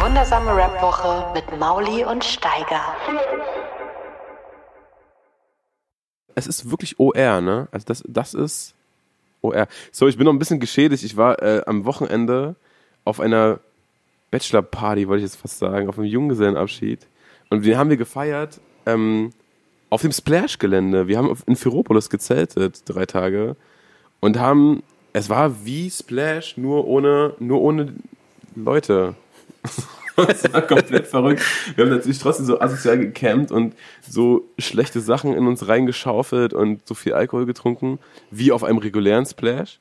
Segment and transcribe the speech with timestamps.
[0.00, 2.96] Wundersame Rap-Woche mit Mauli und Steiger.
[6.34, 7.68] Es ist wirklich OR, ne?
[7.70, 8.74] Also das, das ist
[9.42, 9.66] OR.
[9.92, 11.04] So, ich bin noch ein bisschen geschädigt.
[11.04, 12.56] Ich war äh, am Wochenende
[13.04, 13.60] auf einer
[14.30, 17.06] Bachelor-Party, wollte ich jetzt fast sagen, auf einem Junggesellenabschied.
[17.50, 19.32] Und den haben wir gefeiert ähm,
[19.90, 21.08] auf dem Splash-Gelände.
[21.08, 23.54] Wir haben in Ferropolis gezeltet, drei Tage.
[24.20, 27.92] Und haben, es war wie Splash, nur ohne, nur ohne
[28.54, 29.14] Leute.
[30.16, 31.42] Das war komplett verrückt.
[31.74, 33.74] Wir haben natürlich trotzdem so asozial gecampt und
[34.08, 37.98] so schlechte Sachen in uns reingeschaufelt und so viel Alkohol getrunken,
[38.30, 39.78] wie auf einem regulären Splash.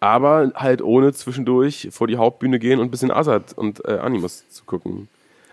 [0.00, 4.48] Aber halt ohne zwischendurch vor die Hauptbühne gehen und ein bisschen Azad und äh, Animus
[4.48, 5.08] zu gucken.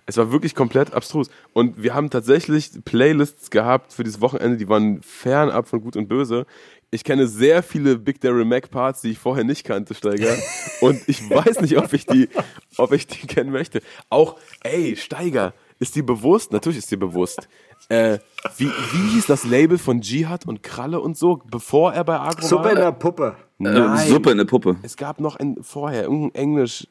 [0.08, 1.30] Es war wirklich komplett abstrus.
[1.54, 6.08] Und wir haben tatsächlich Playlists gehabt für dieses Wochenende, die waren fernab von Gut und
[6.08, 6.48] Böse
[6.92, 10.36] ich kenne sehr viele Big Daryl Mac Parts, die ich vorher nicht kannte, Steiger.
[10.82, 12.30] Und ich weiß nicht, ob ich die,
[12.78, 13.82] ob ich die kennen möchte.
[14.10, 16.52] Auch, ey, Steiger, ist dir bewusst?
[16.52, 17.48] Natürlich ist dir bewusst.
[17.90, 18.20] Äh,
[18.58, 22.46] wie, wie hieß das Label von Jihad und Kralle und so, bevor er bei Agro
[22.46, 22.72] Suppe war?
[22.72, 23.36] in der Puppe.
[23.60, 23.98] Nein.
[23.98, 24.78] Äh, Suppe in der Puppe.
[24.82, 26.88] Es gab noch ein, vorher irgendein Englisch.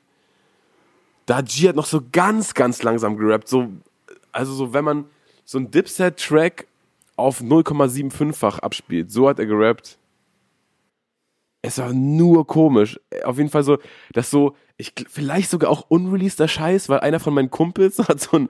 [1.27, 3.49] Da hat Jihad noch so ganz, ganz langsam gerappt.
[3.49, 3.69] So,
[4.33, 5.05] also so, wenn man
[5.45, 6.67] so ein Dipset-Track
[7.19, 9.11] auf 0,75-fach abspielt.
[9.11, 9.99] So hat er gerappt.
[11.61, 13.01] Es war nur komisch.
[13.25, 13.79] Auf jeden Fall so,
[14.13, 18.37] dass so, ich, vielleicht sogar auch unreleaseder Scheiß, weil einer von meinen Kumpels hat so
[18.37, 18.49] ein,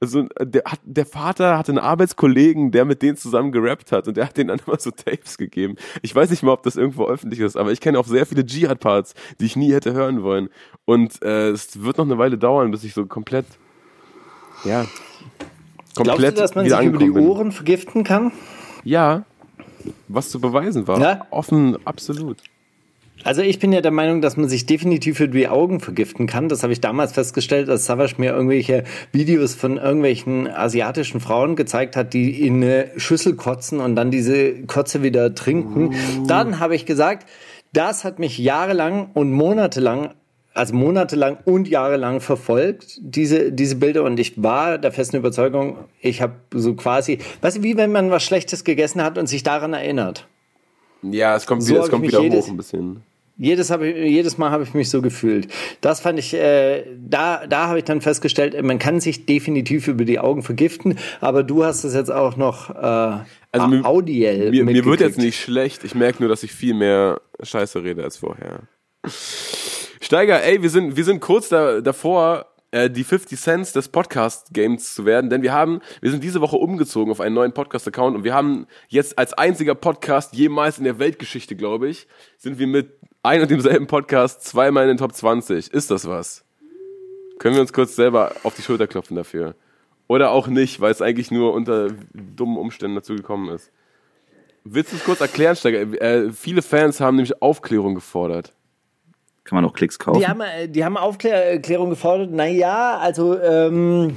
[0.00, 4.08] so ein der, hat, der Vater hatte einen Arbeitskollegen, der mit denen zusammen gerappt hat
[4.08, 5.76] und der hat denen dann immer so Tapes gegeben.
[6.02, 8.42] Ich weiß nicht mal, ob das irgendwo öffentlich ist, aber ich kenne auch sehr viele
[8.42, 10.50] Jihad-Parts, die ich nie hätte hören wollen.
[10.84, 13.46] Und äh, es wird noch eine Weile dauern, bis ich so komplett,
[14.64, 14.84] ja,
[15.94, 17.10] komplett Glaubst du, dass man sich über die.
[17.10, 18.32] Ohren vergiften kann?
[18.84, 19.24] Ja,
[20.08, 21.00] was zu beweisen war.
[21.00, 21.26] Ja?
[21.30, 22.38] Offen, absolut.
[23.22, 26.48] Also ich bin ja der Meinung, dass man sich definitiv über die Augen vergiften kann.
[26.48, 31.96] Das habe ich damals festgestellt, als Savage mir irgendwelche Videos von irgendwelchen asiatischen Frauen gezeigt
[31.96, 35.94] hat, die in eine Schüssel kotzen und dann diese Kotze wieder trinken.
[36.26, 37.28] Dann habe ich gesagt,
[37.72, 40.14] das hat mich jahrelang und monatelang
[40.54, 44.02] also monatelang und jahrelang verfolgt, diese, diese Bilder.
[44.04, 48.10] Und ich war der festen Überzeugung, ich habe so quasi, weißt du, wie wenn man
[48.10, 50.26] was Schlechtes gegessen hat und sich daran erinnert.
[51.02, 53.02] Ja, es kommt So wieder, es kommt wieder jedes- hoch ein bisschen.
[53.42, 55.48] Jedes, hab ich, jedes Mal habe ich mich so gefühlt.
[55.80, 60.04] Das fand ich, äh, da, da habe ich dann festgestellt, man kann sich definitiv über
[60.04, 62.74] die Augen vergiften, aber du hast es jetzt auch noch äh,
[63.52, 65.84] Also mir- audiell Mir, mir wird jetzt nicht schlecht.
[65.84, 68.60] Ich merke nur, dass ich viel mehr Scheiße rede als vorher.
[70.02, 74.94] Steiger, ey, wir sind, wir sind kurz da, davor, äh, die 50 Cents des Podcast-Games
[74.94, 78.24] zu werden, denn wir haben, wir sind diese Woche umgezogen auf einen neuen Podcast-Account und
[78.24, 82.06] wir haben jetzt als einziger Podcast jemals in der Weltgeschichte, glaube ich,
[82.38, 85.70] sind wir mit ein und demselben Podcast zweimal in den Top 20.
[85.70, 86.44] Ist das was?
[87.38, 89.54] Können wir uns kurz selber auf die Schulter klopfen dafür?
[90.06, 93.70] Oder auch nicht, weil es eigentlich nur unter dummen Umständen dazu gekommen ist.
[94.64, 95.80] Willst du es kurz erklären, Steiger?
[96.00, 98.54] Äh, viele Fans haben nämlich Aufklärung gefordert.
[99.44, 100.20] Kann man auch Klicks kaufen?
[100.20, 102.30] Die haben, äh, die haben Aufklärung gefordert.
[102.30, 104.16] Naja, also ähm,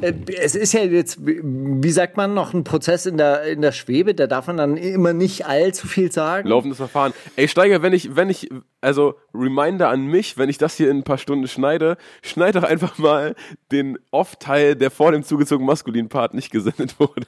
[0.00, 3.72] äh, es ist ja jetzt, wie sagt man, noch ein Prozess in der, in der
[3.72, 4.14] Schwebe.
[4.14, 6.48] Da darf man dann immer nicht allzu viel sagen.
[6.48, 7.12] Laufendes Verfahren.
[7.36, 10.98] Ey, Steiger, wenn ich, wenn ich, also Reminder an mich, wenn ich das hier in
[10.98, 13.34] ein paar Stunden schneide, schneid doch einfach mal
[13.72, 17.26] den Off-Teil, der vor dem zugezogenen maskulinen Part nicht gesendet wurde,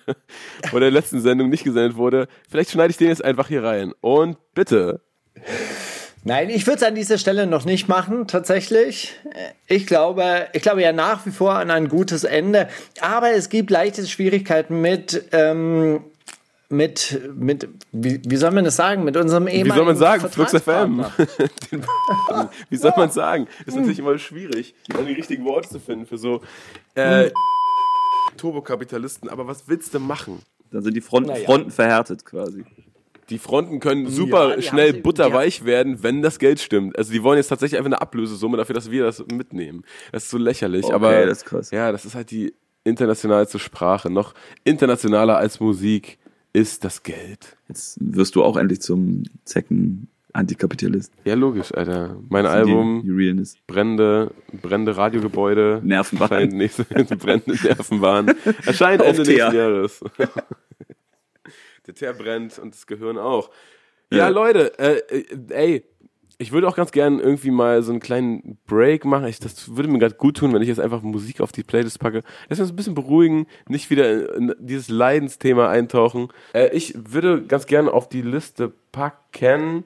[0.71, 2.29] vor der letzten Sendung nicht gesendet wurde.
[2.49, 3.93] Vielleicht schneide ich den jetzt einfach hier rein.
[4.01, 5.01] Und bitte.
[6.27, 9.15] Nein, ich würde es an dieser Stelle noch nicht machen, tatsächlich.
[9.69, 12.69] Ich glaube, ich glaube ja nach wie vor an ein gutes Ende.
[13.01, 16.03] Aber es gibt leichte Schwierigkeiten mit, ähm,
[16.69, 20.29] mit, mit, wie, wie soll man das sagen, mit unserem ehemaligen Wie soll man sagen?
[20.29, 21.05] Flux FM.
[22.71, 23.47] Wie soll man sagen?
[23.65, 26.41] Ist natürlich immer schwierig, dann die richtigen Worte zu finden für so
[26.97, 27.31] äh,
[28.37, 29.29] Turbokapitalisten.
[29.29, 30.43] Aber was willst du machen?
[30.73, 31.45] Dann sind die Fronten, Naja.
[31.45, 32.65] Fronten verhärtet quasi.
[33.31, 36.97] Die Fronten können super die schnell sie- butterweich werden, wenn das Geld stimmt.
[36.97, 39.83] Also die wollen jetzt tatsächlich einfach eine Ablösesumme dafür, dass wir das mitnehmen.
[40.13, 40.85] Das ist so lächerlich.
[40.85, 41.71] Okay, aber das ist krass.
[41.71, 44.11] ja, das ist halt die internationalste Sprache.
[44.11, 44.35] Noch
[44.65, 46.19] internationaler als Musik
[46.53, 47.57] ist das Geld.
[47.69, 51.13] Jetzt wirst du auch endlich zum Zecken Antikapitalist.
[51.25, 52.17] Ja, logisch, Alter.
[52.29, 53.03] Mein Album,
[53.67, 54.31] brennende,
[54.63, 55.81] brennende Radiogebäude.
[55.83, 56.31] Nervenbahn.
[56.31, 56.85] Erscheint nächste,
[57.17, 58.35] brennende Nervenbahn.
[58.67, 60.01] Erscheint Ende nächsten Jahres.
[61.87, 63.51] Der Teer brennt und das Gehirn auch.
[64.11, 64.29] Ja, Ja.
[64.29, 65.85] Leute, äh, äh, ey,
[66.39, 69.27] ich würde auch ganz gern irgendwie mal so einen kleinen Break machen.
[69.27, 71.99] Ich, das würde mir gerade gut tun, wenn ich jetzt einfach Musik auf die Playlist
[71.99, 72.23] packe.
[72.49, 76.29] Lass uns ein bisschen beruhigen, nicht wieder in dieses Leidensthema eintauchen.
[76.53, 79.85] Äh, ich würde ganz gern auf die Liste packen.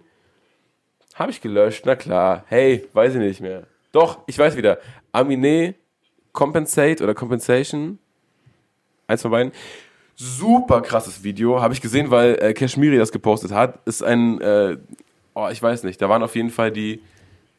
[1.14, 2.44] Habe ich gelöscht, na klar.
[2.49, 3.64] Hey, weiß ich nicht mehr.
[3.93, 4.79] Doch, ich weiß wieder.
[5.12, 5.75] Aminé,
[6.32, 7.99] Compensate oder Compensation.
[9.06, 9.53] Eins von beiden.
[10.22, 11.62] Super krasses Video.
[11.62, 13.78] Habe ich gesehen, weil äh, Kashmiri das gepostet hat.
[13.87, 14.76] Ist ein, äh,
[15.32, 16.02] oh, ich weiß nicht.
[16.02, 17.00] Da waren auf jeden Fall die,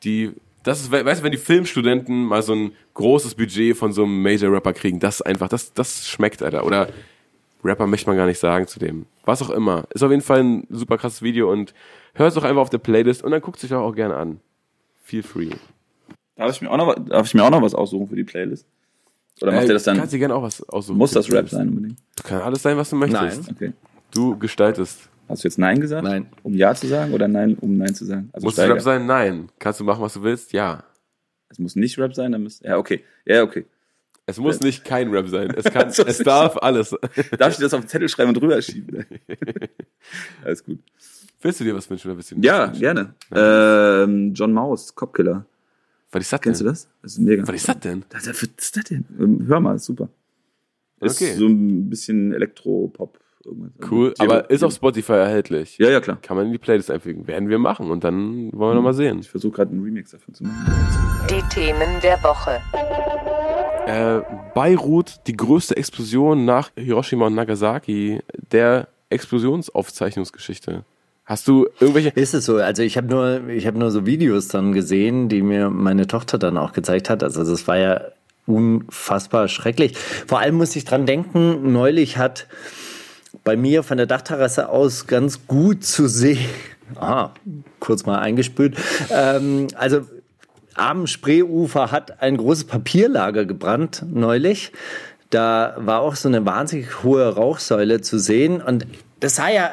[0.03, 0.31] die,
[0.61, 4.03] das ist, we- weißt du, wenn die Filmstudenten mal so ein großes Budget von so
[4.03, 6.63] einem Major-Rapper kriegen, das einfach, das, das schmeckt, Alter.
[6.63, 6.89] Oder
[7.63, 9.07] Rapper möchte man gar nicht sagen zu dem.
[9.25, 9.85] Was auch immer.
[9.89, 11.73] Ist auf jeden Fall ein super krasses Video und
[12.13, 14.17] hört es doch einfach auf der Playlist und dann guckt es euch auch, auch gerne
[14.17, 14.39] an.
[15.03, 15.49] Feel free.
[16.35, 18.67] Darf ich, mir auch noch, darf ich mir auch noch was aussuchen für die Playlist?
[19.41, 19.97] Oder macht Äh, ihr das dann?
[19.97, 20.97] Kannst dir gerne auch was aussuchen.
[20.97, 21.97] Muss das Rap sein unbedingt?
[22.23, 23.21] Kann alles sein, was du möchtest.
[23.47, 23.55] Nein.
[23.55, 23.73] Okay.
[24.11, 25.09] Du gestaltest.
[25.27, 26.03] Hast du jetzt Nein gesagt?
[26.03, 26.27] Nein.
[26.43, 28.29] Um Ja zu sagen oder Nein, um Nein zu sagen?
[28.33, 28.69] Also Muss es.
[28.69, 29.05] Rap sein?
[29.05, 29.49] Nein.
[29.59, 30.51] Kannst du machen, was du willst?
[30.53, 30.83] Ja.
[31.49, 33.03] Es muss nicht Rap sein, dann müsst, ja, okay.
[33.25, 33.65] Ja, okay.
[34.25, 35.51] Es muss nicht kein Rap sein.
[35.55, 36.91] Es kann, es darf alles.
[37.37, 39.05] Darf ich dir das auf den Zettel schreiben und drüber schieben?
[40.45, 40.79] Alles gut.
[41.41, 43.15] Willst du dir was wünschen oder willst du dir Ja, gerne.
[43.33, 45.45] Ähm, John Maus, Copkiller.
[46.11, 46.73] Was ist das Kennst du denn?
[46.73, 46.89] das?
[47.01, 47.47] Das ist mega.
[47.47, 48.03] Was ist das denn?
[48.11, 49.05] Was ist das denn?
[49.47, 50.09] Hör mal, ist super.
[50.99, 51.33] Ist Okay.
[51.35, 53.17] so ein bisschen Elektro-Pop.
[53.43, 53.71] irgendwas.
[53.89, 55.77] Cool, Thema- aber ist auf Spotify erhältlich.
[55.79, 56.19] Ja, ja, klar.
[56.21, 57.25] Kann man in die Playlist einfügen.
[57.25, 59.17] Werden wir machen und dann wollen wir noch mal sehen.
[59.19, 61.27] Ich versuche gerade einen Remix davon zu machen.
[61.29, 62.59] Die Themen der Woche.
[63.87, 64.21] Äh,
[64.53, 68.19] Beirut, die größte Explosion nach Hiroshima und Nagasaki
[68.51, 70.83] der Explosionsaufzeichnungsgeschichte.
[71.31, 72.09] Hast du irgendwelche.
[72.09, 72.57] Ist es so?
[72.57, 76.37] Also ich habe nur, ich habe nur so Videos dann gesehen, die mir meine Tochter
[76.37, 77.23] dann auch gezeigt hat.
[77.23, 78.01] Also das war ja
[78.47, 79.97] unfassbar schrecklich.
[79.97, 82.47] Vor allem muss ich dran denken, neulich hat
[83.45, 86.49] bei mir von der Dachterrasse aus ganz gut zu sehen.
[86.95, 87.31] Aha,
[87.79, 88.75] kurz mal eingespült.
[89.09, 90.01] Ähm, also
[90.75, 94.73] am Spreeufer hat ein großes Papierlager gebrannt neulich.
[95.29, 98.85] Da war auch so eine wahnsinnig hohe Rauchsäule zu sehen und
[99.21, 99.69] das sah ja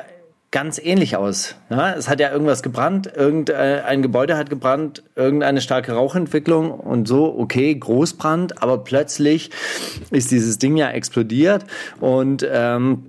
[0.51, 1.57] ganz ähnlich aus.
[1.69, 7.39] Ja, es hat ja irgendwas gebrannt, irgendein Gebäude hat gebrannt, irgendeine starke Rauchentwicklung und so,
[7.39, 9.51] okay, Großbrand, aber plötzlich
[10.11, 11.65] ist dieses Ding ja explodiert
[12.01, 13.07] und ähm,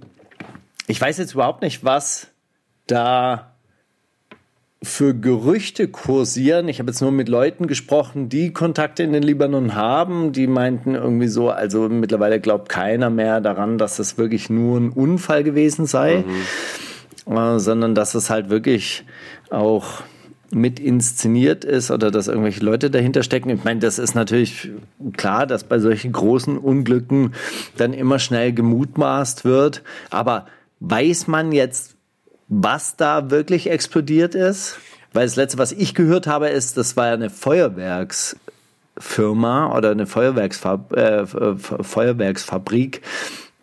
[0.87, 2.27] ich weiß jetzt überhaupt nicht, was
[2.87, 3.49] da
[4.81, 6.69] für Gerüchte kursieren.
[6.69, 10.31] Ich habe jetzt nur mit Leuten gesprochen, die Kontakte in den Libanon haben.
[10.31, 14.89] Die meinten irgendwie so, also mittlerweile glaubt keiner mehr daran, dass das wirklich nur ein
[14.89, 16.23] Unfall gewesen sei,
[17.27, 19.05] äh, sondern dass es halt wirklich
[19.49, 20.03] auch
[20.51, 23.49] mit inszeniert ist oder dass irgendwelche Leute dahinter stecken.
[23.49, 24.69] Ich meine, das ist natürlich
[25.15, 27.33] klar, dass bei solchen großen Unglücken
[27.77, 29.83] dann immer schnell gemutmaßt wird.
[30.09, 30.47] Aber
[30.79, 31.95] weiß man jetzt,
[32.47, 34.79] was da wirklich explodiert ist?
[35.13, 40.07] Weil das letzte, was ich gehört habe, ist, das war ja eine Feuerwerksfirma oder eine
[40.07, 43.01] Feuerwerksfab äh, Feuerwerksfabrik.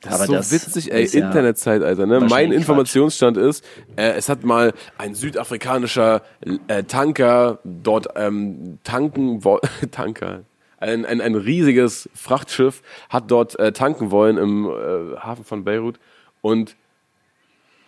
[0.07, 2.21] Das ist so witzig, ey, ja- Internetzeitalter, ne?
[2.21, 3.65] Mein Informationsstand ist,
[3.97, 6.23] äh, es hat mal ein südafrikanischer
[6.69, 9.41] äh, Tanker dort ähm, tanken
[9.91, 10.43] Tanker.
[10.79, 15.99] Ein, ein, ein riesiges Frachtschiff hat dort äh, tanken wollen im äh, Hafen von Beirut
[16.43, 16.77] und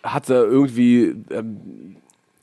[0.01, 1.97] hat da irgendwie ähm,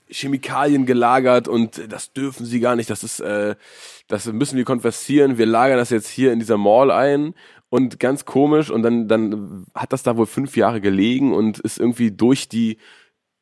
[0.08, 2.90] Chemikalien gelagert und das dürfen sie gar nicht.
[2.90, 3.56] Das ist, äh,
[4.06, 5.36] das müssen wir konversieren.
[5.36, 7.34] Wir lagern das jetzt hier in dieser Mall ein
[7.76, 8.70] und ganz komisch.
[8.70, 12.78] Und dann, dann hat das da wohl fünf Jahre gelegen und ist irgendwie durch die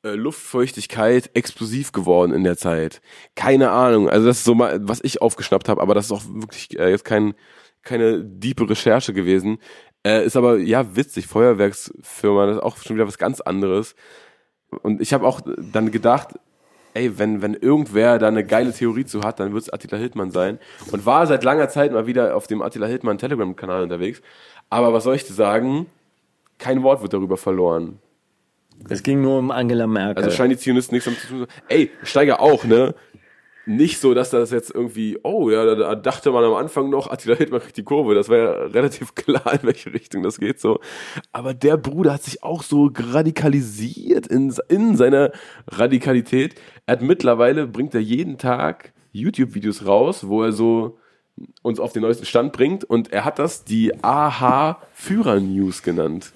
[0.05, 3.01] äh, Luftfeuchtigkeit explosiv geworden in der Zeit.
[3.37, 4.11] Keine Ahnung.
[4.11, 6.91] Also das ist so mal, was ich aufgeschnappt habe, aber das ist auch wirklich äh,
[6.91, 7.35] jetzt kein,
[7.83, 9.59] keine diepe Recherche gewesen.
[10.05, 13.95] Äh, ist aber ja witzig, Feuerwerksfirma, das ist auch schon wieder was ganz anderes.
[14.83, 16.35] Und ich habe auch dann gedacht,
[16.95, 20.31] ey, wenn, wenn irgendwer da eine geile Theorie zu hat, dann wird es Attila Hildmann
[20.31, 20.59] sein.
[20.91, 24.23] Und war seit langer Zeit mal wieder auf dem Attila Hildmann Telegram-Kanal unterwegs.
[24.71, 25.87] Aber was soll ich dir sagen?
[26.59, 27.99] Kein Wort wird darüber verloren.
[28.89, 30.25] Es ging nur um Angela Merkel.
[30.25, 31.47] Also scheinen die Zionisten nichts damit zu tun.
[31.69, 32.95] Ey, Steiger auch, ne?
[33.67, 37.11] Nicht so, dass das jetzt irgendwie, oh ja, da, da dachte man am Anfang noch,
[37.11, 38.15] Attila Hildmann kriegt die Kurve.
[38.15, 40.81] Das war ja relativ klar, in welche Richtung das geht so.
[41.33, 45.33] Aber der Bruder hat sich auch so radikalisiert in, in seiner
[45.67, 46.57] Radikalität.
[46.87, 50.99] Er hat mittlerweile, bringt er jeden Tag YouTube-Videos raus, wo er so
[51.63, 52.85] uns auf den neuesten Stand bringt.
[52.85, 56.33] Und er hat das die AH-Führer-News genannt.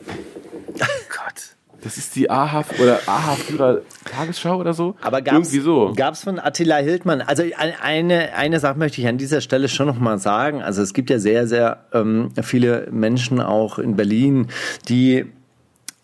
[0.75, 1.58] Gott.
[1.83, 4.97] Das ist die AHA oder AHA-Führer Tagesschau oder so?
[5.01, 5.93] Aber gab's, Irgendwie so.
[5.97, 9.87] gab's von Attila Hildmann, also ein- eine, eine Sache möchte ich an dieser Stelle schon
[9.87, 10.61] noch mal sagen.
[10.63, 14.49] Also es gibt ja sehr, sehr ähm, viele Menschen auch in Berlin,
[14.89, 15.27] die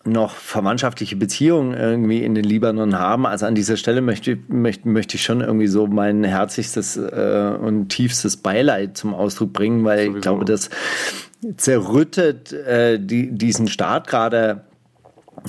[0.07, 3.25] noch verwandtschaftliche Beziehungen irgendwie in den Libanon haben.
[3.25, 7.89] Also an dieser Stelle möchte, möchte, möchte ich schon irgendwie so mein herzlichstes äh, und
[7.89, 10.21] tiefstes Beileid zum Ausdruck bringen, weil ich Sowieso.
[10.21, 10.69] glaube, das
[11.57, 14.61] zerrüttet äh, die, diesen Staat gerade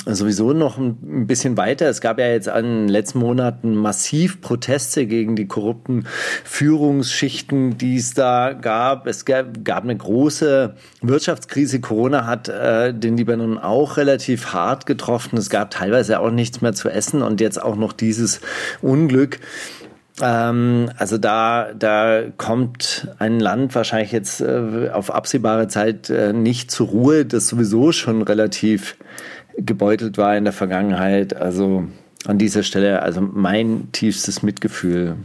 [0.05, 1.89] sowieso noch ein bisschen weiter.
[1.89, 6.07] Es gab ja jetzt in den letzten Monaten massiv Proteste gegen die korrupten
[6.45, 9.07] Führungsschichten, die es da gab.
[9.07, 11.81] Es gab, gab eine große Wirtschaftskrise.
[11.81, 15.39] Corona hat äh, den Libanon auch relativ hart getroffen.
[15.39, 18.41] Es gab teilweise auch nichts mehr zu essen und jetzt auch noch dieses
[18.83, 19.41] Unglück.
[20.21, 26.71] Ähm, also da, da kommt ein Land wahrscheinlich jetzt äh, auf absehbare Zeit äh, nicht
[26.71, 28.97] zur Ruhe, das sowieso schon relativ
[29.59, 31.35] gebeutelt war in der Vergangenheit.
[31.35, 31.85] Also
[32.27, 35.17] an dieser Stelle, also mein tiefstes Mitgefühl.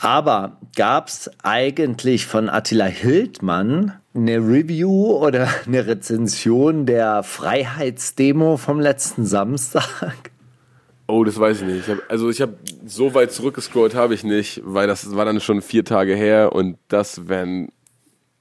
[0.00, 8.80] Aber gab es eigentlich von Attila Hildmann eine Review oder eine Rezension der Freiheitsdemo vom
[8.80, 10.30] letzten Samstag?
[11.08, 11.88] Oh, das weiß ich nicht.
[11.88, 15.40] Ich hab, also ich habe so weit zurückgescrollt habe ich nicht, weil das war dann
[15.40, 17.72] schon vier Tage her und das wären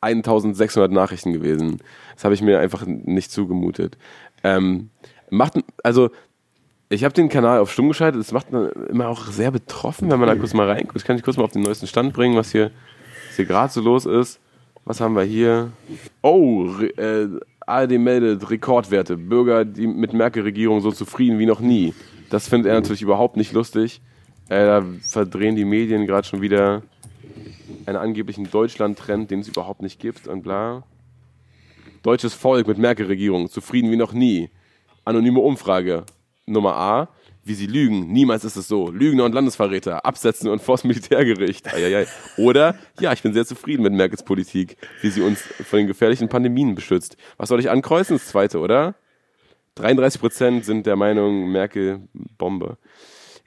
[0.01, 1.79] 1600 Nachrichten gewesen.
[2.15, 3.97] Das habe ich mir einfach nicht zugemutet.
[4.47, 4.89] Ähm,
[5.29, 6.09] macht, also
[6.89, 8.21] ich habe den Kanal auf stumm geschaltet.
[8.21, 10.95] Das macht man immer auch sehr betroffen, wenn man da kurz mal reinguckt.
[10.95, 12.71] Ich kann dich kurz mal auf den neuesten Stand bringen, was hier,
[13.35, 14.39] hier gerade so los ist.
[14.85, 15.71] Was haben wir hier?
[16.21, 17.27] Oh, äh,
[17.65, 19.17] ARD meldet Rekordwerte.
[19.17, 21.93] Bürger, die mit Merkel-Regierung so zufrieden wie noch nie.
[22.29, 24.01] Das findet er natürlich überhaupt nicht lustig.
[24.47, 26.83] Äh, da verdrehen die Medien gerade schon wieder
[27.85, 30.83] einen angeblichen Deutschland-Trend, den es überhaupt nicht gibt und bla.
[32.03, 34.49] Deutsches Volk mit Merkel-Regierung, zufrieden wie noch nie.
[35.05, 36.05] Anonyme Umfrage.
[36.45, 37.09] Nummer A.
[37.43, 38.11] Wie sie lügen.
[38.11, 38.89] Niemals ist es so.
[38.91, 40.05] Lügner und Landesverräter.
[40.05, 41.73] Absetzen und vors Militärgericht.
[41.73, 42.05] Eieiei.
[42.37, 46.27] Oder, ja, ich bin sehr zufrieden mit Merkels Politik, wie sie uns vor den gefährlichen
[46.27, 47.15] Pandemien beschützt.
[47.37, 48.17] Was soll ich ankreuzen?
[48.17, 48.95] Das zweite, oder?
[49.75, 52.01] 33 Prozent sind der Meinung, Merkel
[52.37, 52.77] Bombe.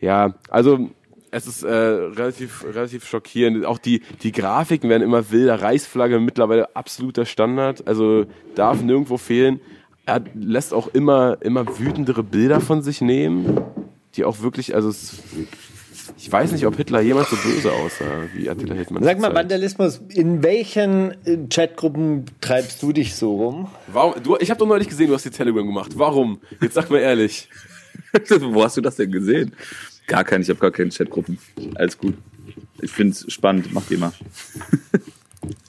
[0.00, 0.88] Ja, also
[1.30, 3.64] es ist äh, relativ, relativ schockierend.
[3.64, 5.62] Auch die, die Grafiken werden immer wilder.
[5.62, 7.86] Reichsflagge mittlerweile absoluter Standard.
[7.86, 9.60] Also darf nirgendwo fehlen.
[10.06, 13.60] Er lässt auch immer, immer wütendere Bilder von sich nehmen,
[14.16, 15.18] die auch wirklich, also es,
[16.16, 19.04] ich weiß nicht, ob Hitler jemals so böse aussah, wie Attila Hildmann.
[19.04, 19.34] Sag mal.
[19.34, 23.68] Vandalismus, in welchen äh, Chatgruppen treibst du dich so rum?
[23.92, 25.92] Warum, du, ich habe doch neulich gesehen, du hast die Telegram gemacht.
[25.94, 26.40] Warum?
[26.60, 27.48] Jetzt sag mal ehrlich.
[28.40, 29.52] Wo hast du das denn gesehen?
[30.10, 31.38] Gar keine, ich habe gar keine Chatgruppen.
[31.76, 32.14] Alles gut.
[32.82, 34.12] Ich finde es spannend, mach die mal.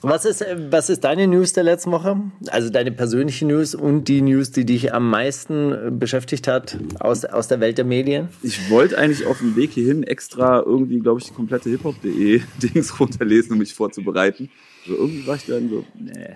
[0.02, 2.20] Was ist, äh, was ist deine News der letzten Woche?
[2.48, 7.24] Also deine persönliche News und die News, die dich am meisten äh, beschäftigt hat aus,
[7.24, 8.30] aus der Welt der Medien?
[8.42, 13.00] Ich wollte eigentlich auf dem Weg hierhin extra irgendwie, glaube ich, die komplette hiphop.de Dings
[13.00, 14.50] runterlesen, um mich vorzubereiten.
[14.86, 16.34] Also irgendwie war ich dann so, nee.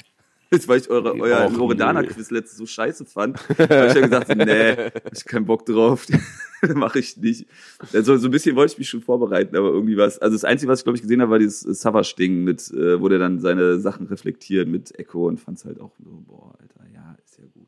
[0.68, 1.50] Weil ich eure, euer.
[1.50, 6.06] Loredana-Quiz letztes so scheiße fand, habe ich ja gesagt, nee, hab ich keinen Bock drauf.
[6.74, 7.46] Mache ich nicht.
[7.94, 10.20] Also so ein bisschen wollte ich mich schon vorbereiten, aber irgendwie was.
[10.20, 13.10] Also das Einzige, was ich glaube ich gesehen habe, war dieses Savage-Ding mit, äh, wo
[13.10, 17.16] der dann seine Sachen reflektiert mit Echo und fand's halt auch so, boah, Alter, ja,
[17.24, 17.68] ist ja gut.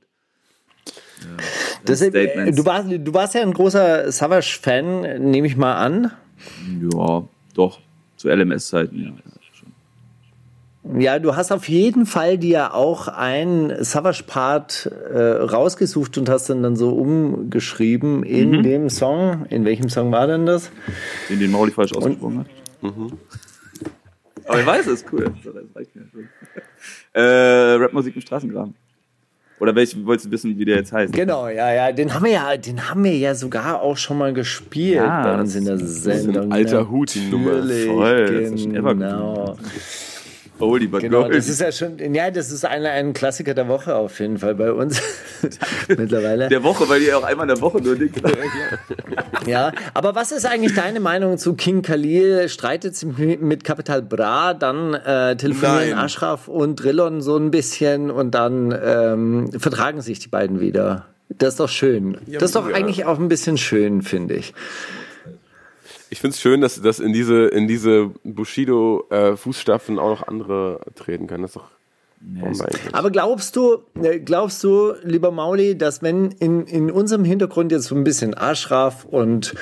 [1.21, 1.43] Ja,
[1.85, 6.11] Das, äh, du, warst, du warst ja ein großer Savage-Fan, nehme ich mal an.
[6.93, 7.79] Ja, doch.
[8.15, 9.13] Zu LMS-Zeiten, ja.
[10.97, 16.63] Ja, du hast auf jeden Fall dir auch ein Savage-Part äh, rausgesucht und hast dann,
[16.63, 19.45] dann so umgeschrieben in dem Song.
[19.49, 20.71] In welchem Song war denn das?
[21.29, 22.47] Den, den Mauli falsch ausgesprochen hat.
[24.45, 25.31] Aber ich weiß, es ist cool.
[25.43, 26.27] Das reicht mir schon.
[27.13, 27.21] äh,
[27.83, 28.73] Rapmusik im Straßengraben.
[29.59, 31.11] Oder welchen wolltest du wissen, wie der jetzt heißt?
[31.13, 34.31] Genau, ja, ja, den haben wir ja, den haben wir ja sogar auch schon mal
[34.31, 35.87] gespielt Ja, bei uns das in der ist ein
[36.19, 36.51] Sendung.
[36.51, 37.53] alter Hut, die Nummer.
[37.63, 39.57] Voll, das ist schon evergreen.
[40.59, 41.35] Oldie but Genau, goldie.
[41.37, 44.55] das ist ja schon, ja, das ist ein, ein Klassiker der Woche auf jeden Fall
[44.55, 45.01] bei uns
[45.87, 46.49] mittlerweile.
[46.49, 48.11] der Woche, weil ihr auch einmal in der Woche nur Ding
[49.45, 52.49] Ja, aber was ist eigentlich deine Meinung zu King Khalil?
[52.49, 53.07] Streitet sich
[53.39, 55.99] mit Capital Bra, dann äh, telefonieren Nein.
[55.99, 61.05] Ashraf und Drillon so ein bisschen und dann ähm, vertragen sich die beiden wieder.
[61.29, 62.17] Das ist doch schön.
[62.25, 62.75] Ja, das ist doch ja.
[62.75, 64.53] eigentlich auch ein bisschen schön, finde ich.
[66.09, 71.27] Ich finde es schön, dass, dass in diese, in diese Bushido-Fußstapfen auch noch andere treten
[71.27, 71.43] können.
[71.43, 71.69] Das ist doch
[72.21, 72.93] eigentlich.
[72.93, 77.85] Aber glaubst du, äh, glaubst du, lieber Mauli, dass wenn in, in unserem Hintergrund jetzt
[77.85, 79.53] so ein bisschen Ashraf und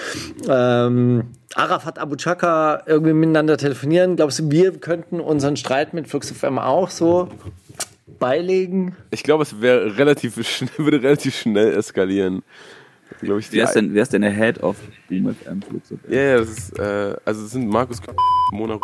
[0.47, 6.31] ähm, Arafat Abu Chaka irgendwie miteinander telefonieren, glaubst du, wir könnten unseren Streit mit Flux
[6.31, 7.29] FM auch so
[8.19, 8.95] beilegen?
[9.11, 12.43] Ich glaube, es wäre relativ schnell, würde relativ schnell eskalieren.
[13.21, 14.77] Glaube ich, Wer ist, denn, wer ist denn der Head of
[15.09, 15.99] Boom FM Flugzeug?
[16.09, 18.01] Ja, ja, das ist, äh, also es sind Markus
[18.51, 18.79] Mona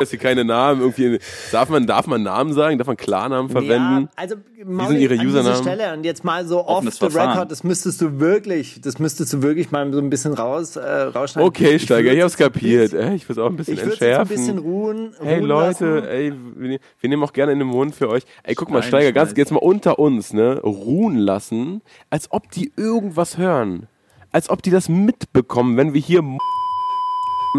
[0.00, 1.18] ist hier keine Namen irgendwie.
[1.52, 2.78] Darf man, darf man Namen sagen?
[2.78, 4.02] Darf man Klarnamen verwenden?
[4.02, 5.62] Ja, also Mauli, sind ihre an dieser Usernamen?
[5.62, 7.30] Stelle und jetzt mal so off the Verfahren.
[7.30, 10.80] record, das müsstest du wirklich, das müsstest du wirklich mal so ein bisschen raus, äh,
[10.80, 11.48] rausschneiden.
[11.48, 12.90] Okay, Ich Steiger, ich hab's kapiert.
[12.92, 14.36] bisschen- Ey, ich will es auch ein bisschen Ich würde jetzt ein entschärfen.
[14.36, 15.12] bisschen ruhen.
[15.20, 16.08] Hey ruhen Leute, lassen.
[16.08, 18.22] ey, wir, wir nehmen auch gerne in den Mund für euch.
[18.42, 20.60] Ey, guck mal, Steiger, ganz jetzt mal unter uns, ne?
[20.62, 23.86] Ruhen lassen, als ob die irgendwas hören.
[24.30, 26.22] Als ob die das mitbekommen, wenn wir hier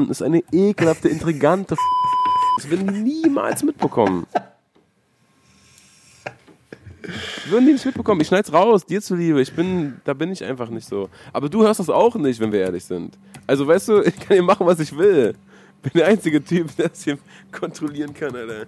[0.10, 1.76] ist eine ekelhafte, intrigante
[2.60, 4.28] Das würden niemals mitbekommen.
[7.46, 8.20] Würden die nicht mitbekommen.
[8.20, 9.42] Ich schneid's raus, dir zuliebe.
[9.42, 11.10] Ich bin, da bin ich einfach nicht so.
[11.32, 13.18] Aber du hörst das auch nicht, wenn wir ehrlich sind.
[13.48, 15.36] Also weißt du, ich kann hier machen, was ich will.
[15.82, 17.18] Bin der einzige Typ, der das hier
[17.50, 18.66] kontrollieren kann, Alter.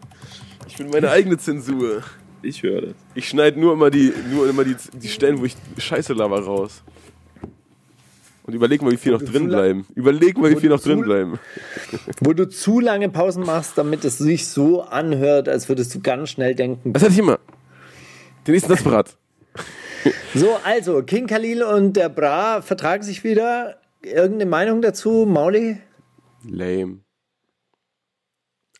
[0.69, 2.01] Ich bin meine eigene Zensur.
[2.41, 2.95] Ich höre das.
[3.13, 6.81] Ich schneide nur immer die, nur immer die, die Stellen, wo ich Scheiße laber raus.
[8.51, 9.85] Und überleg mal, wie viel noch drin bleiben.
[9.95, 11.39] Überleg mal, wie viel noch drin bleiben.
[12.19, 16.31] Wo du zu lange Pausen machst, damit es sich so anhört, als würdest du ganz
[16.31, 16.93] schnell denken.
[16.93, 17.39] Was hatte ich immer?
[18.45, 19.15] Den nächsten parat.
[20.33, 23.77] So, also, King Khalil und der Bra vertragen sich wieder.
[24.01, 25.77] Irgendeine Meinung dazu, Mauli?
[26.43, 27.01] Lame.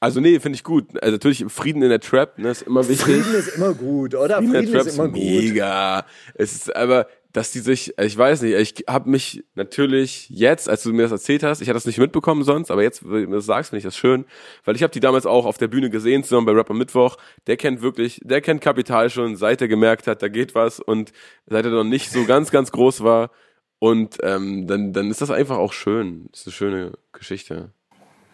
[0.02, 0.86] Also nee, finde ich gut.
[1.02, 3.06] Also natürlich Frieden in der Trap, ne, ist immer wichtig.
[3.06, 4.38] Frieden ist immer gut, oder?
[4.38, 5.18] Frieden in Frieden der Trap ist immer gut.
[5.18, 6.06] mega.
[6.34, 10.70] Es ist aber, dass die sich, also ich weiß nicht, ich habe mich natürlich jetzt,
[10.70, 13.30] als du mir das erzählt hast, ich hatte das nicht mitbekommen sonst, aber jetzt, wenn
[13.30, 14.26] du das sagst, finde ich das schön,
[14.66, 17.18] weil ich habe die damals auch auf der Bühne gesehen, zusammen bei Rapper Mittwoch.
[17.48, 21.12] Der kennt wirklich, der kennt Kapital schon, seit er gemerkt hat, da geht was und
[21.48, 23.32] seit er noch nicht so ganz, ganz groß war.
[23.80, 26.28] Und ähm, dann, dann ist das einfach auch schön.
[26.32, 27.72] Das ist eine schöne Geschichte.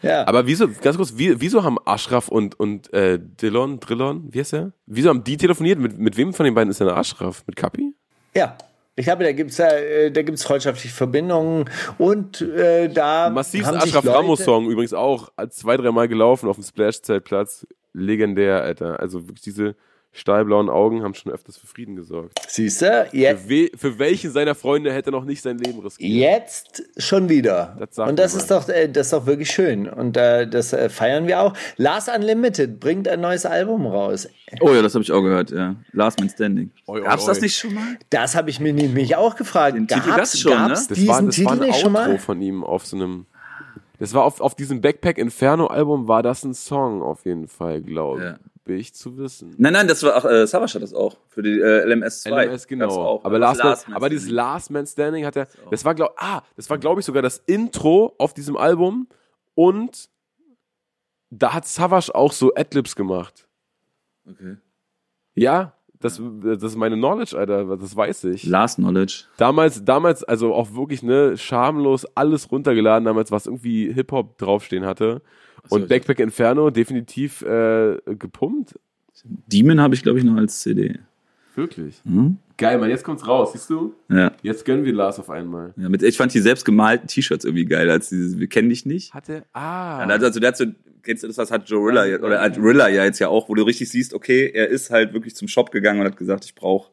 [0.01, 0.27] Ja.
[0.27, 4.53] Aber wieso, ganz kurz, wie, wieso haben Ashraf und, und äh, Dillon, Drillon, wie heißt
[4.53, 4.73] der?
[4.85, 5.79] Wieso haben die telefoniert?
[5.79, 7.43] Mit, mit wem von den beiden ist denn Ashraf?
[7.47, 7.95] Mit Kapi?
[8.35, 8.57] Ja.
[8.99, 14.05] Ich glaube, da gibt's ja, äh, da gibt's freundschaftliche Verbindungen und äh, da Massiv Ashraf
[14.05, 17.67] Ramos Song übrigens auch zwei, dreimal gelaufen auf dem Splash-Zeltplatz.
[17.93, 18.99] Legendär, Alter.
[18.99, 19.75] Also wirklich diese
[20.17, 22.39] stahlblauen Augen haben schon öfters für Frieden gesorgt.
[22.47, 23.07] Siehst du?
[23.11, 26.11] Jetzt, Für, we für welchen seiner Freunde hätte er noch nicht sein Leben riskiert?
[26.11, 27.77] jetzt schon wieder.
[27.79, 29.87] Das und das ist doch, äh, das ist doch wirklich schön.
[29.87, 31.53] Und äh, das äh, feiern wir auch.
[31.77, 34.27] Last Unlimited bringt ein neues Album raus.
[34.61, 35.75] Oh ja, das habe ich auch gehört, ja.
[35.91, 36.71] Last Man Standing.
[36.87, 37.97] Oi, oi, Gab's das nicht schon mal?
[38.09, 39.75] Das habe ich mir nämlich auch gefragt.
[39.75, 40.69] Den Titel Gab's, schon, ne?
[40.69, 42.17] gab's diesen war, das Titel war ein nicht schon mal?
[42.17, 43.25] von ihm auf so einem.
[43.99, 47.81] Das war auf, auf diesem Backpack Inferno Album, war das ein Song auf jeden Fall,
[47.81, 48.37] glaube Ja.
[48.73, 49.55] Ich, zu wissen.
[49.57, 51.17] Nein, nein, das war auch, äh, Savage hat das auch.
[51.29, 52.45] Für die äh, LMS 2.
[52.45, 52.89] LMS, genau.
[52.89, 53.25] Auch.
[53.25, 54.09] aber, Last Man, aber Standing.
[54.09, 57.21] dieses Last Man Standing hat er, das war glaub, ah, das war glaube ich sogar
[57.21, 59.07] das Intro auf diesem Album
[59.55, 60.09] und
[61.29, 63.47] da hat Savage auch so Adlibs gemacht.
[64.29, 64.57] Okay.
[65.35, 68.43] Ja, das, das ist meine Knowledge, Alter, das weiß ich.
[68.43, 69.25] Last Knowledge.
[69.37, 75.21] Damals, damals, also auch wirklich, ne, schamlos alles runtergeladen, damals, was irgendwie Hip-Hop draufstehen hatte.
[75.69, 78.79] Und Backpack Inferno definitiv äh, gepumpt.
[79.23, 80.99] Demon habe ich, glaube ich, noch als CD.
[81.55, 82.01] Wirklich.
[82.05, 82.37] Hm?
[82.57, 83.95] Geil, Mann, jetzt kommt's raus, siehst du?
[84.09, 84.31] Ja.
[84.41, 85.73] Jetzt gönnen wir Lars auf einmal.
[85.75, 88.85] ja mit, ich fand die selbst gemalten T-Shirts irgendwie geil, als dieses Wir kennen dich
[88.85, 89.13] nicht.
[89.13, 90.05] Hat er, ah.
[90.07, 90.65] Ja, also der hat so,
[91.03, 93.49] kennst du das, was hat Joe Rilla, ja- oder hat Rilla ja jetzt ja auch,
[93.49, 96.45] wo du richtig siehst, okay, er ist halt wirklich zum Shop gegangen und hat gesagt,
[96.45, 96.91] ich brauche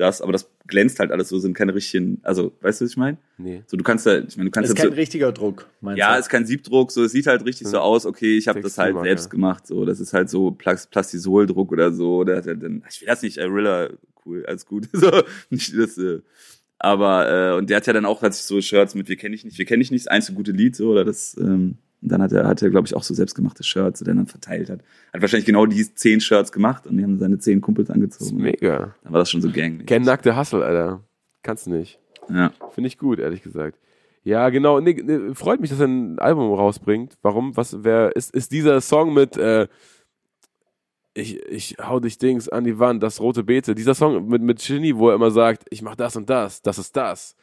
[0.00, 2.96] das, aber das glänzt halt alles so, sind keine richtigen, also, weißt du, was ich
[2.96, 3.18] meine?
[3.38, 3.62] nee.
[3.66, 5.98] So, du kannst da, ich meine, du Das kannst ist kein so, richtiger Druck, meinst
[5.98, 6.20] ja, du?
[6.20, 8.88] ist kein Siebdruck, so, es sieht halt richtig so aus, okay, ich habe das halt
[8.88, 9.08] Textilmarke.
[9.08, 12.82] selbst gemacht, so, das ist halt so Plas- Plastisoldruck oder so, da hat er dann,
[12.90, 13.90] ich will das nicht, äh, Rilla,
[14.26, 15.10] cool, alles gut, so,
[15.50, 16.20] nicht das, äh,
[16.78, 19.32] aber, äh, und der hat ja dann auch, hat sich so Shirts mit Wir kennen
[19.32, 22.10] dich nicht, wir kennen dich nicht, das einzige gute Lied, so, oder das, ähm, und
[22.10, 24.70] dann hat er, hat er, glaube ich, auch so selbstgemachte Shirts, die er dann verteilt
[24.70, 24.80] hat.
[25.12, 28.02] Hat wahrscheinlich genau die zehn Shirts gemacht und die haben seine zehn Kumpels Das ist
[28.02, 28.42] angezogen.
[28.42, 28.94] mega.
[29.02, 29.86] Dann war das schon so gang.
[29.86, 31.04] Ken nackte Hustle, Alter.
[31.42, 31.98] Kannst du nicht.
[32.28, 32.52] Ja.
[32.70, 33.78] Finde ich gut, ehrlich gesagt.
[34.22, 34.80] Ja, genau.
[34.80, 37.16] Nee, nee, freut mich, dass er ein Album rausbringt.
[37.22, 37.56] Warum?
[37.56, 39.66] Was, wer, ist, ist dieser Song mit, äh,
[41.14, 43.74] ich, ich hau dich Dings an die Wand, das rote Beete.
[43.74, 46.78] Dieser Song mit, mit Genie, wo er immer sagt, ich mach das und das, das
[46.78, 47.34] ist das.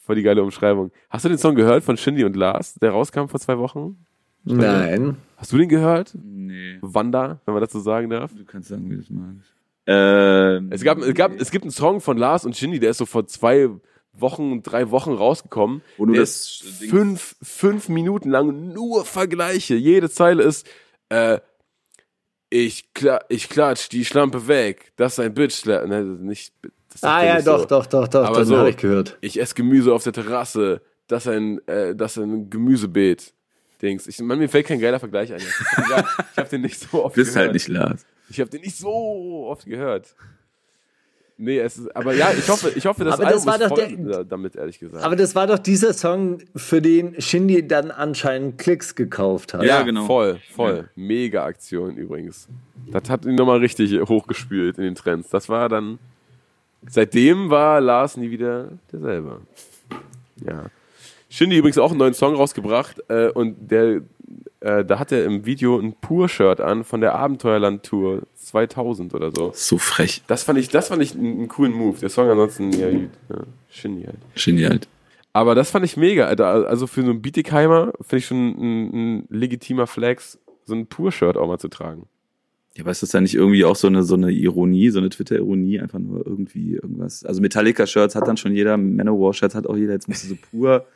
[0.00, 0.90] Voll die geile Umschreibung.
[1.08, 4.04] Hast du den Song gehört von Shindy und Lars, der rauskam vor zwei Wochen?
[4.44, 5.16] Nein.
[5.36, 6.14] Hast du den gehört?
[6.14, 6.78] Nee.
[6.80, 8.32] Wanda, wenn man dazu sagen darf.
[8.34, 9.52] Du kannst sagen, wie du es magst.
[9.86, 12.98] Ähm, Es gab, es gab, es gibt einen Song von Lars und Shindy, der ist
[12.98, 13.68] so vor zwei
[14.12, 15.82] Wochen, drei Wochen rausgekommen.
[15.98, 16.48] Wo du der das
[16.88, 19.74] fünf, fünf Minuten lang nur Vergleiche.
[19.74, 20.66] Jede Zeile ist,
[21.10, 21.38] äh,
[22.48, 24.92] ich, kla ich klatsch die Schlampe weg.
[24.96, 25.64] Das ist ein Bitch.
[25.66, 27.66] Ne, nicht, das Ah ja, doch, so.
[27.66, 28.56] doch, doch, doch, Aber das so.
[28.56, 29.16] habe ich gehört.
[29.20, 30.80] Ich esse Gemüse auf der Terrasse.
[31.08, 33.32] Das ist ein, äh, das ist ein Gemüsebeet.
[33.82, 34.06] Dings.
[34.06, 35.40] Ich, man, mir fällt kein geiler Vergleich ein.
[35.40, 37.46] Ich habe den nicht so oft bist gehört.
[37.46, 38.04] halt nicht Lars.
[38.28, 40.14] Ich habe den nicht so oft gehört.
[41.42, 43.62] Nee, es ist, aber ja, ich hoffe, ich hoffe, das Aber das Album war ist
[43.62, 45.02] doch voll der- da- damit, ehrlich gesagt.
[45.02, 49.62] Aber das war doch dieser Song, für den Shindy dann anscheinend Klicks gekauft hat.
[49.62, 50.04] Ja, genau.
[50.04, 50.90] Voll, voll.
[50.96, 52.46] Mega Aktion übrigens.
[52.92, 55.30] Das hat ihn nochmal richtig hochgespült in den Trends.
[55.30, 55.98] Das war dann.
[56.88, 59.40] Seitdem war Lars nie wieder derselbe.
[60.44, 60.66] Ja.
[61.28, 64.00] Shindy übrigens auch einen neuen Song rausgebracht äh, und der,
[64.60, 69.52] äh, da hat er im Video ein Pur-Shirt an von der Abenteuerland-Tour 2000 oder so.
[69.54, 70.22] So frech.
[70.26, 71.98] Das fand ich, das fand ich einen, einen coolen Move.
[72.00, 73.10] Der Song ansonsten, ja, gut.
[73.28, 73.36] Ja,
[73.70, 74.18] Shindy halt.
[74.34, 74.80] Genial.
[75.32, 76.46] Aber das fand ich mega, Alter.
[76.68, 78.90] Also für so einen Bietigheimer finde ich schon ein,
[79.20, 82.06] ein legitimer Flex, so ein Pur-Shirt auch mal zu tragen.
[82.76, 85.08] Ja, aber ist das da nicht irgendwie auch so eine, so eine Ironie, so eine
[85.10, 87.24] Twitter-Ironie, einfach nur irgendwie irgendwas?
[87.24, 90.86] Also Metallica-Shirts hat dann schon jeder, Manowar-Shirts hat auch jeder, jetzt musst du so pur.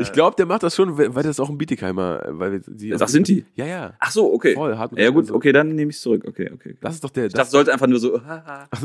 [0.00, 2.94] Ich glaube, der macht das schon, weil das ist auch ein Bietigheimer, weil die.
[2.94, 3.46] Ach, sind die?
[3.56, 3.94] Ja, ja.
[3.98, 4.52] Ach so, okay.
[4.52, 6.24] Voll, hart- ja gut, also- okay, dann nehme ich zurück.
[6.28, 6.70] Okay, okay.
[6.72, 6.76] okay.
[6.82, 7.26] Das ist doch der.
[7.26, 8.18] Ich dachte, sollte einfach nur so,
[8.70, 8.80] das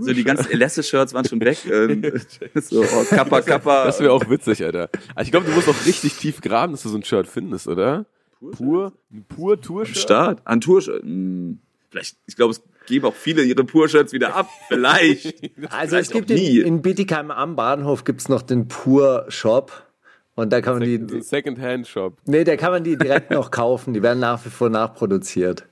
[0.00, 1.58] so die ganzen Elesse-Shirts waren schon weg.
[1.70, 2.02] ähm,
[2.54, 3.84] so, oh, Kappa, Kappa.
[3.84, 4.88] Das wäre auch witzig, Alter.
[5.20, 8.06] Ich glaube, du musst auch richtig tief graben, dass du so ein Shirt findest, oder?
[8.50, 9.96] Pur, ein pur Tour-Shirt.
[9.98, 10.40] Start.
[10.44, 11.02] An Tour-Shirt.
[11.02, 11.58] Hm,
[11.90, 14.48] Vielleicht, ich glaube, es geben auch viele ihre Pur-Shirts wieder ab.
[14.68, 15.26] Vielleicht.
[15.70, 16.58] Also es Vielleicht gibt auch nie.
[16.60, 19.86] in, in Bietigheim am Bahnhof gibt's noch den Pur Shop.
[20.34, 22.16] Und da kann man So ein die, Second-Hand-Shop.
[22.24, 23.92] nee, da kann man die direkt noch kaufen.
[23.92, 25.66] Die werden nach wie vor nachproduziert.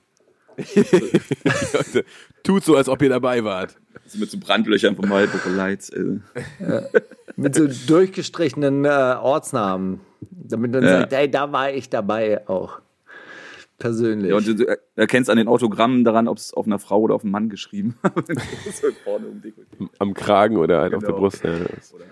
[0.75, 2.05] Leute,
[2.43, 3.75] Tut so, als ob ihr dabei wart.
[4.05, 5.89] So mit so Brandlöchern vom Marlboro Lights.
[5.89, 6.19] Äh.
[7.35, 10.01] Mit so durchgestrichenen äh, Ortsnamen.
[10.29, 10.99] Damit man Ja.
[11.01, 12.79] sagt, ey, da war ich dabei auch.
[13.79, 14.29] Persönlich.
[14.29, 17.15] Ja, und du, du erkennst an den Autogrammen daran, ob es auf einer Frau oder
[17.15, 17.97] auf einem Mann geschrieben
[18.67, 18.83] ist.
[19.79, 21.19] um Am Kragen oder halt auf der Genau.
[21.21, 21.43] Brust.
[21.43, 21.51] Ja.
[21.55, 22.05] Oder,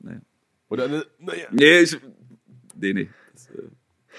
[0.00, 0.20] naja.
[0.68, 1.46] Oder eine, naja.
[1.50, 1.98] Nee, ich,
[2.76, 3.08] nee, nee.
[3.32, 3.62] Das, äh,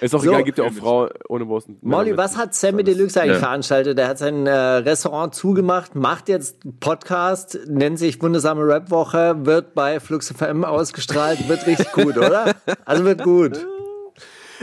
[0.01, 0.31] Ist auch So.
[0.31, 3.39] egal, gibt ja auch Frau ohne Männer Molly, mit- was hat Sammy Deluxe eigentlich Ja.
[3.39, 3.97] veranstaltet?
[3.99, 9.75] Er hat sein äh, Restaurant zugemacht, macht jetzt einen Podcast, nennt sich Wundersame Rap-Woche, wird
[9.75, 12.55] bei Flux FM ausgestrahlt, wird richtig gut, oder?
[12.83, 13.65] Also wird gut.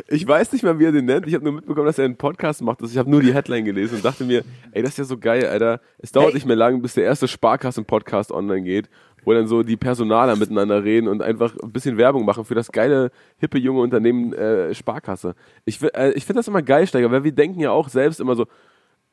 [0.06, 1.26] Ich weiß nicht mal, wie er den nennt.
[1.26, 2.80] Ich habe nur mitbekommen, dass er einen Podcast macht.
[2.80, 5.18] Also ich habe nur die Headline gelesen und dachte mir, ey, das ist ja so
[5.18, 5.80] geil, Alter.
[5.98, 6.34] Es dauert Hey.
[6.34, 8.88] nicht mehr lang, bis der erste Sparkassen-Podcast online geht,
[9.28, 12.72] wo dann so die Personaler miteinander reden und einfach ein bisschen Werbung machen für das
[12.72, 15.34] geile, hippe, junge Unternehmen äh, Sparkasse.
[15.66, 18.36] Ich, äh, ich finde das immer geil, Steiger, weil wir denken ja auch selbst immer
[18.36, 18.46] so,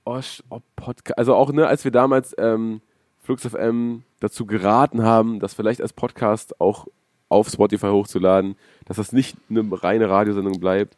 [0.05, 1.17] oh, oh Podcast.
[1.17, 2.79] Also auch, ne, als wir damals ähm,
[3.19, 6.87] Flux FM dazu geraten haben, das vielleicht als Podcast auch
[7.27, 10.95] auf Spotify hochzuladen, dass das nicht eine reine Radiosendung bleibt,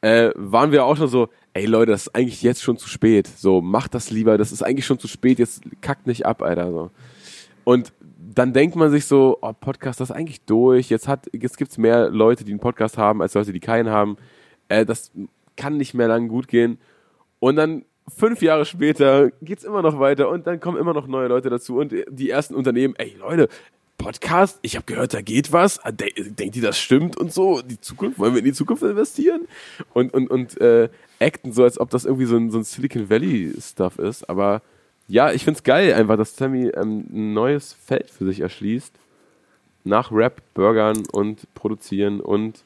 [0.00, 3.28] äh, waren wir auch schon so, ey Leute, das ist eigentlich jetzt schon zu spät.
[3.28, 6.72] So, macht das lieber, das ist eigentlich schon zu spät, jetzt kackt nicht ab, Alter.
[6.72, 6.90] So.
[7.62, 7.92] Und
[8.34, 10.90] dann denkt man sich so, oh, Podcast, das ist eigentlich durch.
[10.90, 14.16] Jetzt, hat, jetzt gibt's mehr Leute, die einen Podcast haben, als Leute, die keinen haben.
[14.68, 15.10] Äh, das
[15.56, 16.78] kann nicht mehr lang gut gehen.
[17.40, 21.28] Und dann fünf Jahre später geht's immer noch weiter und dann kommen immer noch neue
[21.28, 23.48] Leute dazu und die ersten Unternehmen, ey Leute,
[23.98, 25.80] Podcast, ich habe gehört, da geht was.
[25.84, 27.62] Ah, de denkt ihr, das stimmt und so?
[27.62, 29.48] Die Zukunft, wollen wir in die Zukunft investieren?
[29.92, 30.88] Und, und, und äh,
[31.18, 34.30] acten so, als ob das irgendwie so ein, so ein Silicon Valley-Stuff ist.
[34.30, 34.62] Aber
[35.08, 38.94] ja, ich find's geil einfach, dass Sammy ähm, ein neues Feld für sich erschließt.
[39.84, 42.62] Nach Rap, Burgern und Produzieren und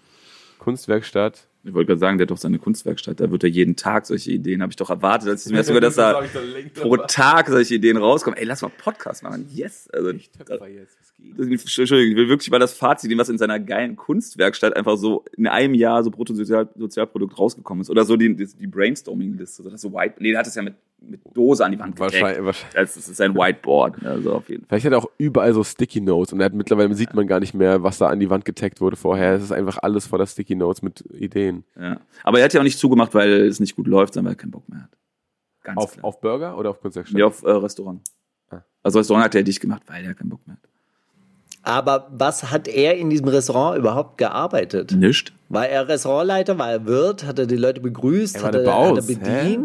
[0.58, 1.46] Kunstwerkstatt.
[1.62, 3.20] ich wollte gerade sagen, der hat doch seine Kunstwerkstatt.
[3.20, 5.28] Da wird er jeden Tag solche Ideen, habe ich doch erwartet.
[5.28, 6.20] Als mir sogar, dass da
[6.74, 8.36] pro Tag solche Ideen rauskommen.
[8.36, 9.46] Ey, lass mal Podcast machen.
[9.52, 9.88] Yes.
[9.92, 14.76] Also, das, Entschuldigung, ich will wirklich mal das Fazit nehmen, was in seiner geilen Kunstwerkstatt
[14.76, 17.90] einfach so in einem Jahr so Bruttosozialprodukt rausgekommen ist.
[17.90, 19.62] Oder so die, die, Brainstorming-Liste.
[19.62, 20.74] So, das so White, nee, der hat es ja mit,
[21.08, 22.74] mit Dose an die Wand Wahrscheinlich- wahrscheinlich.
[22.74, 24.04] Das ist sein Whiteboard.
[24.04, 24.68] Also auf jeden Fall.
[24.80, 27.40] Vielleicht hat er auch überall so Sticky Notes und er hat mittlerweile sieht man gar
[27.40, 29.34] nicht mehr, was da an die Wand getaggt wurde vorher.
[29.34, 31.64] Es ist einfach alles voller Sticky Notes mit Ideen.
[31.78, 32.00] Ja.
[32.24, 34.40] Aber er hat ja auch nicht zugemacht, weil es nicht gut läuft, sondern weil er
[34.40, 34.90] keinen Bock mehr hat.
[35.62, 36.04] Ganz Auf, klar.
[36.04, 37.18] auf Burger oder auf Kunstwerkstatt?
[37.18, 38.00] Ja, auf äh, Restaurant.
[38.50, 38.62] Ah.
[38.82, 40.68] Also Restaurant hat er dicht gemacht, weil er keinen Bock mehr hat.
[41.64, 44.90] Aber was hat er in diesem Restaurant überhaupt gearbeitet?
[44.92, 45.32] Nischt.
[45.48, 46.58] War er Restaurantleiter?
[46.58, 47.24] War er Wirt?
[47.24, 48.34] Hat er die Leute begrüßt?
[48.36, 49.58] Er war hat, der er, hat er Baus, hä?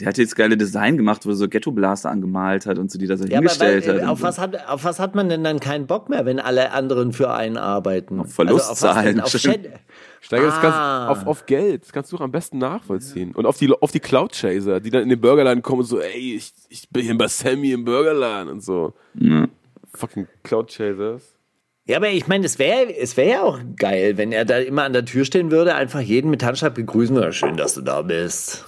[0.00, 3.06] Der hat jetzt geile Design gemacht, wo er so Ghetto-Blaster angemalt hat und so die
[3.06, 4.08] da so Ja, aber weil, hingestellt äh, hat.
[4.10, 7.12] auf, was hat, auf was hat man denn dann keinen Bock mehr, wenn alle anderen
[7.12, 8.20] für einen arbeiten?
[8.20, 9.20] Auf Verlustzahlen.
[9.20, 9.42] Also auf
[10.20, 11.08] Steiger, kannst, Ah.
[11.08, 13.32] auf, auf Geld, das kannst du am besten nachvollziehen.
[13.32, 16.34] Und auf die, auf die Cloud-Chaser, die dann in den Burgerladen kommen und so, ey,
[16.34, 18.94] ich, ich bin hier bei Sammy im Burgerladen und so.
[19.14, 19.24] so.
[19.24, 19.46] Ja.
[19.94, 21.22] Fucking Cloud-Chasers.
[21.88, 24.82] Ja, aber ich meine, es wäre es wär ja auch geil, wenn er da immer
[24.82, 27.32] an der Tür stehen würde, einfach jeden mit Handschlag begrüßen würde.
[27.32, 28.64] Schön, dass du da bist.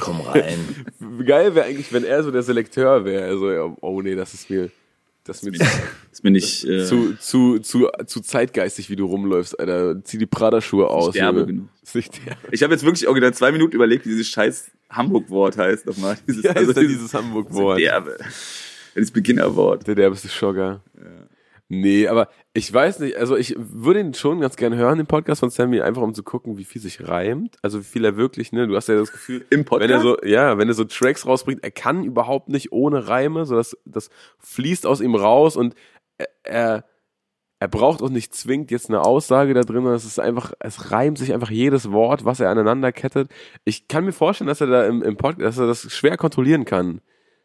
[0.00, 0.58] Komm rein.
[1.24, 3.24] Geil wäre eigentlich, wenn er so der Selekteur wäre.
[3.24, 4.70] Also, ja, oh nee, das ist mir,
[5.24, 5.58] das ist mir
[6.12, 10.02] Ist mir nicht äh, zu, zu, zu, zu zeitgeistig, wie du rumläufst, Alter.
[10.04, 11.14] Zieh die Prada-Schuhe aus.
[11.14, 11.68] derbe genug.
[11.82, 12.40] Ist nicht derbe.
[12.50, 16.16] Ich habe jetzt wirklich original zwei Minuten überlegt, wie diese scheiß Hamburg-Wort heißt nochmal.
[16.26, 17.78] Dieses, Wie heißt denn dieses Hamburg-Wort?
[17.78, 18.18] Derbe.
[18.96, 19.86] Das Beginnerwort.
[19.86, 20.82] Der derbeste Schogger.
[21.72, 25.38] Nee, aber ich weiß nicht, also ich würde ihn schon ganz gerne hören, den Podcast
[25.38, 27.58] von Sammy, einfach um zu gucken, wie viel sich reimt.
[27.62, 29.88] Also wie viel er wirklich, ne, du hast ja das Gefühl, Im Podcast?
[29.88, 33.46] wenn er so, ja, wenn er so Tracks rausbringt, er kann überhaupt nicht ohne Reime,
[33.46, 35.76] so das, das fließt aus ihm raus und
[36.18, 36.84] er, er,
[37.60, 40.90] er braucht auch nicht zwingend jetzt eine Aussage da drin, sondern es ist einfach, es
[40.90, 43.30] reimt sich einfach jedes Wort, was er aneinander kettet.
[43.64, 46.64] Ich kann mir vorstellen, dass er da im, im Podcast, dass er das schwer kontrollieren
[46.64, 47.00] kann.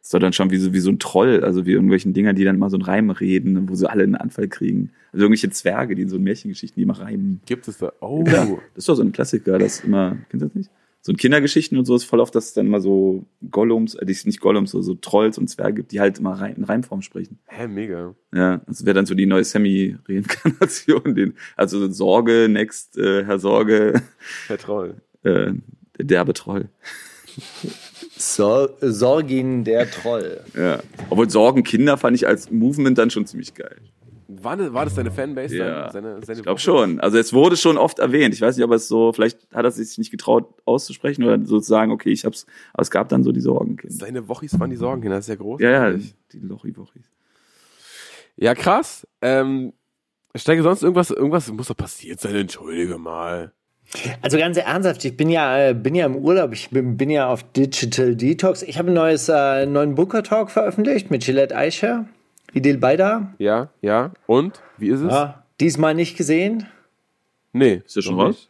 [0.06, 2.44] Ist doch dann schon wie so, wie so ein Troll, also wie irgendwelchen Dinger, die
[2.44, 4.92] dann mal so einen Reim reden, wo sie alle einen Anfall kriegen.
[5.12, 7.42] Also irgendwelche Zwerge, die in so Märchengeschichten, die immer reimen.
[7.48, 8.24] Gibt es da, oh.
[8.28, 10.70] Ja, das ist doch so ein Klassiker, das immer, kennst du das nicht?
[11.02, 14.06] So in Kindergeschichten und so ist voll oft, dass es dann immer so Gollums, äh,
[14.06, 17.02] die- nicht Gollums, so, so Trolls und Zwerge gibt, die halt immer Reim, in Reimform
[17.04, 17.38] sprechen.
[17.48, 18.14] Hä, mega.
[18.34, 24.02] Ja, das wäre dann so die neue Sammy-Reinkarnation, den, also Sorge, Next, äh, Herr Sorge,
[24.48, 24.96] Herr Troll.
[25.24, 25.54] äh,
[25.98, 26.70] der derbe Troll.
[28.18, 30.42] Sor Sorgin der Troll.
[30.56, 30.80] Ja.
[31.10, 33.78] Obwohl Sorgen Kinder fand ich als Movement dann schon ziemlich geil.
[34.28, 35.92] War, das- war das deine Fanbase Ja, dann?
[35.92, 37.00] Seine, seine Ich glaube schon.
[37.00, 38.34] Also es wurde schon oft erwähnt.
[38.34, 41.60] Ich weiß nicht, ob es so, vielleicht hat er sich nicht getraut auszusprechen oder so
[41.60, 43.96] zu sagen, okay, ich hab's, aber es gab dann so die Sorgenkinder.
[43.96, 45.62] Seine Wochis waren die Sorgenkinder, das ist ja groß.
[45.62, 45.98] Ja, ja,
[46.34, 47.10] die Lochi-Wochis.
[48.38, 49.08] Ja, krass.
[49.22, 49.74] Ähm,
[50.36, 53.54] Steige sonst irgendwas, irgendwas muss doch passiert sein, entschuldige mal.
[54.22, 57.28] Also ganz ernsthaft, ich bin ja, äh, bin ja im Urlaub, ich bin, bin ja
[57.28, 58.62] auf Digital Detox.
[58.64, 62.06] Ich habe ein neues, äh, einen neuen Booker Talk veröffentlicht mit Gillette Aisha,
[62.54, 63.34] Idil Baida.
[63.38, 64.12] Ja, ja.
[64.28, 64.62] Und?
[64.78, 65.12] Wie ist es?
[65.12, 66.68] Ja, diesmal nicht gesehen.
[67.54, 67.82] Nee.
[67.86, 68.28] Ist der schon raus?
[68.28, 68.50] nicht.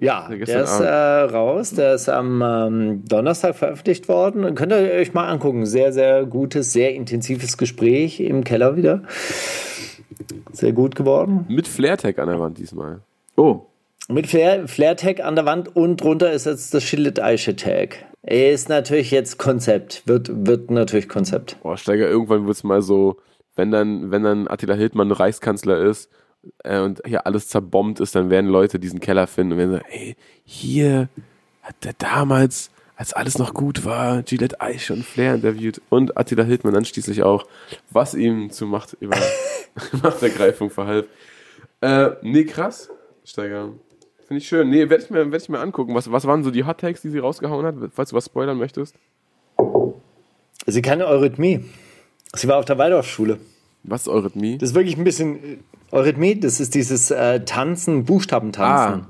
[0.00, 1.70] Ja, gestern der ist äh, raus.
[1.72, 4.54] Der ist am ähm, Donnerstag veröffentlicht worden.
[4.54, 5.66] Könnt ihr euch mal angucken.
[5.66, 9.02] Sehr, sehr gutes, sehr intensives Gespräch im Keller wieder.
[10.52, 11.44] Sehr gut geworden.
[11.48, 13.00] Mit Flairtag an der Wand diesmal.
[13.36, 13.66] Oh,
[14.10, 18.06] Mit Flair, Flair-Tag an der Wand und drunter ist jetzt das Schillet Eiche Tag.
[18.22, 20.02] Ist natürlich jetzt Konzept.
[20.06, 21.58] Wird, wird natürlich Konzept.
[21.62, 23.18] Boah, Steiger, irgendwann wird's mal so,
[23.54, 26.08] wenn dann, wenn dann Attila Hildmann Reichskanzler ist
[26.64, 29.86] äh, und hier alles zerbombt ist, dann werden Leute diesen Keller finden und werden sagen,
[29.90, 31.10] ey, hier
[31.60, 36.44] hat der damals, als alles noch gut war, Gillette Eiche und Flair interviewt und Attila
[36.44, 37.46] Hildmann dann schließlich auch,
[37.90, 39.18] was ihm zu Macht über
[40.02, 41.04] Machtergreifung verhalf.
[41.82, 42.88] Äh, nee, krass,
[43.22, 43.74] Steiger.
[44.28, 44.68] Finde ich schön.
[44.68, 45.94] Nee, werde ich, mir, werd ich mir angucken.
[45.94, 48.58] Was, was waren so die Hot Takes, die sie rausgehauen hat, falls du was spoilern
[48.58, 48.94] möchtest?
[50.66, 51.64] Sie kann Eurythmie.
[52.34, 53.38] Sie war auf der Waldorfschule.
[53.84, 54.58] Was ist Eurythmie?
[54.58, 55.56] Das ist wirklich ein bisschen äh,
[55.92, 59.06] Eurythmie, das ist dieses äh, Tanzen, Buchstabentanzen.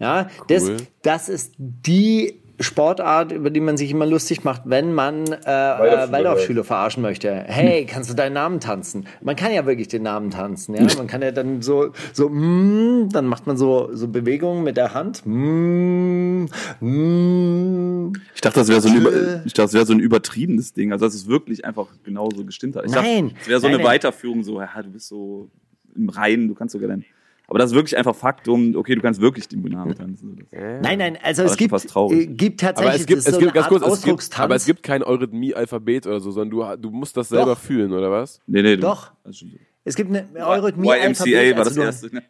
[0.00, 0.68] Ja, das,
[1.02, 6.10] das ist die Sportart, über die man sich immer lustig macht, wenn man äh, äh,
[6.12, 7.32] Waldorfschüler verarschen möchte.
[7.32, 9.06] Hey, kannst du deinen Namen tanzen?
[9.22, 10.82] Man kann ja wirklich den Namen tanzen, ja.
[10.96, 14.92] Man kann ja dann so, so, mm, dann macht man so, so Bewegungen mit der
[14.94, 15.22] Hand.
[15.24, 16.46] Mm,
[16.80, 18.12] mm.
[18.34, 18.98] ich dachte, das wäre so ein, Äh.
[18.98, 20.92] über, ich dachte, das wäre so ein übertriebenes Ding.
[20.92, 22.86] Also, dass es wirklich einfach genauso gestimmt hat.
[22.86, 23.92] Ich Nein, dachte, es wäre so nein, eine nein.
[23.92, 25.48] Weiterführung, so, ja, du bist so
[25.94, 27.04] im Reinen, du kannst sogar dann.
[27.50, 30.46] Aber das ist wirklich einfach Faktum, okay, du kannst wirklich den Namen tanzen.
[30.52, 33.34] Nein, nein, also Aber es gibt, äh, gibt tatsächlich Aber es gibt, das ist es
[33.34, 34.44] so gibt, eine ganz Art kurz, es gibt, Ausdruckstanz.
[34.44, 37.58] aber es gibt kein Eurythmie-Alphabet oder so, sondern du, du musst das selber Doch.
[37.58, 38.40] fühlen, oder was?
[38.46, 39.12] Nee, nee, du- Doch.
[39.24, 39.56] das ist schon so.
[39.84, 40.88] Es gibt eine Eurythmie.
[40.88, 42.14] YMCA war das du, erste.
[42.14, 42.22] ne?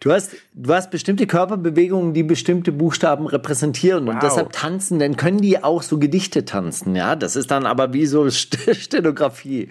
[0.00, 4.20] Du hast, du hast bestimmte Körperbewegungen, die bestimmte Buchstaben repräsentieren und Wow.
[4.22, 7.14] deshalb tanzen, dann können die auch so Gedichte tanzen, ja.
[7.14, 9.68] Das ist dann aber wie so St Stenografie.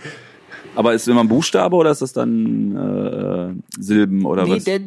[0.75, 2.75] Aber ist es immer ein Buchstabe oder ist das dann
[3.77, 4.63] äh, Silben oder Nee, was?
[4.63, 4.79] der,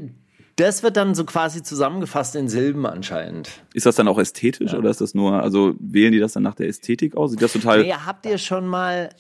[0.57, 3.51] das wird dann so quasi zusammengefasst in Silben anscheinend.
[3.75, 6.55] Ist das dann auch ästhetisch oder ist das nur, also wählen die das dann nach
[6.55, 7.33] der Ästhetik aus?
[7.33, 9.11] Sieht das total Nee, habt ihr schon mal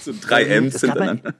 [0.00, 1.34] so drei M's es gab ein- hintereinander?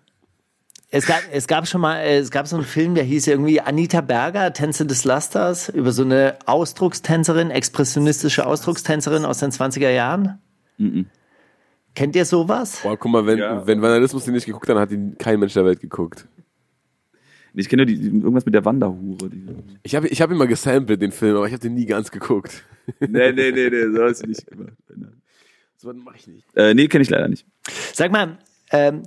[0.91, 3.61] Es gab, es gab schon mal, äh, es gab so einen Film, der hieß irgendwie
[3.61, 10.39] Anita Berger, Tänze des Lasters, über so eine Ausdruckstänzerin, expressionistische Ausdruckstänzerin aus den 20er Jahren.
[11.99, 12.79] Kennt ihr sowas?
[12.85, 13.67] Boah, guck mal, wenn, Ja.
[13.67, 16.29] wenn Vandalismus den nicht geguckt hat, dann hat ihn kein Mensch der Welt geguckt.
[17.55, 19.29] Ich kenne die, die, irgendwas mit der Wanderhure.
[19.29, 19.45] Die,
[19.83, 22.13] Ich habe ich hab ihn mal gesampelt, den Film, aber ich habe den nie ganz
[22.13, 22.63] geguckt.
[23.01, 24.75] nee, nee, nee, nee, so hast du nicht gemacht.
[25.77, 26.47] So was mache ich nicht.
[26.57, 27.45] Äh, nee, kenne ich leider nicht.
[27.93, 28.39] Sag mal,
[28.71, 29.03] ähm,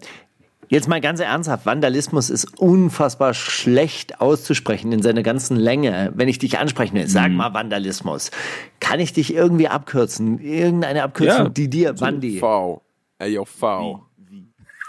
[0.72, 6.12] jetzt mal ganz ernsthaft, Vandalismus ist unfassbar schlecht auszusprechen in seiner ganzen Länge.
[6.16, 7.08] Wenn ich dich ansprechen will, Mhm.
[7.10, 8.32] sag mal Vandalismus.
[8.80, 10.40] Kann ich dich irgendwie abkürzen?
[10.40, 11.50] Irgendeine Abkürzung, Ja.
[11.50, 12.40] die dir, Vandi.
[12.40, 12.82] V.
[13.20, 14.04] Ey, yo, V.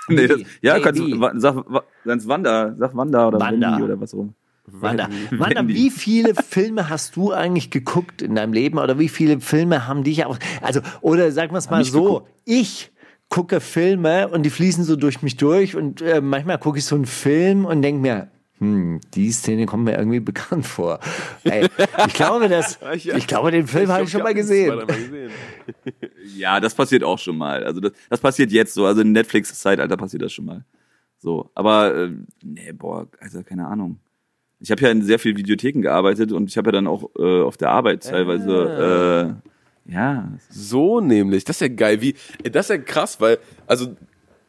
[0.09, 1.11] Nee, das, ja, Hey, kannst wie?
[1.12, 1.64] du, sag,
[2.05, 3.79] sag Wanda, sag Wanda oder Wanda.
[3.79, 4.29] Oder was immer.
[4.66, 9.40] Wanda, Wanda, wie viele Filme hast du eigentlich geguckt in deinem Leben oder wie viele
[9.40, 12.31] Filme haben dich auch, also, oder sagen wir es mal so, geguckt.
[12.45, 12.91] ich
[13.33, 16.97] gucke Filme und die fließen so durch mich durch und äh, manchmal gucke ich so
[16.97, 21.01] einen Film und denke mir, hm, die Szene kommt mir irgendwie bekannt vor.
[21.42, 21.66] Ey,
[22.07, 24.83] ich glaube, das, ich glaube, den Film habe ich schon mal gesehen.
[26.37, 27.64] Ja, das passiert auch schon mal.
[27.64, 28.87] Also das, das passiert jetzt so.
[28.87, 30.64] Also in Netflix-Zeitalter passiert das schon mal.
[31.18, 32.11] So, aber äh,
[32.45, 33.99] nee, boah, also keine Ahnung.
[34.61, 37.42] Ich habe ja in sehr vielen Videotheken gearbeitet und ich habe ja dann auch äh,
[37.42, 39.51] auf der Arbeit teilweise äh,
[39.87, 40.33] ja.
[40.51, 42.01] So nämlich, das ist ja geil.
[42.01, 42.14] Wie,
[42.51, 43.95] das ist ja krass, weil, also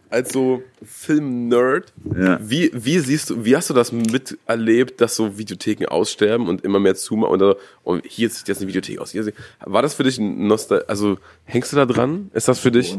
[0.10, 2.39] als so Film-Nerd, Ja.
[2.39, 6.80] wie, wie siehst du, wie hast du das miterlebt, dass so Videotheken aussterben und immer
[6.80, 9.12] mehr zumachen und, und hier sieht jetzt eine Videothek aus.
[9.12, 9.34] Hier sieht,
[9.65, 12.30] war das für dich ein Nostal, also hängst du da dran?
[12.34, 12.96] Ist das für dich?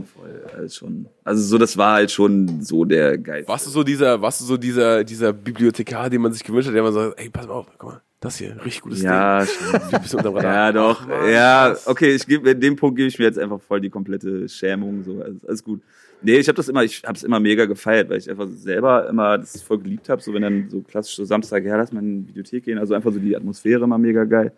[0.70, 1.06] Schon.
[1.22, 3.48] Also so, das war halt schon so der Geist.
[3.48, 6.74] Warst du so dieser, warst du so dieser, dieser Bibliothekar, den man sich gewünscht hat,
[6.74, 10.40] der immer sagt, ey, pass mal auf, guck mal, das hier, richtig gutes Ja, Ding.
[10.42, 11.06] Ja, doch.
[11.08, 13.90] Ach, ja, okay, ich gebe in dem Punkt gebe ich mir jetzt einfach voll die
[13.90, 15.82] komplette Schämung so, alles, alles gut.
[16.22, 19.08] Nee, ich habe das immer ich habe es immer mega gefeiert, weil ich einfach selber
[19.08, 22.00] immer das voll geliebt habe, so wenn dann so klassisch so Samstag, ja, lass mal
[22.00, 24.52] in die Videothek gehen, also einfach so die Atmosphäre immer mega geil.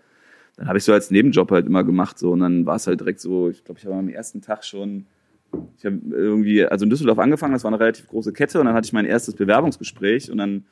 [0.57, 3.01] Dann habe ich so als Nebenjob halt immer gemacht so und dann war es halt
[3.01, 5.07] direkt so, ich glaube, ich habe am ersten Tag schon
[5.79, 8.75] ich habe irgendwie, also in Düsseldorf angefangen, das war eine relativ große Kette und dann
[8.75, 10.65] hatte ich mein erstes Bewerbungsgespräch und dann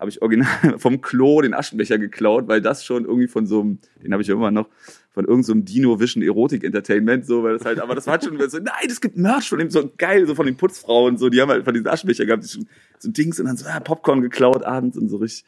[0.00, 3.78] habe ich original vom Klo den Aschenbecher geklaut, weil das schon irgendwie von so einem,
[4.02, 4.68] den habe ich ja immer noch,
[5.12, 8.38] von irgendeinem so Dino Vision Erotik Entertainment, so, weil das halt, aber das war schon
[8.48, 11.40] so, nein, es gibt Merch von dem, so geil, so von den Putzfrauen, so, die
[11.40, 12.66] haben halt von diesen Aschenbecher gehabt, die schon,
[12.98, 15.44] so Dings und dann so, ah, Popcorn geklaut abends und so richtig.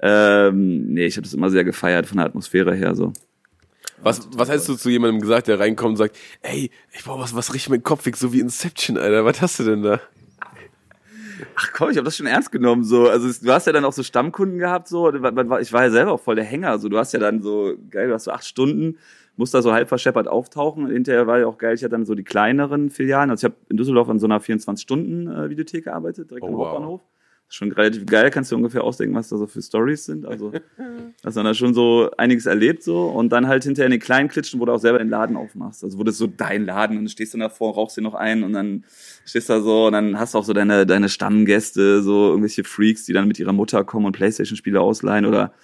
[0.00, 3.12] Ähm, nee, ich habe das immer sehr gefeiert von der Atmosphäre her, so.
[4.00, 7.34] Was, was hättest du zu jemandem gesagt, der reinkommt und sagt, ey, ich brauch was,
[7.34, 10.00] was richtig mit Kopf weg, so wie Inception, Alter, was hast du denn da?
[11.54, 13.08] Ach komm, ich habe das schon ernst genommen so.
[13.08, 15.12] Also du hast ja dann auch so Stammkunden gehabt so.
[15.12, 16.70] Ich war ja selber auch voll der Hänger.
[16.70, 18.98] Also du hast ja dann so geil, du hast so acht Stunden,
[19.36, 20.84] musst da so halb verscheppert auftauchen.
[20.84, 21.74] Und hinterher war ja auch geil.
[21.74, 23.30] Ich hatte dann so die kleineren Filialen.
[23.30, 26.66] Also ich habe in Düsseldorf an so einer 24-Stunden-Videothek gearbeitet, direkt Oh, am wow.
[26.68, 27.00] Hauptbahnhof.
[27.50, 28.30] Schon relativ geil.
[28.30, 30.26] Kannst du ungefähr ausdenken, was da so für Stories sind.
[30.26, 30.52] Also
[31.24, 33.06] hast dann da schon so einiges erlebt so.
[33.06, 35.82] Und dann halt hinterher in den kleinen Klitschen, wo du auch selber den Laden aufmachst.
[35.82, 38.42] Also wo das so dein Laden und du stehst dann davor, rauchst dir noch ein
[38.42, 38.84] und dann
[39.24, 43.06] stehst da so und dann hast du auch so deine, deine Stammgäste, so irgendwelche Freaks,
[43.06, 45.54] die dann mit ihrer Mutter kommen und Playstation-Spiele ausleihen oder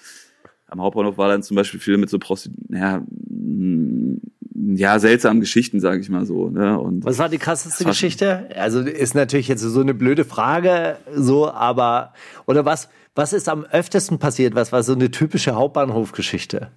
[0.66, 4.20] am Hauptbahnhof war dann zum Beispiel viel mit so Prosti ja, mm,
[4.54, 6.48] ja, seltsamen Geschichten, sage ich mal so.
[6.48, 6.78] Ne?
[6.78, 8.48] Und Was war die krasseste Geschichte?
[8.54, 12.12] Also ist natürlich jetzt so eine blöde Frage, so, aber
[12.46, 12.88] oder was?
[13.16, 14.54] Was ist am öftesten passiert?
[14.54, 16.70] Was war so eine typische Hauptbahnhofgeschichte?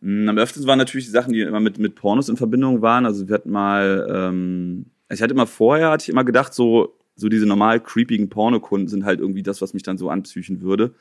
[0.00, 3.06] Mm, Am öftesten waren natürlich die Sachen, die immer mit, mit Pornos in Verbindung waren.
[3.06, 7.28] Also wir hatten mal, ähm, ich hatte immer vorher, hatte ich immer gedacht, so, so
[7.28, 10.94] diese normal creepigen Pornokunden sind halt irgendwie das, was mich dann so anpsychen würde.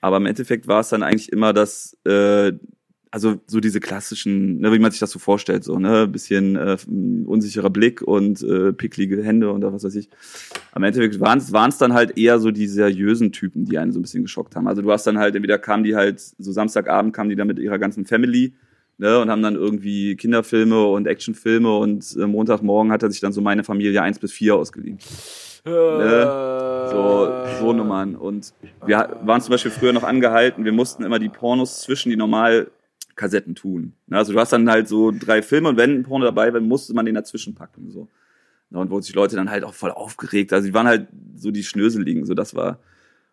[0.00, 2.52] Aber im Endeffekt war es dann eigentlich immer das, äh,
[3.10, 6.76] also so diese klassischen, ne, wie man sich das so vorstellt, so, ne, bisschen äh,
[7.26, 10.08] unsicherer Blick und äh, picklige Hände und was weiß ich.
[10.72, 14.02] Am Endeffekt waren es dann halt eher so die seriösen Typen, die einen so ein
[14.02, 14.68] bisschen geschockt haben.
[14.68, 17.58] Also du hast dann halt, entweder kamen die halt, so Samstagabend kamen die dann mit
[17.58, 18.54] ihrer ganzen Family,
[18.98, 23.32] ne, und haben dann irgendwie Kinderfilme und Actionfilme und äh, Montagmorgen hat er sich dann
[23.32, 24.98] so meine Familie 1 bis 4 ausgeliehen.
[25.64, 26.88] Ne?
[26.90, 27.28] So,
[27.60, 28.14] so Nummern.
[28.14, 28.54] Und
[28.86, 32.16] wir waren zum Beispiel früher noch angehalten, wir mussten immer die Pornos zwischen die
[33.18, 33.92] Normalkassetten tun.
[34.06, 36.60] Ne, Also du hast dann halt so drei Filme und wenn ein Porno dabei war,
[36.60, 37.90] musste man den dazwischen packen.
[37.90, 38.08] So.
[38.70, 40.52] Ja, Und wo sich Leute dann halt auch voll aufgeregt.
[40.52, 42.78] Also die waren halt so die Schnöseligen, so das war.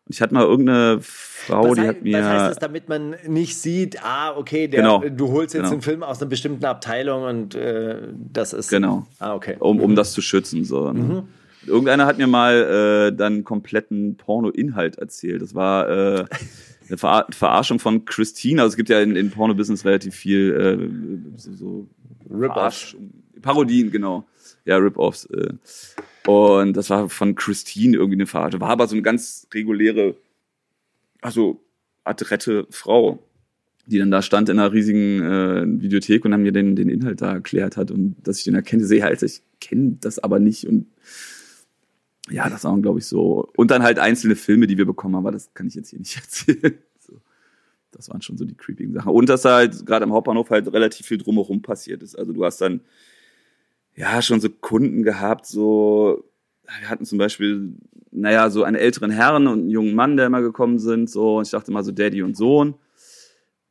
[0.08, 2.20] Und ich hatte mal irgendeine Frau, was, die hat mir.
[2.20, 5.00] was heißt das, damit man nicht sieht, ah, okay, der, Genau.
[5.10, 5.74] du holst jetzt Genau.
[5.74, 8.70] einen Film aus einer bestimmten Abteilung und äh, das ist.
[8.70, 9.08] Genau.
[9.20, 9.56] Ah, okay.
[9.60, 10.64] um, um das zu schützen.
[10.64, 11.24] So, ne?
[11.66, 15.42] Irgendeiner hat mir mal äh, dann kompletten Porno-Inhalt erzählt.
[15.42, 16.26] Das war äh,
[16.88, 18.62] eine Ver Verarschung von Christine.
[18.62, 21.88] Also es gibt ja in, in Porno-Business relativ viel äh, so, so
[22.30, 22.96] Rip-Offs.
[23.42, 24.26] Parodien, genau.
[24.66, 25.26] Ja, Rip-Offs.
[25.26, 25.54] Äh.
[26.30, 28.60] Und das war von Christine irgendwie eine Verarsche.
[28.60, 30.16] War aber so eine ganz reguläre,
[31.22, 31.62] also
[32.04, 33.20] adrette Frau,
[33.86, 37.22] die dann da stand in einer riesigen äh, Videothek und dann mir den, den Inhalt
[37.22, 40.68] da erklärt hat und dass ich den erkenne, sehe halt, ich kenne das aber nicht
[40.68, 40.88] und
[42.30, 43.50] ja, das waren, glaube ich, so.
[43.56, 46.00] Und dann halt einzelne Filme, die wir bekommen haben, aber das kann ich jetzt hier
[46.00, 46.78] nicht erzählen.
[47.00, 47.22] So.
[47.92, 49.12] Das waren schon so die creepigen Sachen.
[49.12, 52.16] Und dass da halt gerade am Hauptbahnhof halt relativ viel drumherum passiert ist.
[52.16, 52.82] Also du hast dann
[53.96, 56.26] ja schon so Kunden gehabt, so
[56.80, 57.74] wir hatten zum Beispiel,
[58.12, 61.46] naja, so einen älteren Herrn und einen jungen Mann, der immer gekommen sind, so, und
[61.46, 62.76] ich dachte mal so Daddy und Sohn.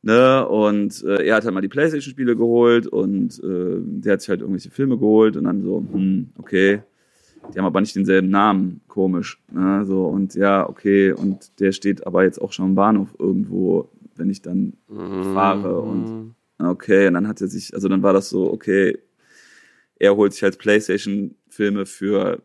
[0.01, 4.29] Ne, und äh, er hat halt mal die Playstation-Spiele geholt und äh, der hat sich
[4.29, 6.83] halt irgendwelche Filme geholt und dann so, hm, okay,
[7.53, 9.41] die haben aber nicht denselben Namen, komisch.
[9.51, 13.89] Ne, so, und ja, okay, und der steht aber jetzt auch schon am Bahnhof irgendwo,
[14.15, 14.73] wenn ich dann
[15.33, 18.97] fahre und okay, und dann hat er sich, also dann war das so, okay,
[19.97, 22.41] er holt sich als Playstation-Filme für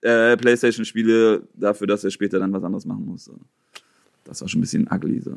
[0.00, 3.24] äh, Playstation-Spiele dafür, dass er später dann was anderes machen muss.
[3.24, 3.38] So.
[4.24, 5.20] das war schon ein bisschen ugly.
[5.20, 5.36] So.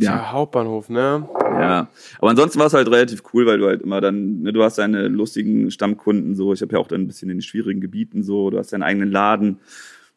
[0.00, 1.28] Ja, Ja, Hauptbahnhof, ne?
[1.38, 1.88] ja.
[2.18, 4.78] Aber ansonsten war es halt relativ cool, weil du halt immer dann, ne, du hast
[4.78, 6.52] deine lustigen Stammkunden so.
[6.52, 8.50] Ich habe ja auch dann ein bisschen in den schwierigen Gebieten so.
[8.50, 9.58] Du hast deinen eigenen Laden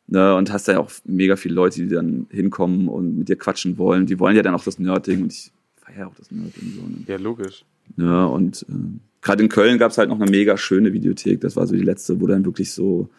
[0.07, 3.77] ne, und hast ja auch mega viele Leute, die dann hinkommen und mit dir quatschen
[3.77, 4.05] wollen.
[4.05, 6.81] Die wollen ja dann auch das Nerding und ich feiere auch das Nerding so.
[6.81, 7.03] Ne?
[7.07, 7.65] Ja, logisch.
[7.97, 11.41] Ja, und äh, gerade in Köln gab es halt noch eine mega schöne Videothek.
[11.41, 13.09] Das war so die letzte, wo dann wirklich so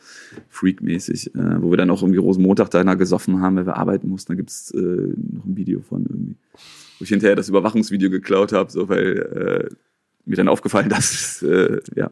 [0.51, 4.33] freakmäßig, äh, wo wir dann auch irgendwie Rosenmontag da gesoffen haben, weil wir arbeiten mussten.
[4.33, 6.37] Da gibt's äh, noch ein Video von irgendwie.
[6.99, 9.75] Wo ich hinterher das Überwachungsvideo geklaut habe, so weil äh,
[10.27, 12.07] mir dann aufgefallen, dass äh, ja,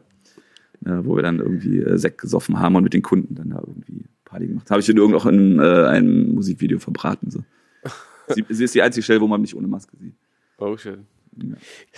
[0.85, 3.59] äh, wo wir dann irgendwie äh, Sekt gesoffen haben und mit den Kunden dann da
[3.59, 4.69] irgendwie Party gemacht.
[4.71, 7.29] Habe ich in irgend auch in äh, einem Musikvideo verbraten.
[7.29, 7.43] So.
[8.29, 10.15] Sie, sie ist die einzige Stelle, wo man mich ohne Maske sieht.
[10.57, 10.99] Oh shit.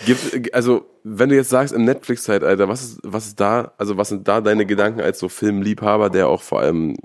[0.06, 4.08] Gibt, also, wenn du jetzt sagst, im Netflix-Zeitalter, was ist, was ist da, also was
[4.08, 6.96] sind da deine Gedanken als so Filmliebhaber, der auch vor allem,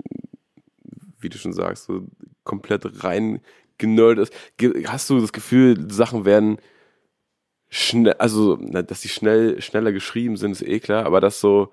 [1.20, 2.06] wie du schon sagst, so
[2.44, 3.40] komplett rein
[3.78, 4.88] genördet ist?
[4.88, 6.58] Hast du das Gefühl, Sachen werden
[7.68, 11.72] schnell, also, dass die schnell, schneller geschrieben sind, ist eh klar, aber dass so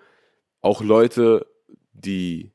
[0.62, 1.46] auch Leute,
[1.94, 2.52] die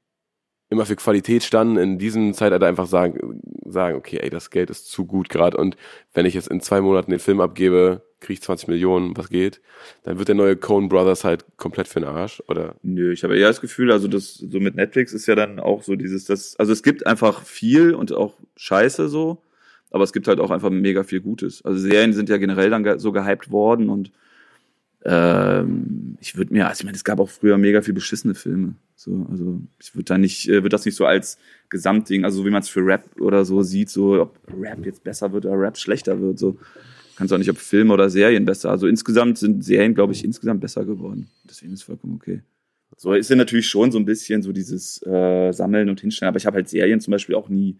[0.74, 4.90] immer für Qualität standen, in diesem Zeitalter einfach sagen, sagen, okay, ey, das Geld ist
[4.90, 5.76] zu gut gerade und
[6.12, 9.60] wenn ich jetzt in zwei Monaten den Film abgebe, kriege ich 20 Millionen, was geht,
[10.02, 12.74] dann wird der neue Coen Brothers halt komplett für den Arsch, oder?
[12.82, 15.82] Nö, ich habe eher das Gefühl, also das so mit Netflix ist ja dann auch
[15.82, 19.42] so dieses, das, also es gibt einfach viel und auch Scheiße so,
[19.90, 21.64] aber es gibt halt auch einfach mega viel Gutes.
[21.64, 24.10] Also Serien sind ja generell dann so gehypt worden und
[25.04, 28.74] ähm, ich würde mir, also ich meine, es gab auch früher mega viel beschissene Filme.
[28.96, 31.38] So, also ich würde da nicht, äh, würde das nicht so als
[31.68, 35.04] Gesamtding, also so wie man es für Rap oder so sieht, so ob Rap jetzt
[35.04, 36.58] besser wird oder Rap schlechter wird, so
[37.16, 38.70] kannst auch nicht, ob Filme oder Serien besser.
[38.70, 41.28] Also insgesamt sind Serien, glaube ich, insgesamt besser geworden.
[41.48, 42.42] Deswegen ist es vollkommen okay.
[42.96, 46.38] So ist ja natürlich schon so ein bisschen so dieses äh, Sammeln und Hinstellen, aber
[46.38, 47.76] ich habe halt Serien zum Beispiel auch nie.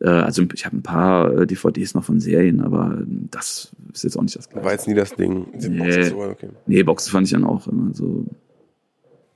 [0.00, 4.04] Äh, also ich habe ein paar äh, DVDs noch von Serien, aber ähm, das ist
[4.04, 4.64] jetzt auch nicht das Gleiche.
[4.64, 5.46] War jetzt nie das Ding.
[5.54, 6.10] Diese Nee.
[6.10, 6.48] Boxen okay.
[6.66, 8.26] Nee, Boxen fand ich dann auch immer so.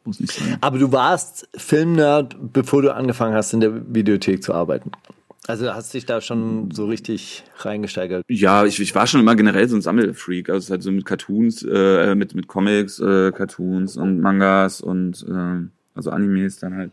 [0.07, 0.59] Muss nicht sein.
[0.61, 4.91] Aber du warst Filmnerd, bevor du angefangen hast, in der Videothek zu arbeiten.
[5.47, 8.25] Also hast dich da schon so richtig reingesteigert.
[8.29, 10.49] Ja, ich, ich war schon immer generell so ein Sammelfreak.
[10.49, 14.81] Also es ist halt so mit Cartoons, äh, mit, mit Comics, äh, Cartoons und Mangas
[14.81, 16.93] und äh, also Animes dann halt.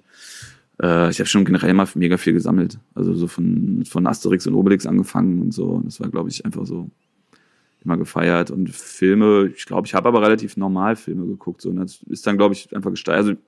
[0.82, 2.80] Äh, ich habe schon generell mal mega viel gesammelt.
[2.96, 5.66] Also so von, von Asterix und Obelix angefangen und so.
[5.66, 6.90] Und das war, glaube ich, einfach so
[7.84, 8.52] immer gefeiert.
[8.52, 11.62] Und Filme, ich glaube, ich habe aber relativ normal Filme geguckt.
[11.62, 11.70] So.
[11.70, 13.20] Und das ist dann, glaube ich, einfach gesteigert.
[13.20, 13.40] Also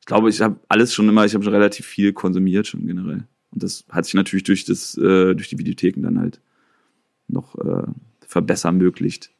[0.00, 3.26] ich glaube, ich habe alles schon immer, ich habe schon relativ viel konsumiert schon generell.
[3.50, 6.40] Und das hat sich natürlich durch das, äh, durch die Videotheken dann halt
[7.28, 7.86] noch äh,
[8.26, 9.30] verbessern möglicht.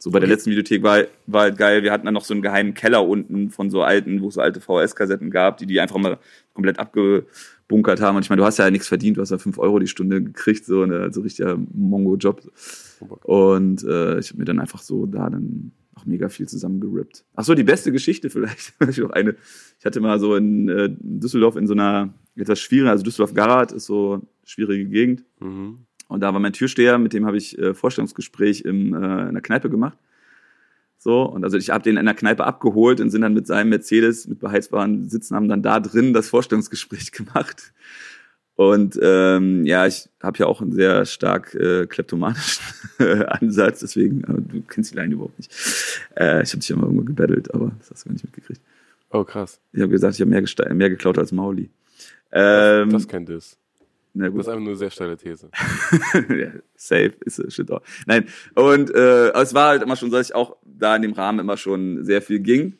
[0.00, 1.82] So bei der letzten Videothek war, war halt geil.
[1.82, 4.40] Wir hatten dann noch so einen geheimen Keller unten von so alten, wo es so
[4.40, 6.18] alte VHS-Kassetten gab, die die einfach mal
[6.54, 8.16] komplett abgebunkert haben.
[8.16, 10.22] Und ich meine, du hast ja nichts verdient, du hast ja fünf Euro die Stunde
[10.22, 12.42] gekriegt, so, ne, so richtiger Mongo-Job.
[13.24, 17.24] Und äh, ich habe mir dann einfach so da dann auch mega viel zusammengerippt.
[17.34, 18.74] Ach so, die beste Geschichte vielleicht.
[18.88, 19.34] ich noch eine.
[19.80, 23.86] Ich hatte mal so in äh, Düsseldorf in so einer etwas schwierigen, also Düsseldorf-Garat ist
[23.86, 25.24] so eine schwierige Gegend.
[25.40, 25.87] Mhm.
[26.08, 29.42] Und da war mein Türsteher, mit dem habe ich äh, Vorstellungsgespräch im, äh, in der
[29.42, 29.98] Kneipe gemacht.
[30.98, 33.68] So, und also ich habe den in der Kneipe abgeholt und sind dann mit seinem
[33.68, 37.72] Mercedes mit beheizbaren Sitzen, haben dann da drin das Vorstellungsgespräch gemacht.
[38.56, 42.64] Und ähm, ja, ich habe ja auch einen sehr stark äh, kleptomanischen
[43.28, 45.52] Ansatz, deswegen, äh, du kennst die Line überhaupt nicht.
[46.16, 48.60] Äh, ich habe dich ja mal irgendwo gebettelt, aber das hast du gar nicht mitgekriegt.
[49.10, 49.60] Oh, krass.
[49.72, 51.70] Ich habe gesagt, ich habe mehr, mehr geklaut als Mauli.
[52.32, 53.56] Ähm, das kennt es.
[54.18, 54.40] Na Das gut.
[54.40, 55.48] ist einfach nur eine sehr steile These.
[56.28, 57.82] ja, safe ist shit auch.
[58.06, 61.12] Nein, und äh, es war halt immer schon so, dass ich auch da in dem
[61.12, 62.74] Rahmen immer schon sehr viel ging.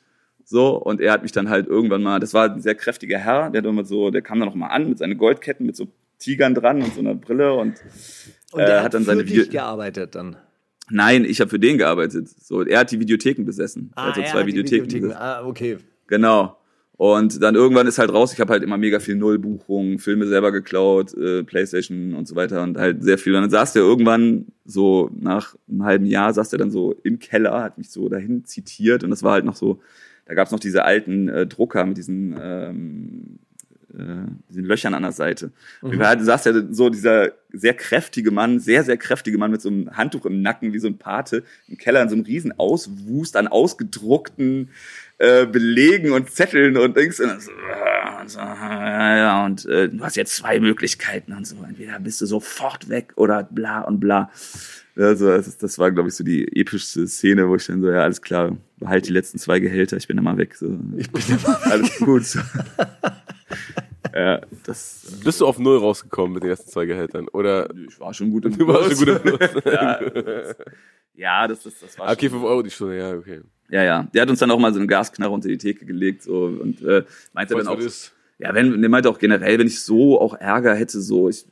[0.44, 3.50] So, und er hat mich dann halt irgendwann mal, das war ein sehr kräftiger Herr,
[3.50, 5.88] der hat immer so, der kam dann noch mal an mit seinen Goldketten, mit so
[6.18, 7.74] Tigern dran und so einer Brille und,
[8.52, 10.36] Und äh, der hat dann seine für dich Video gearbeitet dann.
[10.90, 12.28] Nein, ich habe für den gearbeitet.
[12.28, 13.92] So, er hat die Videotheken besessen.
[13.94, 15.12] er hat so er zwei hat die Videotheken.
[15.12, 15.78] Ah, okay.
[16.06, 16.57] Genau.
[16.98, 20.50] Und dann irgendwann ist halt raus, ich habe halt immer mega viel Nullbuchungen, Filme selber
[20.50, 23.36] geklaut, äh, Playstation und so weiter und halt sehr viel.
[23.36, 27.20] Und dann saß der irgendwann so nach einem halben Jahr, saß der dann so im
[27.20, 29.80] Keller, hat mich so dahin zitiert und das war halt noch so,
[30.26, 33.38] da gab's noch diese alten äh, Drucker mit diesen, ähm,
[33.94, 35.50] äh, diesen Löchern an der Seite.
[35.80, 36.02] Und mhm.
[36.02, 39.96] halt saß ja so dieser sehr kräftige Mann, sehr, sehr kräftige Mann mit so einem
[39.96, 43.48] Handtuch im Nacken, wie so ein Pate, im Keller in so einem riesen Auswust an
[43.48, 44.70] ausgedruckten
[45.18, 47.20] äh, Belegen und Zetteln und Dings.
[47.20, 47.50] Und, so,
[48.20, 51.56] und, so, ja, und äh, du hast jetzt zwei Möglichkeiten und so.
[51.66, 54.30] Entweder bist du sofort weg oder bla und bla.
[54.96, 58.02] Also das, das war, glaube ich, so die epischste Szene, wo ich dann so, ja,
[58.02, 60.56] alles klar, behalt die letzten zwei Gehälter, ich bin dann mal weg.
[60.56, 60.78] So.
[60.96, 61.22] Ich bin
[61.62, 62.24] alles gut.
[64.14, 65.18] Ja, das.
[65.22, 67.28] Bist du auf Null rausgekommen mit den ersten zwei Gehältern?
[67.28, 69.64] Oder Ich war schon gut im du warst schon gut im Plus?
[69.64, 70.56] ja, das,
[71.14, 72.38] ja, das, das, das war Okay, schon.
[72.38, 73.42] 5 Euro die Stunde, ja, okay.
[73.68, 74.02] Ja, ja.
[74.14, 76.80] Der hat uns dann auch mal so eine Gasknarre unter die Theke gelegt so, und
[76.82, 77.04] äh,
[77.34, 77.78] meinte dann auch.
[77.78, 78.14] ist.
[78.38, 81.44] Ja, wenn, der meinte auch generell, wenn ich so auch Ärger hätte, so, ich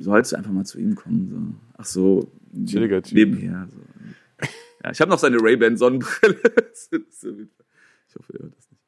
[0.00, 1.30] sollte einfach mal zu ihm kommen.
[1.30, 1.74] So.
[1.78, 2.32] Ach so,
[2.66, 3.14] Chilliger Typ.
[3.14, 3.68] nebenher.
[3.70, 4.46] So.
[4.84, 6.40] Ja, ich habe noch seine Ray-Ban Sonnenbrille.
[6.42, 8.82] ich hoffe, er hört das nicht.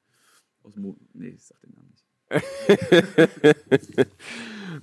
[0.65, 1.84] Aus Mo nee, ich sag den Namen.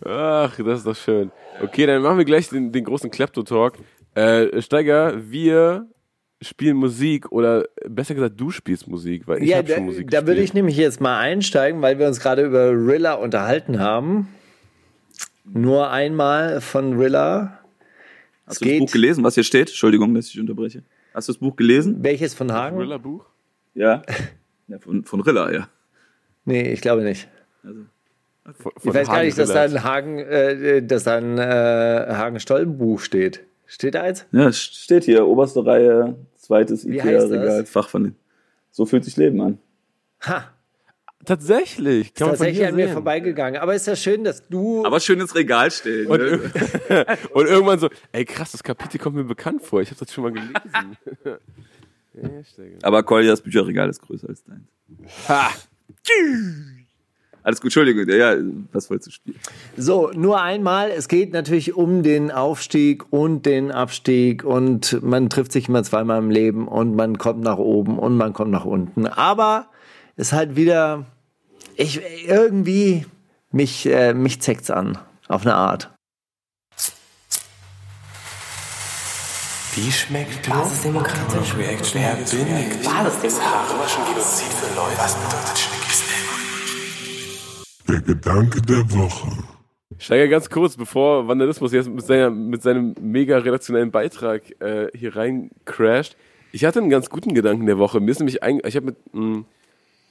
[0.06, 1.32] Ach, das ist doch schön.
[1.62, 3.78] Okay, dann machen wir gleich den, den großen Klepto-Talk.
[4.16, 5.88] Äh, Steiger, wir
[6.41, 10.10] spielen Musik oder besser gesagt, du spielst Musik, weil ich ja, habe da, schon Musik
[10.10, 14.28] da würde ich nämlich jetzt mal einsteigen, weil wir uns gerade über Rilla unterhalten haben.
[15.45, 17.60] Nur einmal von Rilla.
[18.45, 19.70] Hast Es du das Buch gelesen, was hier steht?
[19.70, 20.84] Entschuldigung, dass ich unterbreche.
[21.14, 22.04] Hast du das Buch gelesen?
[22.04, 22.78] Welches von Hagen?
[22.78, 23.26] Thriller-Buch?
[23.76, 24.02] Ja.
[24.68, 25.70] ja von, von Rilla, ja.
[26.45, 27.28] Nee, ich glaube nicht.
[27.64, 27.82] Also,
[28.59, 31.41] Von, Ich weiß gar Hagen nicht, dass da ein Hagen, äh, dass da ein äh,
[31.41, 33.41] Hagen-Stollen-Buch steht.
[33.68, 34.26] Steht da eins?
[34.32, 37.66] ja, steht hier, oberste Reihe, zweites Ikea-Regal?
[37.66, 38.16] Fach von den.
[38.72, 39.57] So fühlt sich Leben an.
[40.22, 40.51] Ha,
[41.26, 42.14] Tatsächlich.
[42.14, 42.93] Kann man von tatsächlich an mir sehen.
[42.93, 43.62] vorbeigegangen.
[43.62, 44.84] Aber ist ja schön, dass du.
[44.86, 46.07] Aber schön ins Regal stellen.
[46.07, 46.39] Und, ne?
[47.34, 49.82] und irgendwann so, ey krass, das Kapitel kommt mir bekannt vor.
[49.82, 50.97] Ich habe das schon mal gelesen.
[51.24, 51.38] ja.
[52.82, 54.68] Aber Koljas Bücherregal ist größer als dein.
[55.28, 55.51] Ha!
[57.44, 59.39] Alles gut, Entschuldigung, ja, ja, was wolltest du spielen?
[59.76, 60.92] So, nur einmal.
[60.92, 66.20] Es geht natürlich um den Aufstieg und den Abstieg und man trifft sich immer zweimal
[66.20, 69.08] im Leben und man kommt nach oben und man kommt nach unten.
[69.08, 69.68] Aber
[70.16, 71.06] es ist halt wieder,
[71.76, 73.06] ich irgendwie
[73.52, 75.92] mich äh, mich zeckt's an auf eine Art.
[79.74, 81.56] Wie schmeckt Basisdemokratisch.
[81.56, 82.02] Reaction?
[82.02, 82.86] Wer bin ich?
[82.86, 83.80] Basisdemokratisch.
[83.80, 84.98] Waschen Genozid für Leute.
[84.98, 85.70] Was bedeutet
[87.92, 89.28] Der Gedanke der Woche.
[89.98, 95.18] Steiger, ganz kurz, bevor Vandalismus jetzt mit, seiner, mit seinem mega redaktionellen Beitrag äh, hier
[95.18, 96.16] rein crasht.
[96.54, 98.00] Ich hatte einen ganz guten Gedanken der Woche.
[98.00, 99.44] Mir ist nämlich ein, ich habe mit, mh,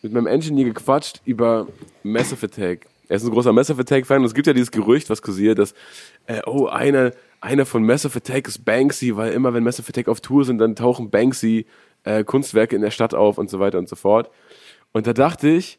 [0.02, 1.68] mit meinem Engineer gequatscht über
[2.02, 2.86] Massive Attack.
[3.08, 5.72] Er ist ein großer Massive Attack-Fan und es gibt ja dieses Gerücht, was kursiert, dass,
[6.26, 10.20] äh, oh, einer, einer von Massive Attack ist Banksy, weil immer wenn Massive Attack auf
[10.20, 11.64] Tour sind, dann tauchen Banksy
[12.04, 14.30] äh, Kunstwerke in der Stadt auf und so weiter und so fort.
[14.92, 15.78] Und da dachte ich,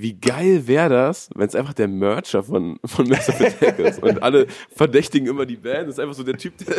[0.00, 4.02] wie geil wäre das, wenn es einfach der Mercher von, von Massive Attack ist.
[4.02, 5.88] Und alle verdächtigen immer die Band.
[5.88, 6.76] Das ist einfach so der Typ, der,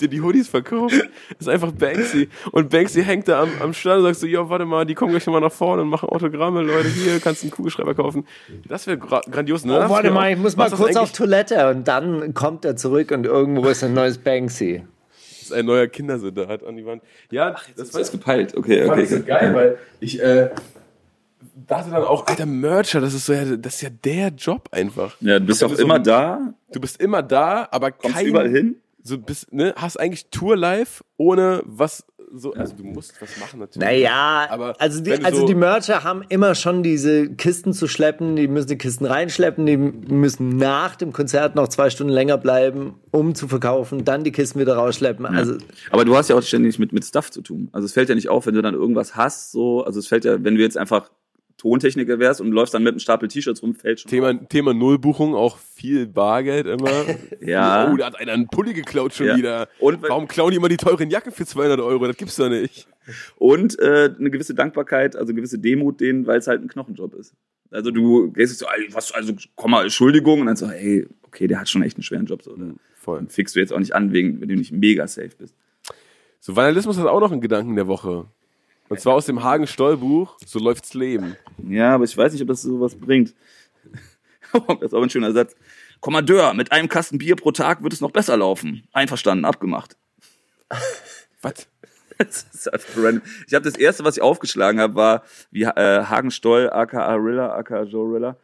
[0.00, 0.94] der die Hoodies verkauft.
[1.38, 2.28] ist einfach Banksy.
[2.52, 5.10] Und Banksy hängt da am, am Stand und sagt so, ja, warte mal, die kommen
[5.10, 8.26] gleich nochmal nach vorne und machen Autogramme, Leute, hier, kannst du einen Kugelschreiber kaufen.
[8.66, 9.64] Das wäre gra grandios.
[9.64, 9.84] Ne?
[9.84, 12.76] Oh, warte mal, ich muss mal Was das kurz auf Toilette und dann kommt er
[12.76, 14.84] zurück und irgendwo ist ein neues Banksy.
[15.10, 17.02] Das ist ein neuer Kindersoldat an die Wand.
[17.30, 19.26] Ja, das Das war ist gepeilt, okay, fand ich so okay.
[19.26, 20.48] geil, weil ich äh,
[21.66, 25.16] dachte dann auch, alter Mercher, das ist so ja, das ist ja der Job einfach.
[25.20, 28.16] Ja, du bist Du auch so immer ein- da, Du bist immer da, aber kommst
[28.16, 28.76] kein überall hin.
[29.02, 32.04] so bist, ne, hast eigentlich Tour live ohne was
[32.36, 33.86] so, also du musst was machen natürlich.
[33.86, 38.34] Naja, Aber also, die, also so- die Mercher haben immer schon diese Kisten zu schleppen,
[38.34, 42.94] die müssen die Kisten reinschleppen, die müssen nach dem Konzert noch zwei Stunden länger bleiben,
[43.12, 45.26] um zu verkaufen, dann die Kisten wieder rausschleppen.
[45.26, 45.58] Also
[45.92, 47.68] Aber du hast ja auch ständig mit, mit Stuff zu tun.
[47.70, 50.24] Also es fällt ja nicht auf, wenn du dann irgendwas hast, so, also es fällt
[50.24, 51.10] ja, wenn du jetzt einfach
[51.64, 54.10] Tontechniker wärst und läufst dann mit einem Stapel T-Shirts rum, fällt schon.
[54.10, 56.90] Thema, Thema Nullbuchung, auch viel Bargeld immer.
[57.40, 57.90] Ja.
[57.90, 59.36] Oh, da hat einer einen Pulli geklaut schon Ja.
[59.36, 59.68] wieder.
[59.78, 62.06] Und Warum klauen die immer die teuren Jacken für 200 Euro?
[62.06, 62.86] Das gibt's doch nicht.
[63.36, 67.14] Und äh, eine gewisse Dankbarkeit, also eine gewisse Demut denen, weil es halt ein Knochenjob
[67.14, 67.34] ist.
[67.70, 71.46] Also du gehst jetzt so, was, also komm mal, Entschuldigung, und dann so, ey, okay,
[71.46, 72.42] der hat schon echt einen schweren Job.
[72.42, 72.74] So, oder?
[72.94, 73.18] Voll.
[73.18, 75.54] Dann fickst du jetzt auch nicht an, wegen, wenn du nicht mega safe bist.
[76.40, 78.26] So, Vandalismus hat auch noch einen Gedanken der Woche.
[78.88, 81.36] Und zwar aus dem Hagen-Stoll-Buch, so läuft's Leben.
[81.68, 83.34] Ja, aber ich weiß nicht, ob das so was bringt.
[84.52, 85.56] das ist auch ein schöner Satz.
[86.00, 88.86] Kommandeur, mit einem Kasten Bier pro Tag wird es noch besser laufen.
[88.92, 89.96] Einverstanden, abgemacht.
[91.42, 91.66] Was?
[92.18, 93.22] Das ist einfach random.
[93.48, 97.54] Ich habe das erste, was ich aufgeschlagen habe, war wie äh, Hagen Stoll, aka Rilla,
[97.54, 98.36] aka Joe Rilla,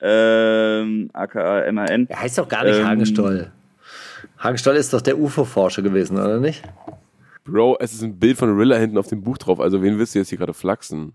[0.00, 2.06] ähm, aka MAN.
[2.08, 3.52] er heißt doch gar nicht Ähm, Hagenstoll.
[4.38, 6.62] Hagenstoll ist doch der UFO-Forscher gewesen, oder nicht?
[7.50, 9.60] Bro, es ist ein Bild von Rilla hinten auf dem Buch drauf.
[9.60, 11.14] Also wen willst du jetzt hier gerade flachsen?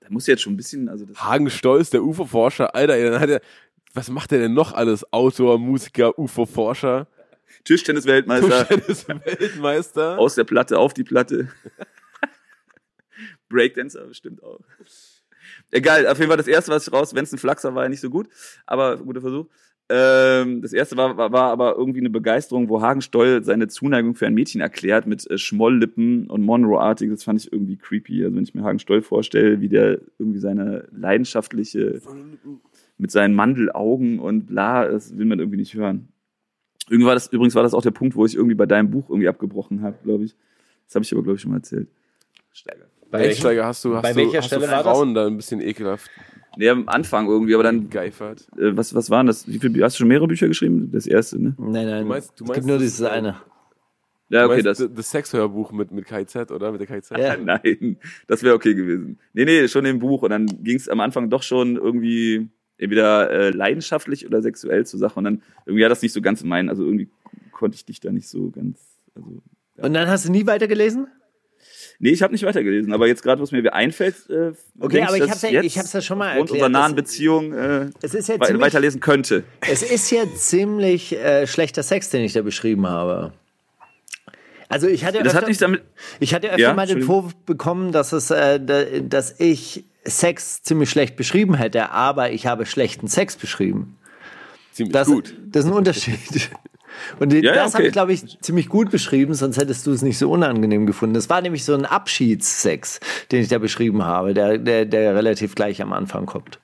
[0.00, 2.74] Da muss jetzt schon ein bisschen, also Hagen Stolz, der UFO-Forscher.
[2.74, 3.40] Alter, ey, dann hat er,
[3.94, 5.12] was macht er denn noch alles?
[5.12, 7.06] Autor, Musiker, UFO-Forscher,
[7.64, 10.18] Tischtennis-Weltmeister Weltmeister.
[10.18, 11.48] aus der Platte auf die Platte.
[13.48, 14.60] Breakdancer bestimmt auch.
[15.70, 17.88] Egal, auf jeden Fall das erste, was ich raus, wenn es ein Flachser war, ja
[17.88, 18.28] nicht so gut,
[18.66, 19.46] aber guter Versuch.
[19.90, 24.14] Ähm, das erste war, war, war aber irgendwie eine Begeisterung, wo Hagen Stoll seine Zuneigung
[24.14, 27.10] für ein Mädchen erklärt mit äh, Schmolllippen und Monroe-artig.
[27.10, 28.24] Das fand ich irgendwie creepy.
[28.24, 32.02] Also wenn ich mir Hagen Stoll vorstelle, wie der irgendwie seine leidenschaftliche
[32.98, 36.08] mit seinen Mandelaugen und bla, das will man irgendwie nicht hören.
[36.90, 39.08] Irgendwie war das, übrigens war das auch der Punkt, wo ich irgendwie bei deinem Buch
[39.08, 40.36] irgendwie abgebrochen habe, glaube ich.
[40.86, 41.88] Das habe ich aber, glaube ich, schon mal erzählt.
[42.52, 42.86] Steiger.
[43.10, 44.92] Bei, Einsteiger hast du, hast bei du, welcher hast Stelle du war das?
[44.92, 46.10] Frauen da ein bisschen ekelhaft
[46.58, 48.48] Nee, am Anfang irgendwie, aber dann, geifert.
[48.58, 49.46] äh, was, was waren das?
[49.46, 50.90] Wie viel, hast du schon mehrere Bücher geschrieben?
[50.92, 51.54] Das erste, ne?
[51.56, 52.02] Nein, nein.
[52.02, 53.36] Du meinst- du es meinst gibt nur das, dieses eine.
[54.28, 54.78] Ja, okay, das.
[54.92, 56.72] das, Sexhörbuch mit, mit KZ, oder?
[56.72, 57.16] Mit der KZ?
[57.16, 57.36] Ja.
[57.42, 57.96] Nein,
[58.26, 59.20] das wäre okay gewesen.
[59.34, 60.22] Nee, nee, schon im Buch.
[60.22, 64.98] Und dann ging es am Anfang doch schon irgendwie entweder äh, leidenschaftlich oder sexuell zur
[64.98, 65.16] Sache.
[65.18, 66.68] Und dann irgendwie hat das nicht so ganz meinen.
[66.70, 67.08] Also irgendwie
[67.52, 68.80] konnte ich dich da nicht so ganz.
[69.14, 69.40] Also,
[69.76, 71.06] Und dann hast du nie weitergelesen?
[71.98, 72.92] Nee, ich habe nicht weitergelesen.
[72.92, 75.92] Aber jetzt gerade, was mir einfällt, äh, Okay, aber ich dass hab's ja- ich hab's
[75.92, 79.44] ja schon mal erklärt, unserer nahen Beziehung äh, Es ist ja ziemlich, weiterlesen könnte.
[79.68, 83.32] es ist ja ziemlich äh, schlechter Sex, den ich da beschrieben habe.
[84.70, 85.82] Also ich hatte Das öfter, hat nicht damit.
[86.20, 87.02] ich hatte öfter Ja, mal den.
[87.02, 92.46] Vorwurf bekommen, dass es, äh, da- dass ich Sex ziemlich schlecht beschrieben hätte, aber ich
[92.46, 93.96] habe schlechten Sex beschrieben.
[94.72, 95.34] Ziemlich Das, gut.
[95.46, 96.18] das ist ein Unterschied.
[97.20, 97.86] Und Ja, ja, das habe okay.
[97.88, 101.14] ich, glaube ich, ziemlich gut beschrieben, sonst hättest du es nicht so unangenehm gefunden.
[101.14, 103.00] Das war nämlich so ein Abschiedssex,
[103.32, 106.58] den ich da beschrieben habe, der, der, der relativ gleich am Anfang kommt.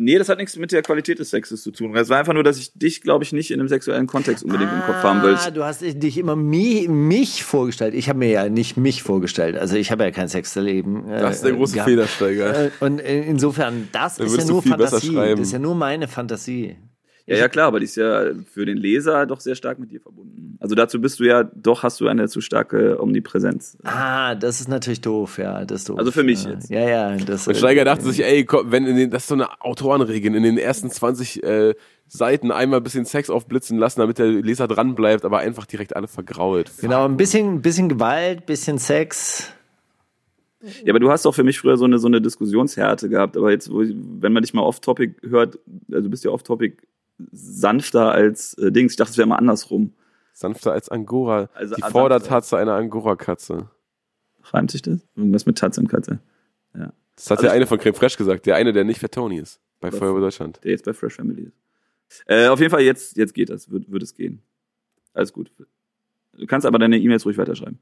[0.00, 1.92] Nee, das hat nichts mit der Qualität des Sexes zu tun.
[1.96, 4.70] Es war einfach nur, dass ich dich, glaube ich, nicht in einem sexuellen Kontext unbedingt
[4.72, 5.50] im Kopf haben Ah, wollte.
[5.50, 7.94] du hast dich immer mi, mich vorgestellt.
[7.94, 9.56] Ich habe mir ja nicht mich vorgestellt.
[9.58, 11.08] Also ich habe ja kein Sexleben.
[11.08, 11.90] äh, Das ist der große gehabt.
[11.90, 12.66] Fehlersteiger.
[12.66, 15.14] Äh, Und insofern, das ist ja nur Fantasie.
[15.16, 16.76] Das ist ja nur meine Fantasie.
[17.28, 20.00] Ja, ja, klar, aber die ist ja für den Leser doch sehr stark mit dir
[20.00, 20.56] verbunden.
[20.60, 23.76] Also dazu bist du ja, doch hast du eine zu starke Omnipräsenz.
[23.84, 25.66] Ah, das ist natürlich doof, ja.
[25.66, 25.98] Das ist doof.
[25.98, 26.50] Also für mich ja.
[26.52, 26.70] jetzt.
[26.70, 27.16] Ja, ja.
[27.18, 30.34] Das, Und Steiger dachte sich, ey, komm, wenn in den, das ist so eine Autorenregel,
[30.34, 31.74] in den ersten 20 äh,
[32.06, 35.94] Seiten einmal ein bisschen Sex aufblitzen lassen, damit der Leser dran bleibt, aber einfach direkt
[35.96, 36.70] alle vergrault.
[36.80, 39.52] Genau, ein bisschen, ein bisschen Gewalt, bisschen Sex.
[40.82, 43.36] Ja, aber du hast doch für mich früher so eine, so eine Diskussionshärte gehabt.
[43.36, 45.58] Aber jetzt, wo ich, wenn man dich mal off-topic hört,
[45.90, 46.78] also du bist ja off-topic
[47.32, 48.92] sanfter als äh, Dings.
[48.92, 49.92] Ich dachte, es wäre mal andersrum.
[50.32, 51.48] Sanfter als Angora.
[51.54, 51.82] Also die.
[51.82, 53.70] Vordertatze einer Angora-Katze.
[54.44, 55.00] Reimt sich das?
[55.16, 56.20] Irgendwas mit Tatze und Katze.
[56.74, 56.92] Ja.
[57.16, 59.10] Das hat Also der ich- eine von Creme Fraiche gesagt, der eine, der nicht für
[59.10, 59.60] Tony ist.
[59.80, 59.90] Bei?
[59.90, 60.60] Feuerwehr Deutschland.
[60.64, 61.56] Der jetzt bei Fresh Family ist.
[62.26, 63.70] Äh, auf jeden Fall, jetzt, jetzt geht das.
[63.70, 64.42] Wird, wird es gehen.
[65.12, 65.50] Alles gut.
[66.36, 67.78] Du kannst aber deine E-Mails ruhig weiterschreiben.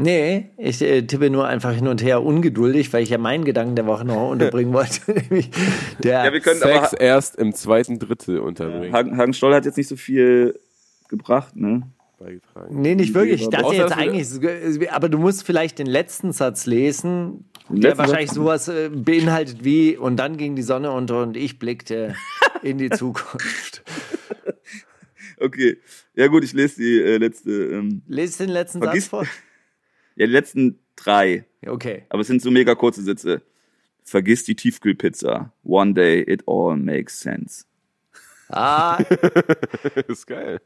[0.00, 3.76] Nee, ich äh, tippe nur einfach hin und her ungeduldig, weil ich ja meinen Gedanken
[3.76, 5.00] der Woche noch unterbringen wollte.
[5.12, 5.50] Nämlich
[6.02, 7.00] der, Ja, wir können Sex aber.
[7.00, 8.92] erst im zweiten Drittel unterbringen.
[8.92, 10.58] Hagen, Hagen Stoll hat jetzt nicht so viel
[11.08, 11.82] gebracht, ne?
[12.18, 12.80] beigetragen.
[12.82, 13.40] Nee, nicht wirklich.
[13.42, 14.28] Ich dachte jetzt eigentlich,
[14.92, 18.36] aber du musst vielleicht den letzten Satz lesen, Den der letzten wahrscheinlich Satz?
[18.36, 22.14] sowas äh, beinhaltet wie, und dann ging die Sonne unter und ich blickte
[22.62, 23.82] in die Zukunft.
[25.38, 25.78] Okay.
[26.14, 27.50] Ja, gut, ich lese die äh, letzte.
[27.50, 29.26] Ähm, Lies den letzten Vergiss- Satz vor.
[30.16, 31.44] Ja, die letzten drei.
[31.66, 32.04] Okay.
[32.08, 33.42] Aber es sind so mega kurze Sätze.
[34.02, 35.52] Vergiss die Tiefkühlpizza.
[35.64, 37.64] One day it all makes sense.
[38.48, 40.60] Ah, Das ist geil.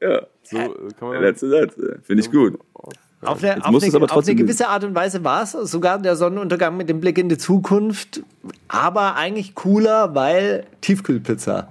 [0.00, 0.68] Ja, So äh,
[0.98, 1.76] kann man der letzte Satz.
[1.78, 2.58] äh, Finde ich gut.
[2.74, 6.76] auf eine, auf eine, auf eine gewisse Art und Weise war es sogar der Sonnenuntergang
[6.76, 8.22] mit dem Blick in die Zukunft,
[8.68, 11.70] aber eigentlich cooler, weil Tiefkühlpizza.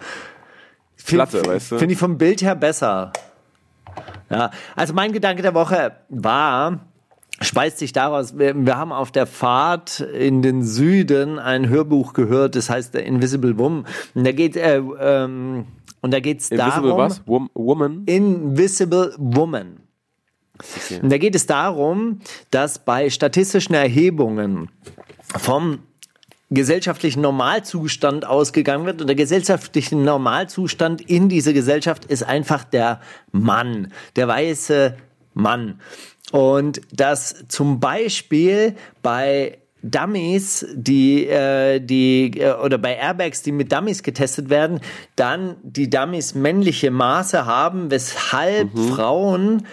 [0.96, 1.78] Find- Platte, weißt du?
[1.80, 3.12] Finde ich vom Bild her besser.
[4.30, 6.80] Ja, also mein Gedanke der Woche war,
[7.42, 12.56] speist sich daraus, wir, wir haben auf der Fahrt in den Süden ein Hörbuch gehört,
[12.56, 13.86] das heißt The Invisible Woman.
[14.14, 15.66] Und da geht äh, ähm,
[16.02, 17.22] und da geht's Invisible darum, was?
[17.26, 18.04] Wom Woman?
[18.06, 19.82] Invisible Woman.
[21.02, 22.20] Und da geht es darum,
[22.52, 24.70] dass bei statistischen Erhebungen
[25.38, 25.80] vom
[26.50, 29.02] gesellschaftlichen Normalzustand ausgegangen wird.
[29.02, 34.96] Und der gesellschaftliche Normalzustand in dieser Gesellschaft ist einfach der Mann, der weiße
[35.34, 35.80] Mann.
[36.32, 43.72] Und dass zum Beispiel bei Dummies, die, äh, die, äh, oder bei Airbags, die mit
[43.72, 44.82] Dummies getestet werden,
[45.16, 49.66] dann die Dummies männliche Maße haben, weshalb Frauen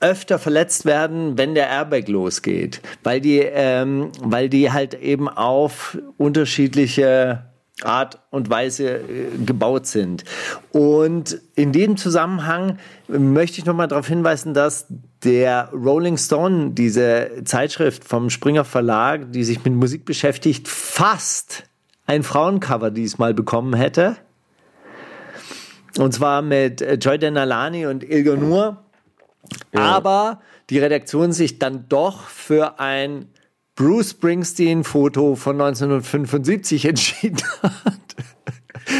[0.00, 5.98] öfter verletzt werden, wenn der Airbag losgeht, weil die, ähm, weil die halt eben auf
[6.18, 7.44] unterschiedliche
[7.82, 9.02] Art und Weise äh,
[9.44, 10.24] gebaut sind.
[10.70, 12.78] Und in dem Zusammenhang
[13.08, 14.86] möchte ich nochmal darauf hinweisen, dass
[15.24, 21.64] der Rolling Stone, diese Zeitschrift vom Springer Verlag, die sich mit Musik beschäftigt, fast
[22.06, 24.16] ein Frauencover diesmal bekommen hätte.
[25.98, 28.83] Und zwar mit äh, Joy Denalani und Ilga Nur.
[29.72, 30.40] Aber
[30.70, 33.28] die Redaktion sich dann doch für ein
[33.76, 38.16] Bruce Springsteen-Foto von 1975 entschieden hat,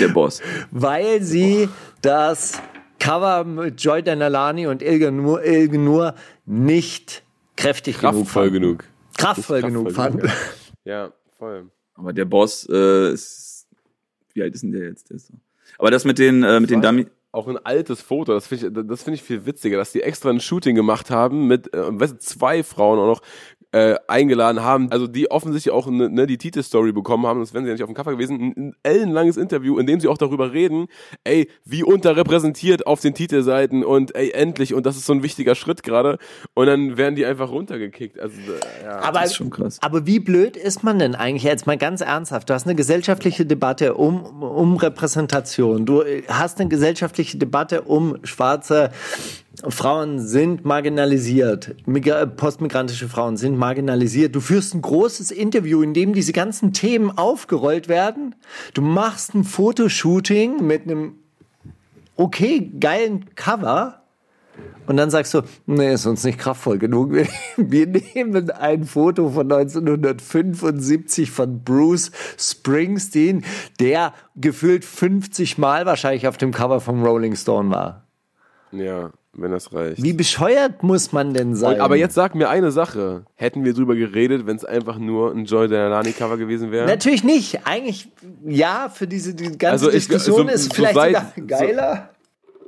[0.00, 0.40] Der Boss.
[0.70, 1.68] weil sie
[2.02, 2.60] das
[2.98, 6.14] Cover mit Joy Denalani und Ilga Nur,
[6.46, 7.22] nicht
[7.56, 8.84] kräftig genug Kraftvoll genug.
[9.16, 10.32] Kraftvoll Nicht genug kraftvoll fanden.
[10.84, 11.70] Ja, voll.
[11.94, 13.66] Aber der Boss äh, ist
[14.32, 15.08] Wie alt ist denn der jetzt?
[15.10, 15.34] Der ist so.
[15.78, 17.06] Aber das mit den, äh, mit den Dummy.
[17.34, 20.30] Auch ein altes Foto, das finde ich, das finde ich viel witziger, dass die extra
[20.30, 23.22] ein Shooting gemacht haben mit, äh, zwei Frauen auch noch
[23.74, 27.64] äh, eingeladen haben, also die offensichtlich auch ne, ne, die Titelstory bekommen haben, das wären
[27.64, 30.16] sie ja nicht auf dem Cover gewesen, ein, ein ellenlanges Interview, in dem sie auch
[30.16, 30.86] darüber reden,
[31.24, 35.56] ey, wie unterrepräsentiert auf den Titelseiten und ey, endlich, und das ist so ein wichtiger
[35.56, 36.18] Schritt gerade,
[36.54, 38.20] und dann werden die einfach runtergekickt.
[38.20, 39.00] Also, äh, ja.
[39.00, 39.78] Aber, Das ist schon krass.
[39.82, 42.48] aber wie blöd ist man denn eigentlich jetzt mal ganz ernsthaft?
[42.48, 45.84] Du hast eine gesellschaftliche Debatte um, um Repräsentation.
[45.84, 48.92] Du hast eine gesellschaftliche Debatte um schwarze
[49.68, 51.74] Frauen sind marginalisiert.
[51.86, 54.34] Migra postmigrantische Frauen sind marginalisiert.
[54.34, 58.34] Du führst ein großes Interview, in dem diese ganzen Themen aufgerollt werden.
[58.74, 61.14] Du machst ein Fotoshooting mit einem
[62.16, 64.00] okay geilen Cover.
[64.86, 67.12] Und dann sagst du, nee, ist uns nicht kraftvoll genug.
[67.56, 73.44] Wir nehmen ein Foto von 1975 von Bruce Springsteen,
[73.80, 78.03] der gefühlt 50 Mal wahrscheinlich auf dem Cover vom Rolling Stone war.
[78.78, 80.02] Ja, wenn das reicht.
[80.02, 81.74] Wie bescheuert muss man denn sein?
[81.76, 83.24] Und, aber jetzt sag mir eine Sache.
[83.34, 86.86] Hätten wir drüber geredet, wenn es einfach nur ein Joy Delany Cover gewesen wäre?
[86.86, 87.66] Natürlich nicht.
[87.66, 88.08] Eigentlich,
[88.44, 92.10] ja, für diese die ganze Also ich- Diskussion so- ist so vielleicht seit- sogar geiler.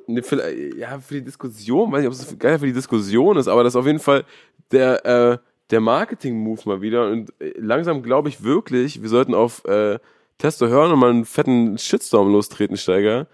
[0.09, 3.49] Ne, für, ja, für die Diskussion, weiß nicht, ob es geil für die Diskussion ist,
[3.49, 4.25] aber das ist auf jeden Fall
[4.71, 5.39] der, äh,
[5.71, 7.11] der Marketing-Move mal wieder.
[7.11, 9.99] Und äh, langsam glaube ich wirklich, wir sollten auf äh,
[10.39, 13.27] Testo hören und mal einen fetten Shitstorm lostreten, Steiger.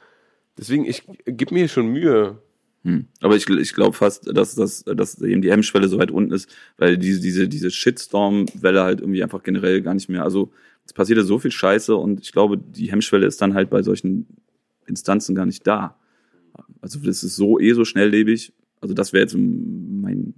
[0.57, 2.39] Deswegen, ich gib mir schon Mühe.
[2.85, 3.07] Hm.
[3.21, 6.49] Aber ich, ich glaube fast, dass, dass, dass eben die Hemmschwelle so weit unten ist,
[6.79, 10.51] weil diese, diese, diese Shitstorm-Welle halt irgendwie einfach generell gar nicht mehr, also
[10.85, 13.83] es passiert ja so viel Scheiße und ich glaube, die Hemmschwelle ist dann halt bei
[13.83, 14.27] solchen
[14.87, 15.97] Instanzen gar nicht da.
[16.81, 18.53] Also das ist so eh so schnelllebig.
[18.81, 20.35] Also das wäre jetzt mein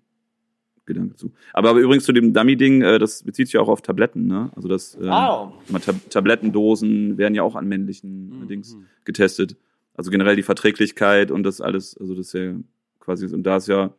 [0.85, 1.33] Gedanke zu.
[1.55, 4.51] Aber, aber übrigens zu dem Dummy-Ding, äh, das bezieht sich ja auch auf Tabletten, ne?
[4.55, 5.55] Also das äh, Wow.
[5.71, 8.49] mal Tab Tablettendosen werden ja auch an männlichen Mhm.
[8.49, 8.77] Dings
[9.07, 9.57] getestet.
[9.97, 12.55] Also generell die Verträglichkeit und das alles, also das ist ja
[13.01, 13.91] quasi, und da ist ja,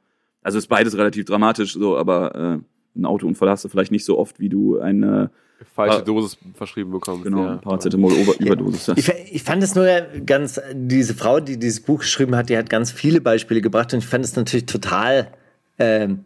[0.42, 4.18] also ist beides relativ dramatisch, so, aber äh, einen Autounfall hast du vielleicht nicht so
[4.18, 5.32] oft, wie du eine,
[5.74, 6.02] Falsche Ah.
[6.02, 7.24] Dosis verschrieben bekommst.
[7.24, 7.58] genau, ja.
[7.58, 8.98] Paracetamol-Überdosis hast.
[8.98, 9.88] Ich, ich fand es nur
[10.26, 14.00] ganz, diese Frau, die dieses Buch geschrieben hat, die hat ganz viele Beispiele gebracht und
[14.00, 15.32] ich fand es natürlich total,
[15.80, 16.26] ähm,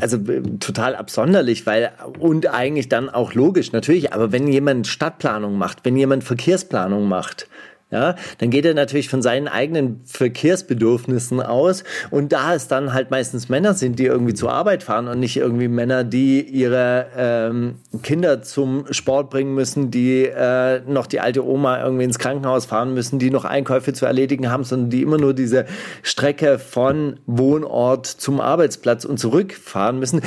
[0.00, 5.58] also äh, total absonderlich, weil und eigentlich dann auch logisch natürlich, aber wenn jemand Stadtplanung
[5.58, 7.48] macht, wenn jemand Verkehrsplanung macht,
[7.90, 13.10] ja, dann geht er natürlich von seinen eigenen Verkehrsbedürfnissen aus und da es dann halt
[13.10, 17.74] meistens Männer sind, die irgendwie zur Arbeit fahren und nicht irgendwie Männer, die ihre ähm,
[18.02, 22.94] Kinder zum Sport bringen müssen, die äh, noch die alte Oma irgendwie ins Krankenhaus fahren
[22.94, 25.66] müssen, die noch Einkäufe zu erledigen haben, sondern die immer nur diese
[26.02, 30.22] Strecke von Wohnort zum Arbeitsplatz und zurückfahren müssen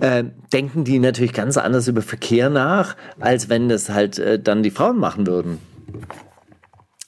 [0.00, 4.62] äh, denken die natürlich ganz anders über Verkehr nach, als wenn das halt äh, dann
[4.62, 5.58] die Frauen machen würden.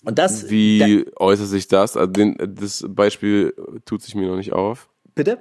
[0.06, 0.48] Und das.
[0.48, 1.96] Wie äußert sich das?
[1.96, 3.54] Also den, das Beispiel
[3.84, 4.88] tut sich mir noch nicht auf.
[5.14, 5.38] Bitte?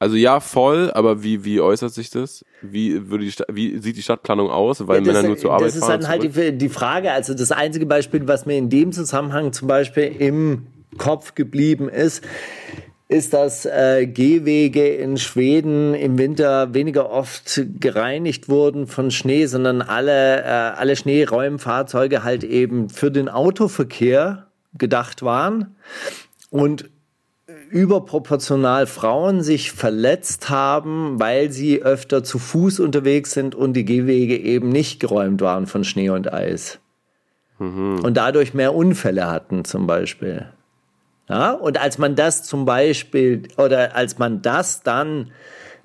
[0.00, 2.44] Also ja, voll, aber wie, wie äußert sich das?
[2.62, 5.68] Wie, würde die Sta- wie sieht die Stadtplanung aus, weil Ja, Männer nur zur Arbeit
[5.70, 6.00] das ist fahren?
[6.02, 9.66] dann halt die, die Frage, also das einzige Beispiel, was mir in dem Zusammenhang zum
[9.66, 10.68] Beispiel im
[10.98, 12.22] Kopf geblieben ist,
[13.08, 19.80] ist, dass äh, Gehwege in Schweden im Winter weniger oft gereinigt wurden von Schnee, sondern
[19.80, 25.74] alle, äh, alle Schneeräumfahrzeuge halt eben für den Autoverkehr gedacht waren
[26.50, 26.90] und
[27.70, 34.36] überproportional Frauen sich verletzt haben, weil sie öfter zu Fuß unterwegs sind und die Gehwege
[34.36, 36.78] eben nicht geräumt waren von Schnee und Eis.
[37.58, 40.46] Und dadurch mehr Unfälle hatten zum Beispiel.
[41.28, 45.30] Ja, und als man das zum Beispiel, oder als man das dann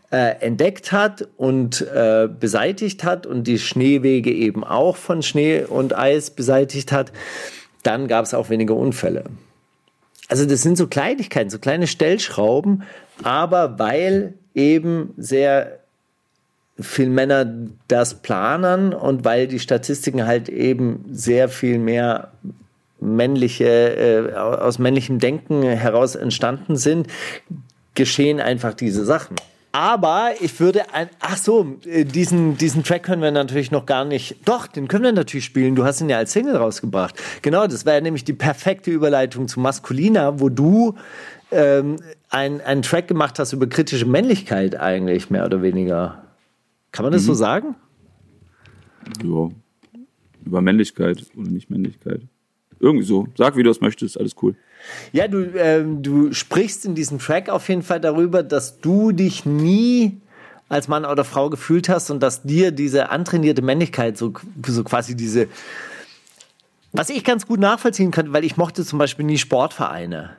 [0.10, 5.98] äh, entdeckt hat und äh, beseitigt hat und die Schneewege eben auch von Schnee und
[5.98, 7.12] Eis beseitigt hat,
[7.82, 9.26] dann gab es auch weniger Unfälle.
[10.30, 12.84] Also das sind so Kleinigkeiten, so kleine Stellschrauben,
[13.24, 15.80] aber weil eben sehr
[16.80, 17.46] viel Männer
[17.88, 22.32] das planen und weil die Statistiken halt eben sehr viel mehr
[23.04, 27.08] männliche, äh, aus männlichem Denken heraus entstanden sind,
[27.96, 29.36] geschehen einfach diese Sachen.
[29.76, 34.06] Aber ich würde ein, ach so, äh, diesen, diesen Track können wir natürlich noch gar
[34.06, 35.74] nicht, doch, den können wir natürlich spielen.
[35.74, 37.16] Du hast ihn ja als Single rausgebracht.
[37.42, 40.94] Genau, das wäre nämlich die perfekte Überleitung zu Maskulina, wo du
[41.52, 41.98] ähm,
[42.30, 46.24] ein- einen Track gemacht hast über kritische Männlichkeit eigentlich, mehr oder weniger.
[46.92, 47.76] Kann man das so sagen?
[49.24, 49.50] Ja.
[50.46, 52.22] Über Männlichkeit oder nicht Männlichkeit.
[52.84, 53.28] Irgendwie so.
[53.38, 54.56] Sag, wie du es möchtest, alles cool.
[55.14, 59.46] Ja, du, ähm, du sprichst in diesem Track auf jeden Fall darüber, dass du dich
[59.46, 60.18] nie
[60.68, 64.34] als Mann oder Frau gefühlt hast und dass dir diese antrainierte Männlichkeit so,
[64.68, 65.48] so quasi diese,
[66.92, 70.32] was ich ganz gut nachvollziehen könnte, weil ich mochte zum Beispiel nie Sportvereine.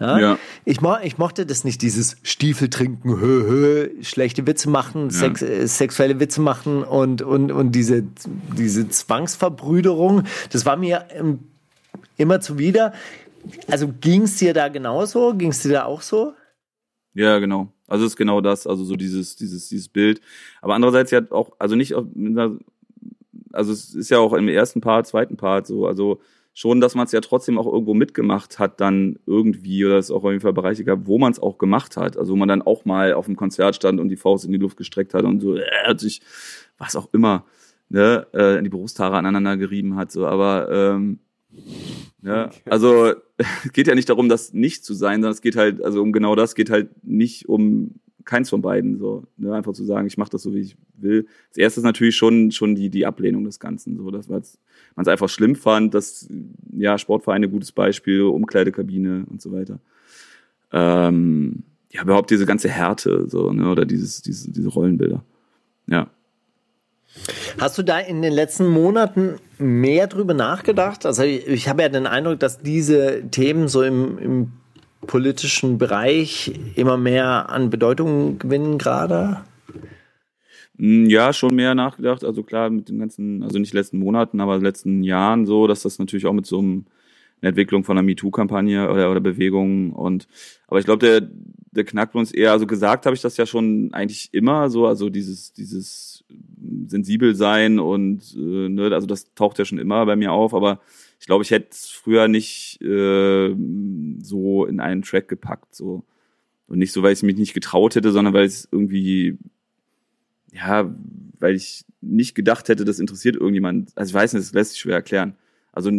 [0.00, 0.18] Ja?
[0.18, 0.38] Ja.
[0.64, 5.42] Ich, mo ich mochte das nicht, dieses Stiefel trinken, hö, hö, schlechte Witze machen, sex
[5.42, 8.02] äh, sexuelle Witze machen und, und, und diese,
[8.56, 10.24] diese Zwangsverbrüderung.
[10.50, 11.40] Das war mir ähm,
[12.16, 12.92] immer zuwider.
[13.70, 15.34] Also ging es dir da genauso?
[15.34, 16.34] Ging es dir da auch so?
[17.14, 17.72] Ja, genau.
[17.86, 20.20] Also ist genau das, also so dieses, dieses, dieses Bild.
[20.60, 25.36] Aber andererseits ja auch, also nicht, also es ist ja auch im ersten Part, zweiten
[25.36, 26.20] Part so, also
[26.52, 30.24] schon, dass man es ja trotzdem auch irgendwo mitgemacht hat, dann irgendwie, oder es auch
[30.24, 32.16] auf jeden Fall Bereiche gab, wo man es auch gemacht hat.
[32.16, 34.58] Also wo man dann auch mal auf dem Konzert stand und die Faust in die
[34.58, 36.20] Luft gestreckt hat und so, äh, hat sich,
[36.76, 37.44] was auch immer,
[37.88, 41.20] ne, äh, die Brusthaare aneinander gerieben hat, so, aber ähm,
[42.22, 45.82] ja, also es geht ja nicht darum, das nicht zu sein, sondern es geht halt,
[45.82, 47.94] also um genau das, geht halt nicht um
[48.28, 51.26] keins von beiden, so, ne, einfach zu sagen, ich mache das so, wie ich will.
[51.48, 54.58] Als erstes natürlich schon, schon die, die Ablehnung des Ganzen, so, dass man es
[55.08, 56.28] einfach schlimm fand, dass,
[56.76, 59.80] ja, Sportvereine, gutes Beispiel, Umkleidekabine und so weiter.
[60.72, 65.24] Ähm, ja, überhaupt diese ganze Härte, so, ne, oder dieses, diese, diese Rollenbilder.
[65.86, 66.10] Ja.
[67.58, 71.06] Hast du da in den letzten Monaten mehr drüber nachgedacht?
[71.06, 74.52] Also ich, ich habe ja den Eindruck, dass diese Themen so im, im
[75.06, 79.44] politischen Bereich immer mehr an Bedeutung gewinnen gerade.
[80.76, 82.24] Mm, Ja, schon mehr nachgedacht.
[82.24, 85.98] Also klar, mit den ganzen, also nicht letzten Monaten, aber letzten Jahren so, dass das
[85.98, 86.86] natürlich auch mit so einem,
[87.40, 90.26] einer Entwicklung von einer MeToo-Kampagne oder, oder Bewegung und,
[90.66, 91.28] aber ich glaube, der,
[91.72, 95.08] der Knackpunkt ist eher, also gesagt habe ich das ja schon eigentlich immer so, also
[95.10, 96.07] dieses, dieses
[96.86, 100.80] sensibel sein und, äh, ne, also das taucht ja schon immer bei mir auf, aber
[101.20, 103.54] ich glaube, ich hätte es früher nicht äh,
[104.22, 106.04] so in einen Track gepackt, so.
[106.66, 109.38] Und nicht so, weil ich mich nicht getraut hätte, sondern weil es irgendwie
[110.52, 110.92] ja,
[111.38, 113.90] weil ich nicht gedacht hätte, das interessiert irgendjemand.
[113.96, 115.34] Also ich weiß nicht, das lässt sich schwer erklären.
[115.72, 115.90] Also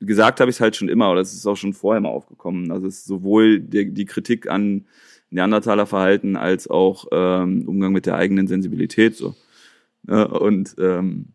[0.00, 2.70] gesagt habe ich es halt schon immer, oder es ist auch schon vorher mal aufgekommen.
[2.70, 4.84] Also es ist sowohl die, die Kritik an
[5.30, 9.34] Neandertaler Verhalten als auch ähm, Umgang mit der eigenen Sensibilität so.
[10.08, 11.26] Ja, und ähm,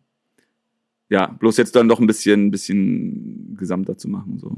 [1.08, 4.38] ja, bloß jetzt dann doch ein bisschen, bisschen gesamter zu machen.
[4.38, 4.56] So.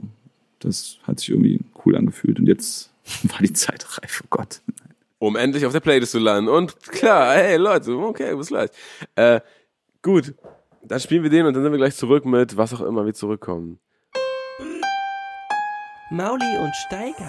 [0.60, 2.38] Das hat sich irgendwie cool angefühlt.
[2.38, 2.92] Und jetzt
[3.24, 4.60] war die Zeit reif, oh Gott.
[5.18, 6.48] um endlich auf der Playlist zu landen.
[6.48, 8.70] Und klar, hey Leute, okay, bis gleich.
[9.16, 9.40] Äh,
[10.02, 10.34] gut,
[10.82, 13.14] dann spielen wir den und dann sind wir gleich zurück mit was auch immer wir
[13.14, 13.78] zurückkommen.
[16.10, 17.28] Mauli und Steiger.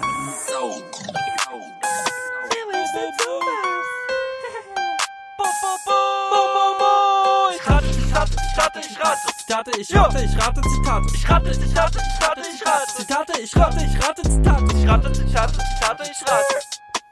[8.56, 9.80] Rate, ich rate, ich rate, ich rate.
[9.80, 11.06] Zitate, ich rate, ich rate, Zitate.
[11.14, 12.92] Ich rate, ich rate, ich rate, ich rate.
[12.96, 14.64] Zitate, ich rate, ich rate, Zitate.
[14.76, 16.58] Ich rate, ich rate, Zitate, ich rate.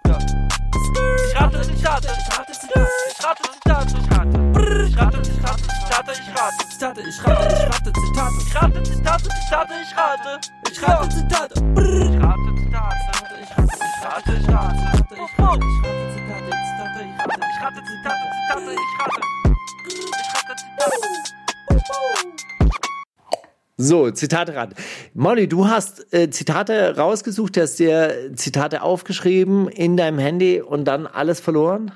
[0.06, 0.18] Ja.
[1.24, 2.90] Ich rate, ich rate, ich rate, Zitate.
[3.08, 4.34] Ich rate, Zitate, ich rate.
[4.84, 6.62] Ich rate, ich rate, Zitate, ich rate.
[6.68, 8.38] Zitate, ich rate, ich rate, Zitate.
[8.38, 10.40] Ich rate, Zitate, Zitate, ich rate.
[10.70, 11.54] Ich rate, Zitate.
[11.54, 12.68] Ich rate, Zitate, ich rate, ich
[13.94, 14.58] rate, ich rate, ich rate, ich rate, Zitate,
[15.04, 15.38] Zitate, ich
[17.14, 17.40] rate.
[17.44, 19.33] Ich rate, Zitate, Zitate, ich rate.
[23.76, 24.72] So, Zitate ran.
[25.14, 31.06] Molly, du hast äh, Zitate rausgesucht, hast dir Zitate aufgeschrieben in deinem Handy und dann
[31.08, 31.90] alles verloren?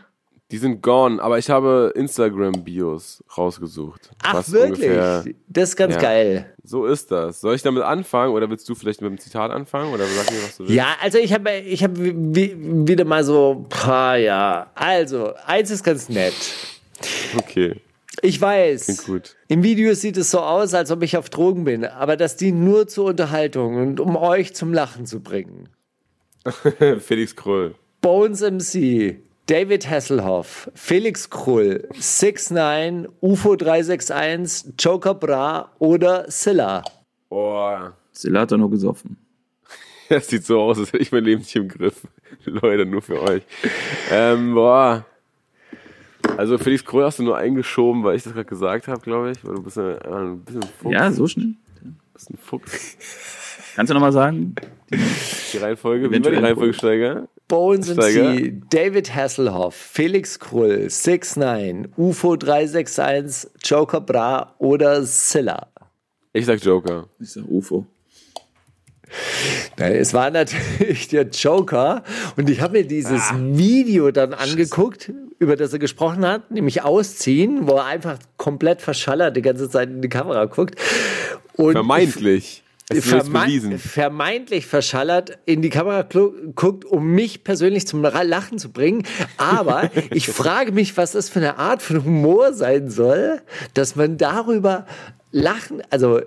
[0.50, 4.10] Die sind gone, aber ich habe Instagram-Bios rausgesucht.
[4.24, 4.88] Ach, wirklich?
[4.90, 6.00] ungefähr- Das ist ganz Ja.
[6.00, 6.54] geil.
[6.64, 7.40] So ist das.
[7.42, 10.42] Soll ich damit anfangen oder willst du vielleicht mit dem Zitat anfangen oder sag mir,
[10.42, 10.74] was du willst?
[10.74, 12.56] Ja, also ich habe ich hab wi-
[12.88, 14.70] wieder mal so, pah, ja.
[14.74, 16.34] Also, eins ist ganz nett.
[17.36, 17.76] Okay,
[18.22, 19.36] Ich weiß, klingt gut.
[19.48, 22.60] im Video sieht es so aus, als ob ich auf Drogen bin, aber das dient
[22.60, 25.68] nur zur Unterhaltung und um euch zum Lachen zu bringen.
[27.00, 27.74] Felix Krull.
[28.00, 29.16] Bones MC,
[29.46, 36.84] David Hasselhoff, Felix Krull, 6ix9ine, UFO 361, Joker Bra oder Silla.
[37.28, 37.96] Boah.
[38.12, 39.16] Silla hat er noch gesoffen.
[40.08, 42.06] Das sieht so aus, als hätte ich mein Leben nicht im Griff.
[42.44, 43.42] Leute, nur für euch.
[44.10, 45.04] Ähm, boah.
[46.36, 49.44] Also Felix Krull hast du nur eingeschoben, weil ich das gerade gesagt habe, glaube ich.
[49.44, 50.92] Weil du bist ja äh, ein bisschen ein Fuchs.
[50.94, 51.54] Ja, so schnell.
[52.12, 52.96] bist ein Fuchs.
[53.76, 54.54] Kannst du nochmal sagen?
[54.90, 57.28] Die Reihenfolge, wie war die Reihenfolge, Steiger?
[57.46, 58.34] Bones Steiger.
[58.34, 65.68] MC, David Hasselhoff, Felix Krull, 6ix9ine, UFO 361, Joker Bra oder Silla.
[66.32, 67.08] Ich sag Joker.
[67.20, 67.86] Ich sag UFO.
[69.78, 72.02] Nein, Es war natürlich der Joker
[72.36, 77.68] und ich habe mir dieses Video dann angeguckt, über das er gesprochen hat, nämlich Ausziehen,
[77.68, 80.78] wo er einfach komplett verschallert die ganze Zeit in die Kamera guckt.
[81.54, 82.62] Und Vermeintlich.
[82.90, 86.08] Verme vermeintlich verschallert in die Kamera
[86.54, 89.02] guckt, um mich persönlich zum Lachen zu bringen.
[89.36, 93.42] Aber ich frage mich, was das für eine Art von Humor sein soll,
[93.74, 94.86] dass man darüber
[95.32, 96.22] lachen, also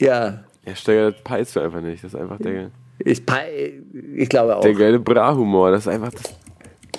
[0.00, 2.04] ja, Ja, Steiger, das peilst du einfach nicht.
[2.04, 2.70] Das ist einfach der,
[3.00, 3.22] ich,
[4.14, 4.60] ich glaube auch.
[4.60, 5.72] der geile Bra-Humor.
[5.72, 6.22] Das ist einfach, das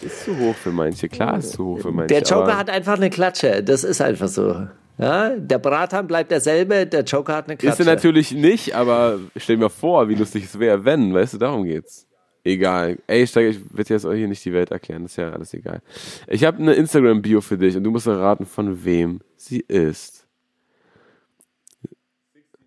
[0.04, 1.10] ist zu hoch für manche.
[1.10, 2.08] Klar, ist zu hoch für manche.
[2.08, 3.64] Der Joker hat einfach eine Klatsche.
[3.64, 4.68] Das ist einfach so.
[4.98, 7.82] Ja, der Bratan bleibt derselbe, der Joker hat eine Klatsche.
[7.82, 11.36] Ist er natürlich nicht, aber stell dir mal vor, wie lustig es wäre, wenn, weißt
[11.36, 12.08] du, darum geht's.
[12.44, 12.98] Egal.
[13.08, 15.54] Ey, Steiger, ich werde jetzt euch hier nicht die Welt erklären, das ist ja alles
[15.54, 15.82] egal.
[16.28, 20.26] Ich habe eine Instagram-Bio für dich und du musst erraten, von wem sie ist.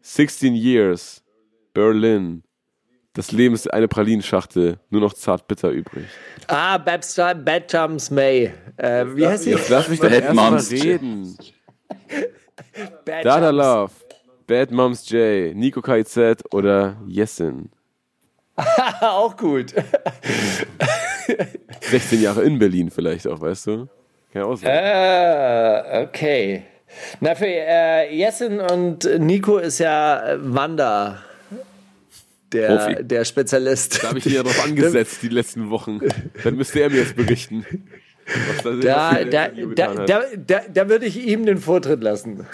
[0.03, 1.23] 16 Years,
[1.73, 2.43] Berlin.
[3.13, 6.05] Das Leben ist eine Pralinschachtel, nur noch zart bitter übrig.
[6.47, 8.53] Ah, Babstar, Bad Jumps May.
[8.77, 9.51] Äh, wie heißt sie?
[9.51, 10.71] Jetzt lass mich doch Bad erst mal Moms.
[10.71, 11.37] reden.
[13.05, 13.51] Bad Dada.
[13.51, 13.93] Love,
[14.47, 17.71] Bad Moms J, Nico KZ oder Yesin.
[19.01, 19.75] Auch gut.
[21.81, 23.77] 16 Jahre in Berlin vielleicht auch, weißt du?
[24.33, 24.71] Kann ja auch sein.
[24.71, 26.63] Äh, okay.
[27.21, 31.23] Na, für äh, Jessin und Nico ist ja äh, Wanda
[32.53, 33.05] der, Profi.
[33.05, 34.03] der Spezialist.
[34.03, 36.01] Da habe ich ihn ja drauf angesetzt, die letzten Wochen.
[36.43, 37.65] Dann müsste er mir jetzt berichten.
[38.63, 42.47] Was da, Da, da, da, da, da, da würde ich ihm den Vortritt lassen.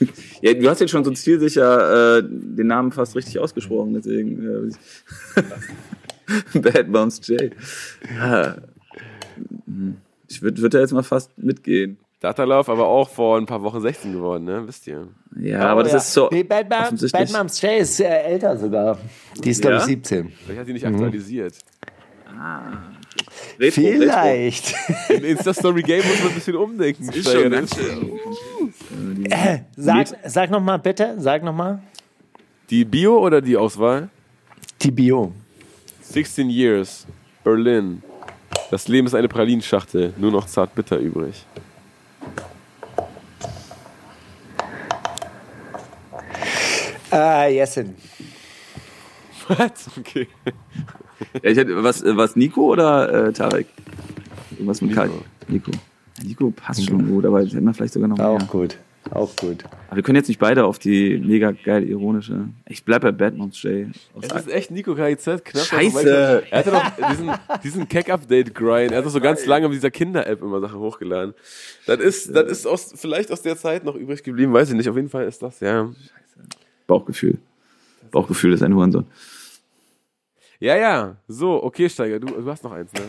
[0.40, 4.72] Ja, du hast jetzt schon so zielsicher äh, den Namen fast richtig ausgesprochen, deswegen.
[5.34, 7.52] Äh, Bad Moms J.
[8.16, 8.56] Ja.
[10.26, 11.98] Ich würde würd da jetzt mal fast mitgehen.
[12.20, 14.62] Datalauf aber auch vor ein paar Wochen 16 geworden, ne?
[14.66, 15.08] Wisst ihr?
[15.38, 15.98] Ja, aber das ja.
[15.98, 16.28] ist so.
[16.30, 18.98] Nee, Bad, Mom, Bad Moms J ist äh, älter sogar.
[19.42, 19.86] Die ist, glaube ich, Ja?
[19.86, 20.28] 17.
[20.44, 21.54] Vielleicht hat sie nicht aktualisiert.
[23.58, 24.74] Retro, Vielleicht.
[25.08, 27.08] Im Insta-Story-Game muss man ein bisschen umdenken.
[27.08, 27.18] Retro.
[27.20, 27.50] Ist schon ne?
[27.50, 28.20] ganz schön.
[29.76, 31.82] Sag, sag noch mal bitte, sag noch mal.
[32.68, 34.10] Die Bio oder die Auswahl?
[34.82, 35.32] Die Bio.
[36.02, 37.06] 16 Years,
[37.44, 38.02] Berlin.
[38.70, 41.46] Das Leben ist eine Pralinschachtel, nur noch zart bitter übrig.
[47.10, 47.94] Ah, Jessin.
[49.48, 49.90] Was?
[49.98, 50.28] Okay.
[51.42, 53.66] Ja, ich hätte, was, was Nico oder äh, Tarek?
[54.52, 55.02] Irgendwas mit Nico.
[55.02, 55.10] Kai.
[55.48, 55.70] Nico.
[56.22, 58.28] Nico passt schon gut, aber das hätten wir vielleicht sogar noch mehr.
[58.28, 58.78] Auch gut.
[59.10, 59.64] Auch gut.
[59.88, 62.48] Aber wir können jetzt nicht beide auf die mega geil ironische.
[62.68, 63.88] Ich bleib bei Bad Moms J.
[64.14, 65.64] Aus Es ist echt Nico KIZ, knapp.
[65.64, 66.44] Scheiße.
[66.50, 67.30] Er hatte doch diesen,
[67.64, 68.92] diesen Keck-Update-Grind.
[68.92, 71.34] Er hat doch so ganz lange mit dieser Kinder-App immer Sachen hochgeladen.
[71.86, 74.88] Das ist, das ist aus, vielleicht aus der Zeit noch übrig geblieben, weiß ich nicht.
[74.88, 75.90] Auf jeden Fall ist das, ja.
[76.90, 77.38] Bauchgefühl.
[78.10, 79.06] Bauchgefühl ist ein Hurensohn.
[80.58, 81.16] Ja, ja.
[81.28, 83.02] So, okay, Steiger, du, du hast noch eins, ne?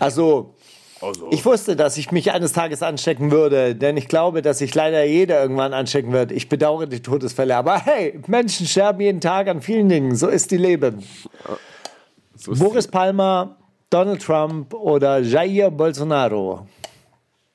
[0.00, 0.54] Also,
[1.30, 5.04] ich wusste, dass ich mich eines Tages anstecken würde, denn ich glaube, dass sich leider
[5.04, 6.32] jeder irgendwann anstecken wird.
[6.32, 10.16] Ich bedauere die Todesfälle, aber hey, Menschen sterben jeden Tag an vielen Dingen.
[10.16, 11.02] So ist die Leben.
[12.34, 13.56] So ist Boris Palmer,
[13.90, 16.66] Donald Trump oder Jair Bolsonaro.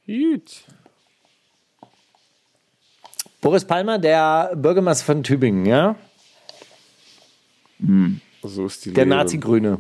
[0.06, 0.64] Gut.
[3.42, 5.96] Boris Palmer, der Bürgermeister von Tübingen, ja?
[8.44, 9.06] So ist die Der.
[9.06, 9.80] Nazi-Grüne.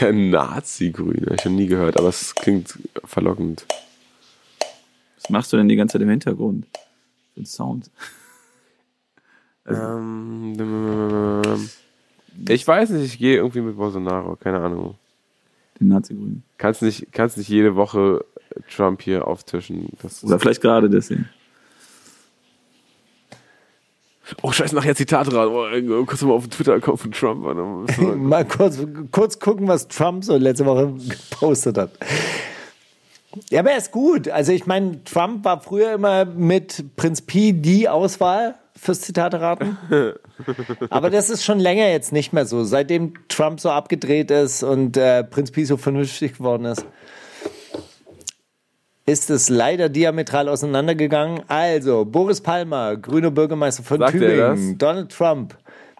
[0.00, 1.34] Der Nazi-Grüne.
[1.34, 3.66] Ich schon nie gehört, aber es klingt verlockend.
[5.16, 6.66] Was machst du denn die ganze Zeit im Hintergrund?
[7.34, 7.90] Für einen Sound.
[9.66, 11.68] Ähm, ähm,
[12.48, 14.96] ich weiß nicht, ich gehe irgendwie mit Bolsonaro, keine Ahnung.
[15.78, 16.42] Den Nazi-Grünen.
[16.58, 18.24] Kannst nicht, kannst nicht jede Woche
[18.68, 19.88] Trump hier auftischen.
[20.02, 21.28] Das Oder vielleicht gerade deswegen.
[24.40, 25.48] Oh, scheiße, nachher Zitate ran.
[25.48, 27.90] Oh, äh, kurz mal auf den Twitter-Account von Trump.
[27.96, 28.02] So.
[28.02, 28.78] Mal kurz,
[29.10, 31.90] kurz gucken, was Trump so letzte Woche gepostet hat.
[33.50, 34.28] Ja, aber er ist gut.
[34.28, 39.78] Also ich meine, Trump war früher immer mit Prinz Pi die Auswahl fürs Zitate-Raten.
[40.90, 42.64] aber das ist schon länger jetzt nicht mehr so.
[42.64, 46.84] Seitdem Trump so abgedreht ist und äh, Prinz Pi so vernünftig geworden ist,
[49.06, 51.42] ist es leider diametral auseinandergegangen.
[51.48, 55.56] Also, Boris Palmer, grüner Bürgermeister von Sagt Tübingen, Donald Trump.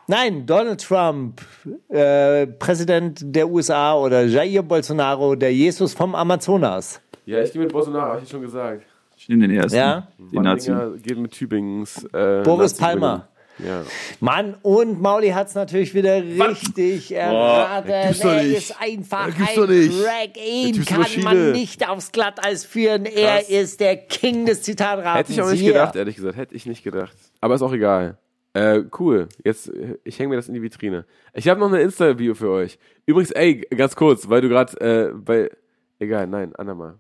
[0.09, 1.40] Nein, Donald Trump,
[1.88, 7.00] äh, Präsident der USA oder Jair Bolsonaro, der Jesus vom Amazonas.
[7.24, 8.82] Ja, ich gehe mit Bolsonaro, hab ich schon gesagt.
[9.16, 9.76] Ich nehme den ersten.
[9.76, 10.09] Ja?
[10.18, 10.72] Den Nazi.
[11.00, 12.05] Geht mit Tübingens.
[12.12, 12.74] Äh, Boris.
[12.74, 13.28] Palmer.
[13.67, 13.85] Ja.
[14.21, 17.89] Mann, und Mauli hat es natürlich wieder richtig erraten.
[18.09, 18.57] gibt's doch er nicht.
[18.57, 20.05] ist einfach Das gibt's ein doch nicht.
[20.05, 20.45] Drag.
[20.45, 21.25] Ihn kann Maschine.
[21.25, 23.05] man nicht aufs Glatteis führen.
[23.07, 23.49] Er Krass.
[23.49, 25.19] ist der King des Zitatratens.
[25.29, 25.73] Hätte ich auch nicht Hier.
[25.75, 26.37] gedacht, ehrlich gesagt.
[26.37, 27.17] Hätte ich nicht gedacht.
[27.41, 28.19] Aber ist auch egal.
[28.55, 29.29] Äh, cool.
[29.45, 29.71] Jetzt,
[30.05, 31.07] ich hänge mir das in die Vitrine.
[31.33, 32.79] Ich habe noch eine Insta-Video für euch.
[33.07, 35.51] Übrigens, ey, ganz kurz, weil du gerade äh, bei.
[35.99, 36.99] Egal, nein, andermal.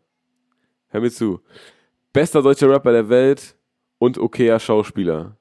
[0.88, 1.40] Hör mir zu.
[2.12, 3.54] Bester deutscher Rapper der Welt
[3.98, 5.36] und okayer Schauspieler.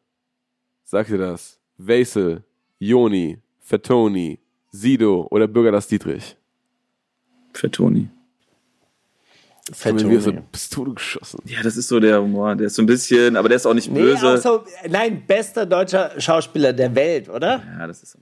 [0.92, 1.58] Sagt ihr das?
[1.78, 2.44] Wesel,
[2.78, 4.40] Joni, Fettoni,
[4.72, 6.36] Sido oder Bürger das Dietrich?
[7.54, 8.10] Für Toni.
[9.68, 10.38] Das hat mir wieder so Fettoni.
[10.40, 11.40] eine Pistole geschossen.
[11.46, 12.58] Ja, das ist so der Humor.
[12.58, 14.34] Der ist so ein bisschen, aber der ist auch nicht Nee, böse.
[14.34, 17.64] auch so, nein, bester deutscher Schauspieler der Welt, oder?
[17.80, 18.18] Ja, das ist.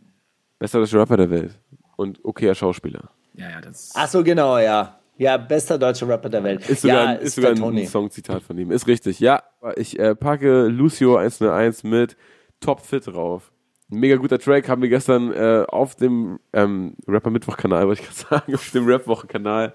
[0.60, 1.58] Bester deutscher Rapper der Welt.
[1.96, 3.10] Und okayer Schauspieler.
[3.34, 3.94] Ja, ja, das.
[3.96, 5.00] Ach so, genau, ja.
[5.18, 6.70] Ja, bester deutscher Rapper der Welt.
[6.70, 7.88] Ist sogar, ja, ein- ist sogar ein Fettoni.
[7.88, 8.70] Songzitat von ihm.
[8.70, 9.20] Ist richtig.
[9.20, 9.42] Ja,
[9.76, 12.16] ich äh, packe Lucio 101 mit
[12.60, 13.52] Top Fit drauf.
[13.92, 18.08] Ein mega guter Track haben wir gestern äh, auf dem ähm, Rapper Mittwoch-Kanal, wollte ich
[18.08, 19.74] gerade sagen, auf dem Rap-Woche-Kanal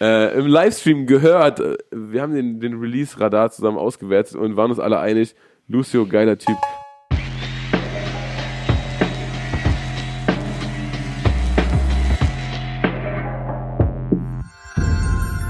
[0.00, 1.60] äh, im Livestream gehört.
[1.90, 5.34] Wir haben den, den Release-Radar zusammen ausgewertet und waren uns alle einig,
[5.68, 6.56] Lucio, geiler Typ.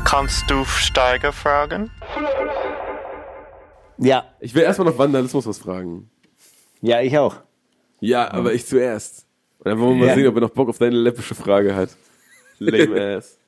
[0.04, 1.90] Kannst du Steiger fragen?
[3.98, 6.10] Ja, Ich will erstmal noch Vandalismus was fragen.
[6.82, 7.36] Ja, ich auch.
[8.00, 9.26] Ja, aber ich zuerst.
[9.58, 10.14] Und dann wollen wir mal Ja.
[10.14, 11.90] sehen, ob er noch Bock auf deine läppische Frage hat.
[12.58, 13.38] Lame ass.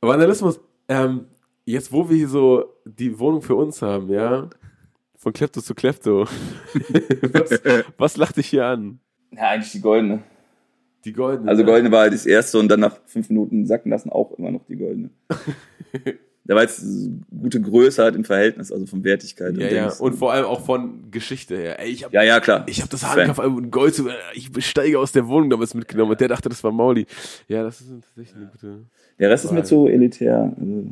[0.00, 1.26] Vandalismus, ähm,
[1.64, 4.48] jetzt wo wir hier so die Wohnung für uns haben, ja,
[5.16, 6.24] von Klepto zu Klepto,
[7.32, 7.60] was,
[7.96, 8.98] was lacht dich hier an?
[9.30, 10.22] Ja, eigentlich die goldene.
[11.04, 11.48] Die goldene.
[11.48, 11.66] Also ne?
[11.66, 14.64] goldene war halt das erste und dann nach fünf Minuten sacken lassen auch immer noch
[14.66, 15.10] die goldene.
[16.44, 16.84] da war jetzt
[17.30, 19.56] gute Größe halt im Verhältnis, also von Wertigkeit.
[19.56, 20.00] Ja, ja, Dings.
[20.00, 21.78] und vor allem auch von Geschichte her.
[21.78, 22.64] Ey, ich hab, ja, ja, klar.
[22.68, 23.28] ich hab das Fan.
[23.28, 26.62] Hahnkampf und Gold, zu- ich steige aus der Wohnung damals mitgenommen und der dachte, das
[26.64, 27.06] war Mauli.
[27.48, 28.78] Ja, das ist tatsächlich eine gute.
[29.18, 30.52] Der Rest ist mir zu elitär.
[30.58, 30.86] Also,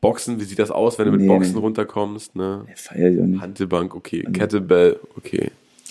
[0.00, 1.60] Boxen, wie sieht das aus, wenn du mit Nee, Boxen nee.
[1.60, 2.64] runterkommst, ne?
[2.68, 3.40] der feiert ja nicht.
[3.40, 4.22] Hantelbank, okay.
[4.32, 5.50] Kettlebell, okay.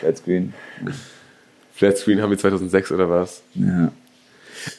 [0.00, 0.52] Flatscreen.
[1.74, 3.42] Flatscreen haben wir 2006 oder was?
[3.54, 3.92] Ja.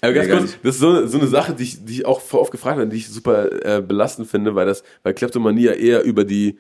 [0.02, 2.22] Aber ganz Nee, kurz, das ist so, so eine Sache, die ich, die ich auch
[2.22, 5.72] voll oft gefragt habe, die ich super äh, belastend finde, weil das, weil Kleptomanie ja
[5.74, 6.58] eher über die,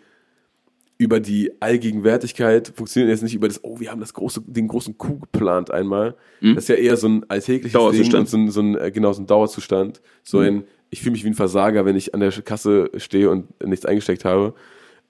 [0.98, 4.98] über die Allgegenwärtigkeit funktioniert jetzt nicht über das, oh, wir haben das große, den großen
[4.98, 6.16] Coup geplant einmal.
[6.40, 6.56] Mhm.
[6.56, 8.14] Das ist ja eher so ein alltägliches Dauerzustand.
[8.14, 10.02] Ding und so ein, so ein, äh, genau, so ein Dauerzustand.
[10.24, 10.46] So Mhm.
[10.46, 13.86] ein, ich fühle mich wie ein Versager, wenn ich an der Kasse stehe und nichts
[13.86, 14.54] eingesteckt habe.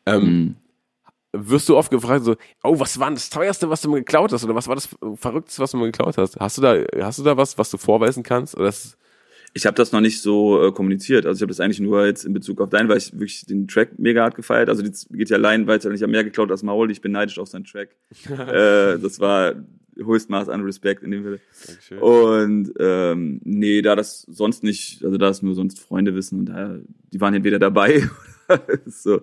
[0.05, 0.55] Ähm, Mhm.
[1.33, 4.31] Wirst du oft gefragt, so, oh, was war denn das teuerste, was du mir geklaut
[4.31, 4.43] hast?
[4.43, 6.39] Oder was war das Verrückteste, was du mir geklaut hast?
[6.39, 8.55] Hast du da, hast du da was, was du vorweisen kannst?
[8.55, 8.95] Oder das,
[9.53, 11.25] Ich habe das noch nicht so äh, kommuniziert.
[11.25, 13.67] Also ich habe das eigentlich nur jetzt in Bezug auf deinen, weil ich wirklich den
[13.67, 14.69] Track mega hart gefeiert.
[14.69, 15.89] Also die geht ja allein weiter.
[15.91, 16.91] Ich habe mehr geklaut als Maul.
[16.91, 17.89] Ich bin neidisch auf seinen Track.
[18.29, 19.55] äh, das war
[19.95, 21.39] höchstmaß an Respekt in dem Fall.
[21.65, 21.97] Dankeschön.
[21.99, 26.45] Und ähm, nee, da das sonst nicht, also da es nur sonst Freunde wissen und
[26.45, 26.79] da,
[27.11, 28.07] die waren entweder dabei
[28.85, 29.21] so.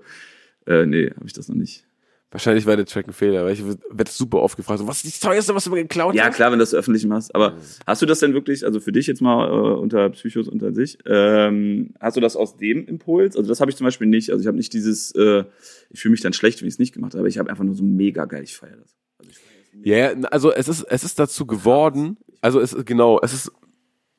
[0.66, 1.84] Äh, nee, habe ich das noch nicht.
[2.32, 5.14] Wahrscheinlich war der Track ein Fehler, weil ich werde super oft gefragt, so, was ist
[5.14, 6.36] das teuerste, was du mir geklaut Ja, hast?
[6.36, 7.34] klar, wenn du das öffentlich machst.
[7.34, 7.54] Aber
[7.88, 10.96] hast du das denn wirklich, also für dich jetzt mal äh, unter Psychos unter sich,
[11.06, 13.36] ähm, hast du das aus dem Impuls?
[13.36, 14.30] Also das habe ich zum Beispiel nicht.
[14.30, 15.42] Also ich habe nicht dieses, äh,
[15.90, 17.28] ich fühle mich dann schlecht, wenn ich es nicht gemacht habe.
[17.28, 18.94] Ich habe einfach nur so mega geil, ich feiere das.
[19.18, 20.14] Also ich feier.
[20.22, 23.50] Ja, also es ist, es ist dazu geworden, also es ist, genau, es ist,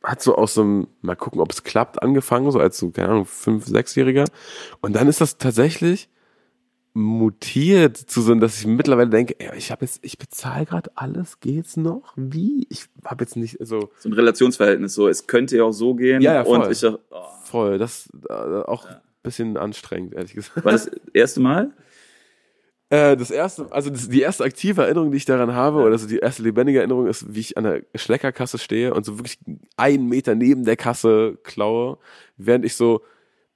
[0.03, 3.07] hat so aus so einem, mal gucken, ob es klappt, angefangen, so als so, keine
[3.09, 4.25] Ahnung, fünf, sechsjähriger.
[4.81, 6.09] Und dann ist das tatsächlich
[6.93, 11.39] mutiert zu so, dass ich mittlerweile denke, ey, ich habe jetzt, ich bezahle gerade alles,
[11.39, 12.13] geht's noch?
[12.15, 12.67] Wie?
[12.69, 16.21] Ich habe jetzt nicht, also So ein Relationsverhältnis, so es könnte ja auch so gehen.
[16.21, 16.61] Ja, ja, voll.
[16.61, 16.97] Und ich oh,
[17.45, 20.65] voll, das äh, auch ein bisschen anstrengend, ehrlich gesagt.
[20.65, 21.71] war das erste Mal?
[22.91, 26.07] Äh, das erste, also das, die erste aktive Erinnerung, die ich daran habe, oder so
[26.07, 29.39] die erste lebendige Erinnerung ist, wie ich an der Schleckerkasse stehe und so wirklich
[29.77, 31.99] einen Meter neben der Kasse klaue,
[32.35, 33.01] während ich so,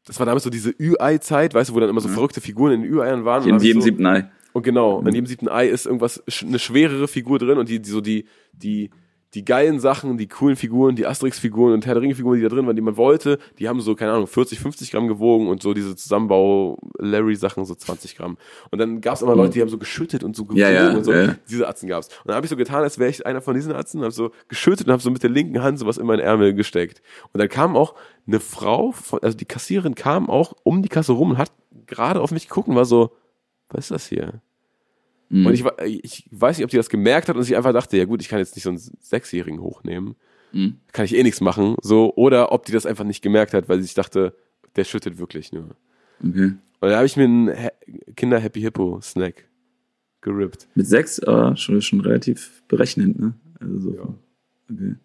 [0.05, 2.81] das war damals so diese Ü-Ei-Zeit, weißt du, wo dann immer so verrückte Figuren in
[2.83, 3.43] den Ü-Eiern waren.
[3.43, 4.29] und In jedem so, siebten Ei.
[4.53, 7.89] Und genau, in jedem siebten Ei ist irgendwas, eine schwerere Figur drin und die, die
[7.89, 8.89] so die, die,
[9.35, 12.65] die geilen Sachen, die coolen Figuren, die Asterix-Figuren und Herr der Ringe-Figuren, die da drin
[12.65, 15.73] waren, die man wollte, die haben so, keine Ahnung, 40, 50 Gramm gewogen und so
[15.73, 18.37] diese Zusammenbau-Larry-Sachen so 20 Gramm.
[18.71, 20.95] Und dann gab es immer Leute, die haben so geschüttet und so gewogen Ja, ja,
[20.95, 21.11] und so.
[21.13, 21.35] ja.
[21.49, 22.07] Diese Atzen gab's.
[22.07, 24.31] Und dann habe ich so getan, als wäre ich einer von diesen Atzen, habe so
[24.47, 27.01] geschüttet und habe so mit der linken Hand sowas in meinen Ärmel gesteckt.
[27.33, 27.95] Und dann kam auch
[28.27, 31.51] eine Frau, von, also die Kassiererin kam auch um die Kasse rum und hat
[31.87, 33.11] gerade auf mich geguckt und war so,
[33.69, 34.41] was ist das hier?
[35.39, 35.45] Mhm.
[35.47, 35.63] Und ich,
[36.03, 38.29] ich weiß nicht, ob die das gemerkt hat und sich einfach dachte, ja gut, ich
[38.29, 40.15] kann jetzt nicht so einen Sechsjährigen hochnehmen.
[40.53, 40.75] Mhm.
[40.93, 41.75] Kann ich eh nichts machen.
[41.81, 44.33] So, oder ob die das einfach nicht gemerkt hat, weil sie sich dachte,
[44.75, 45.75] der schüttet wirklich nur.
[46.25, 46.53] Okay.
[46.81, 49.45] Und da habe ich mir einen He- Kinder Happy Hippo Snack
[50.21, 50.67] gerippt.
[50.75, 53.33] Mit sechs, äh, schon, schon relativ berechnend, ne?
[53.59, 53.93] Also so.
[53.95, 54.13] Ja.
[54.71, 54.95] Okay.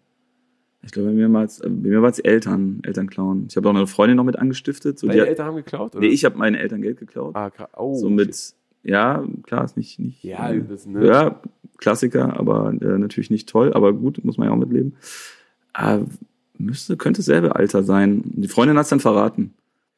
[0.83, 3.45] Ich glaube, bei mir war es, äh, bei mir war es Eltern, Eltern klauen.
[3.49, 4.97] Ich habe auch eine Freundin noch mit angestiftet.
[4.97, 5.95] So, die Deine Eltern haben geklaut?
[5.95, 5.99] Oder?
[6.05, 7.35] nee, ich habe meinen Eltern Geld geklaut.
[7.35, 8.53] Ah, kra- oh, so mit,
[8.83, 10.23] ja, klar, ist nicht, nicht.
[10.23, 11.05] Ja, äh, das, ne?
[11.05, 11.41] ja,
[11.77, 14.95] Klassiker, aber äh, natürlich nicht toll, aber gut, muss man ja auch mitleben.
[15.77, 15.99] Äh,
[16.57, 18.21] müsste, könnte selbe Alter sein.
[18.25, 19.53] Die Freundin hat es dann verraten.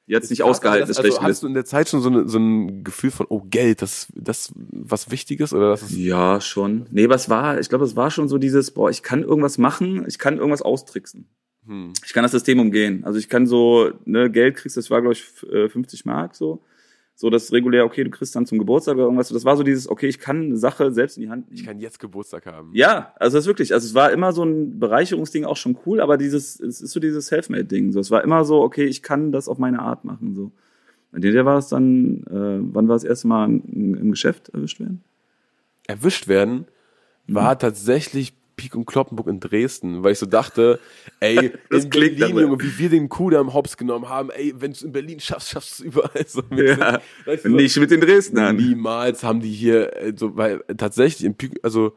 [0.08, 2.10] Die hat es nicht ausgehalten, das, das also Hast du in der Zeit schon so,
[2.10, 6.86] eine, so ein Gefühl von, oh Geld, das, das was Wichtiges oder das Ja, schon.
[6.92, 10.04] Nee, was war, ich glaube, es war schon so dieses, boah, ich kann irgendwas machen,
[10.08, 11.26] ich kann irgendwas austricksen.
[11.66, 11.94] hm.
[12.06, 13.06] Ich kann das System umgehen.
[13.06, 16.36] Also ich kann so, ne, Geld kriegst, das war, glaube ich, f- äh, 50 Mark
[16.36, 16.62] so.
[17.16, 19.30] So das regulär, okay, du kriegst dann zum Geburtstag oder irgendwas.
[19.30, 21.58] Das war so dieses, okay, ich kann eine Sache selbst in die Hand nehmen.
[21.60, 22.72] ich kann jetzt Geburtstag haben.
[22.74, 26.02] Ja, also das ist wirklich, also es war immer so ein Bereicherungsding auch schon cool,
[26.02, 27.92] aber dieses, es ist so dieses Selfmade-Ding.
[27.92, 30.34] So, es war immer so, okay, ich kann das auf meine Art machen.
[30.34, 30.52] So.
[31.12, 34.80] Und der war es dann, äh, wann war das erste Mal im, im Geschäft erwischt
[34.80, 35.04] werden?
[35.86, 36.66] erwischt werden,
[37.28, 37.36] Mhm.
[37.36, 40.80] war tatsächlich Pik und Kloppenburg in Dresden, weil ich so dachte,
[41.20, 44.72] ey, Das in klingt Berlin, Junge, wie wir den Kudamm hops genommen haben, ey, wenn
[44.72, 46.26] du es in Berlin schaffst, schaffst du es überall.
[46.28, 48.56] So, Ja, sind- du, so, nicht mit den Dresdnern.
[48.56, 51.96] Niemals haben die hier, äh, so, weil tatsächlich in Pik, also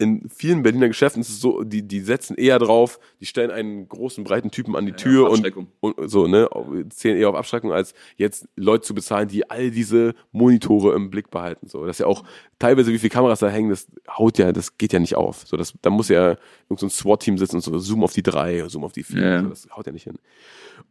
[0.00, 3.86] in vielen Berliner Geschäften ist es so, die, die setzen eher drauf, die stellen einen
[3.86, 6.48] großen, breiten Typen an die Tür auf und, und so, ne,
[6.88, 11.30] zählen eher auf Abschreckung, als jetzt Leute zu bezahlen, die all diese Monitore im Blick
[11.30, 11.68] behalten.
[11.68, 12.24] So, das ist ja auch
[12.58, 15.46] teilweise, wie viele Kameras da hängen, das haut ja, das geht ja nicht auf.
[15.46, 16.36] So, das, da muss ja
[16.70, 19.22] irgend so ein SWAT-Team sitzen und so, zoom auf die drei, zoom auf die vier.
[19.22, 19.42] Ja.
[19.42, 20.18] So, das haut ja nicht hin.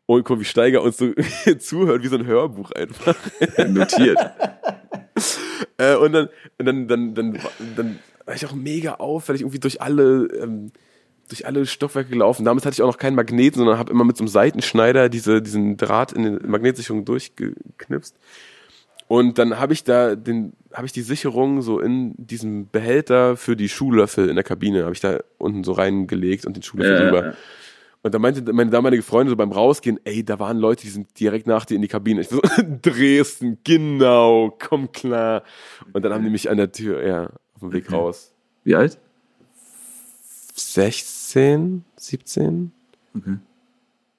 [0.05, 1.13] Und guck, wie Steiger uns so
[1.59, 3.15] zuhört, wie so ein Hörbuch einfach.
[3.67, 4.19] Notiert.
[5.77, 6.29] Äh, und dann,
[6.59, 7.39] und dann, dann, dann,
[7.75, 7.99] dann
[8.29, 10.71] war ich auch mega auffällig, irgendwie durch alle, ähm,
[11.29, 12.45] durch alle Stockwerke gelaufen.
[12.45, 15.41] Damals hatte ich auch noch keinen Magneten, sondern habe immer mit so einem Seitenschneider diese,
[15.41, 18.15] diesen Draht in den Magnetsicherung durchgeknipst.
[19.07, 23.55] Und dann habe ich da den, habe ich die Sicherung so in diesem Behälter für
[23.55, 27.25] die Schuhlöffel in der Kabine, habe ich da unten so reingelegt und den Schuhlöffel drüber.
[27.25, 27.33] ja.
[28.03, 31.19] Und da meinte meine damalige Freundin so beim Rausgehen, ey, da waren Leute, die sind
[31.19, 32.21] direkt nach dir in die Kabine.
[32.21, 32.39] Ich so,
[32.81, 35.43] Dresden, genau, komm klar.
[35.93, 37.31] Und dann haben die mich an der Tür, ja,
[37.63, 38.31] auf dem Weg raus.
[38.63, 38.97] Wie alt?
[40.55, 42.71] 16, 17?
[43.15, 43.37] Okay.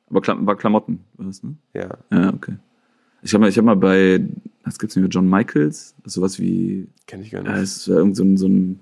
[0.08, 1.54] Aber Klam war Klamotten, war das, ne?
[1.74, 1.88] Ja.
[2.10, 2.56] Ja, okay.
[3.22, 4.20] Ich habe mal, ich hab mal bei,
[4.64, 5.94] was gibt's denn hier, John Michaels?
[5.98, 7.62] Das ist sowas wie, Kenn ich gar ja, nicht.
[7.62, 8.80] es war irgend so ein, so ein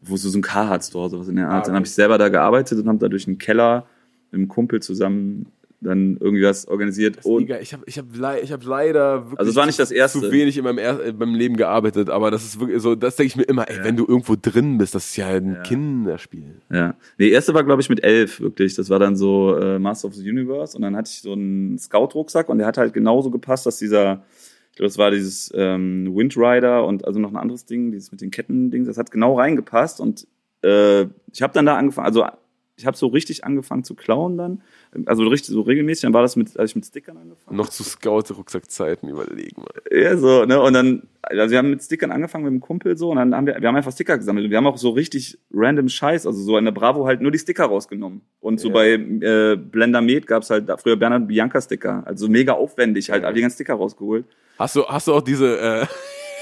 [0.00, 1.54] wo so, so ein Carhartt-Store, sowas in der Art.
[1.54, 1.76] Ah, Dann okay.
[1.76, 3.86] habe ich selber da gearbeitet und habe da durch einen Keller
[4.30, 5.46] mit einem Kumpel zusammen
[5.80, 7.24] dann irgendwie was organisiert.
[7.24, 7.48] Und.
[7.50, 8.06] Ich habe ich hab,
[8.42, 10.20] ich hab leider wirklich Also es war nicht das Erste.
[10.20, 13.16] zu wenig in meinem, er äh, meinem Leben gearbeitet, aber das ist wirklich so, das
[13.16, 15.62] denke ich mir immer, ey, wenn du irgendwo drin bist, das ist ja ein Ja.
[15.62, 16.62] Kinderspiel.
[16.72, 16.96] Ja.
[17.16, 18.74] Nee, erste war, glaube ich, mit elf, wirklich.
[18.74, 20.76] Das war dann so äh, Master of the Universe.
[20.76, 24.24] Und dann hatte ich so einen Scout-Rucksack und der hat halt genauso gepasst, dass dieser,
[24.72, 28.20] ich glaube, das war dieses ähm, Windrider und also noch ein anderes Ding, dieses mit
[28.20, 30.00] den Ketten-Dings, das hat genau reingepasst.
[30.00, 30.26] Und
[30.62, 31.02] äh,
[31.32, 32.24] ich habe dann da angefangen, also
[32.78, 34.62] ich habe so richtig angefangen zu klauen dann.
[35.06, 36.02] Also richtig, so regelmäßig.
[36.02, 37.82] Dann war das mit, als ich mit Stickern angefangen Noch zu
[38.32, 39.62] Scout-Rucksackzeiten überlegen.
[39.62, 39.98] Mal.
[40.00, 40.60] ja, so, ne?
[40.60, 43.46] Und dann, also wir haben mit Stickern angefangen mit dem Kumpel so und dann haben
[43.46, 44.44] wir, wir haben einfach Sticker gesammelt.
[44.46, 47.30] Und wir haben auch so richtig random Scheiß, also so in der Bravo halt nur
[47.30, 48.22] die Sticker rausgenommen.
[48.40, 48.74] Und so Ja.
[48.74, 52.02] bei äh, Blender Med gab's halt da früher Bernhard Bianca Sticker.
[52.06, 54.24] Also mega aufwendig, halt all die ganzen Sticker rausgeholt.
[54.58, 55.86] Hast du, hast du auch diese, äh,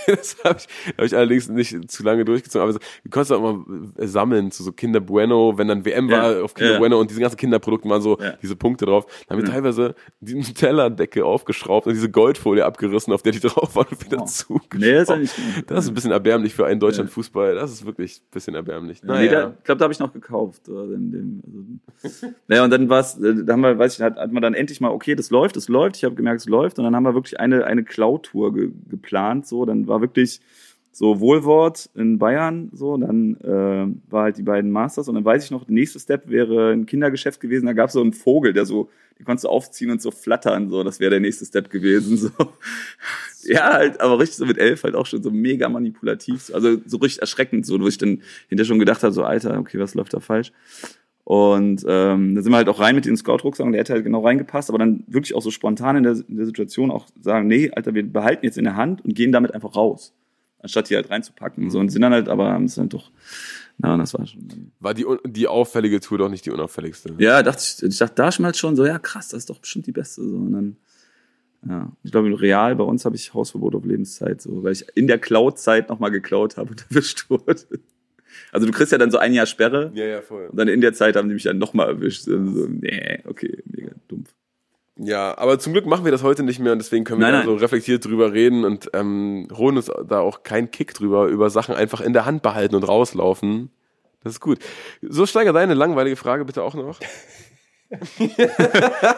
[0.17, 3.41] das habe ich, hab ich allerdings nicht zu lange durchgezogen, aber so, du konntest auch
[3.43, 3.65] mal
[3.99, 6.79] äh, sammeln zu so Kinder Bueno, wenn dann WM war Ja, auf Kinder ja.
[6.79, 8.33] Bueno und diese ganzen Kinderprodukte waren so Ja.
[8.43, 9.07] diese Punkte drauf.
[9.29, 9.55] Dann haben wir Ja.
[9.55, 14.19] teilweise die Tellerdecke aufgeschraubt und diese Goldfolie abgerissen, auf der die drauf waren und wieder
[14.21, 14.25] Oh.
[14.25, 14.75] zugeschraubt.
[14.79, 15.35] Nee, das ist.
[15.67, 17.55] Das ist ein bisschen erbärmlich für einen Deutschland Fußball.
[17.55, 19.03] Das ist wirklich ein bisschen erbärmlich.
[19.03, 19.31] Nee, Naja.
[19.33, 20.69] da, ich glaube, da habe ich noch gekauft.
[20.69, 21.43] äh, In dem,
[22.03, 24.55] also, naja, und dann war's, äh, da haben wir, weiß ich, hat, hat man dann
[24.55, 25.97] endlich mal, okay, das läuft, das läuft.
[25.97, 26.79] Ich habe gemerkt, es läuft.
[26.79, 29.47] Und dann haben wir wirklich eine, eine Klautour ge, geplant.
[29.47, 30.41] So, dann war wirklich
[30.97, 32.71] so Wohlwort in Bayern.
[32.73, 35.09] So, dann äh, war halt die beiden Masters.
[35.09, 37.67] Und dann weiß ich noch, der nächste Step wäre ein Kindergeschäft gewesen.
[37.67, 40.71] Da gab es so einen Vogel, der so, die konntest du aufziehen und so flattern.
[40.71, 42.17] So, das wäre der nächste Step gewesen.
[42.17, 42.31] So.
[43.49, 46.43] Ja, halt, aber richtig so mit elf halt auch schon so mega manipulativ.
[46.43, 46.55] so.
[46.55, 49.79] Also so richtig erschreckend, so, wo ich dann hinterher schon gedacht habe, so, Alter, okay,
[49.79, 50.51] was läuft da falsch?
[51.27, 54.05] Und ähm, dann sind wir halt auch rein mit den Scout-Rucksack und der hätte halt
[54.05, 57.49] genau reingepasst, aber dann wirklich auch so spontan in der, in der Situation auch sagen,
[57.49, 60.15] nee, Alter, wir behalten jetzt in der Hand und gehen damit einfach raus.
[60.61, 61.69] Anstatt die halt reinzupacken.
[61.69, 63.11] So, und sind dann halt, aber haben es dann doch,
[63.77, 64.71] na, das war schon.
[64.79, 67.15] War die, die auffällige Tour doch nicht die unauffälligste?
[67.19, 69.59] Ja, dachte ich, ich dachte da schon mal schon so, ja krass, das ist doch
[69.59, 70.23] bestimmt die beste.
[70.23, 70.37] So.
[70.37, 70.77] Und dann,
[71.69, 75.09] ja, ich glaube, Real bei uns habe ich Hausverbot auf Lebenszeit, so, weil ich in
[75.09, 77.57] der Cloud-Zeit nochmal geklaut habe und erwischt wurde.
[78.57, 80.47] Also du kriegst ja dann so ein Jahr Sperre Ja, ja, voll.
[80.47, 82.23] und dann in der Zeit haben die mich dann nochmal erwischt.
[82.23, 84.31] So, so, nee, okay, mega dumpf.
[84.99, 87.33] Ja, aber zum Glück machen wir das heute nicht mehr und deswegen können wir Nein,
[87.33, 87.47] da nein.
[87.49, 91.75] so reflektiert drüber reden und ähm, holen uns da auch keinen Kick drüber, über Sachen
[91.75, 93.69] einfach in der Hand behalten und rauslaufen.
[94.25, 94.59] Das ist gut.
[95.03, 96.99] So, Steiger, deine langweilige Frage bitte auch noch.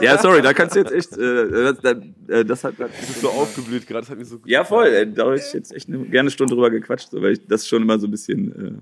[0.00, 1.96] Ja, sorry, da kannst du jetzt echt, äh, das, das,
[2.28, 5.10] äh, das hat, Du bist so aufgeblüht gerade, das hat mir so ja voll, äh,
[5.10, 7.80] da habe ich jetzt echt eine, gerne eine Stunde drüber gequatscht, weil ich das schon
[7.82, 8.72] immer so ein bisschen, äh,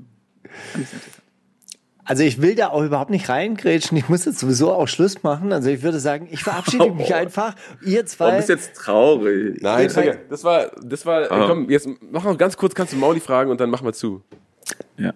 [2.09, 3.97] Also ich will da auch überhaupt nicht reingrätschen.
[3.99, 5.53] Ich muss jetzt sowieso auch Schluss machen.
[5.53, 7.57] Also ich würde sagen, ich verabschiede mich einfach.
[7.85, 8.37] Ihr Oh, zwei.
[8.37, 9.61] bist jetzt traurig.
[9.61, 11.47] Nein, Digga, das war, das war, Ah.
[11.49, 14.23] komm, jetzt mach noch ganz kurz, kannst du Mauli fragen und dann machen wir zu.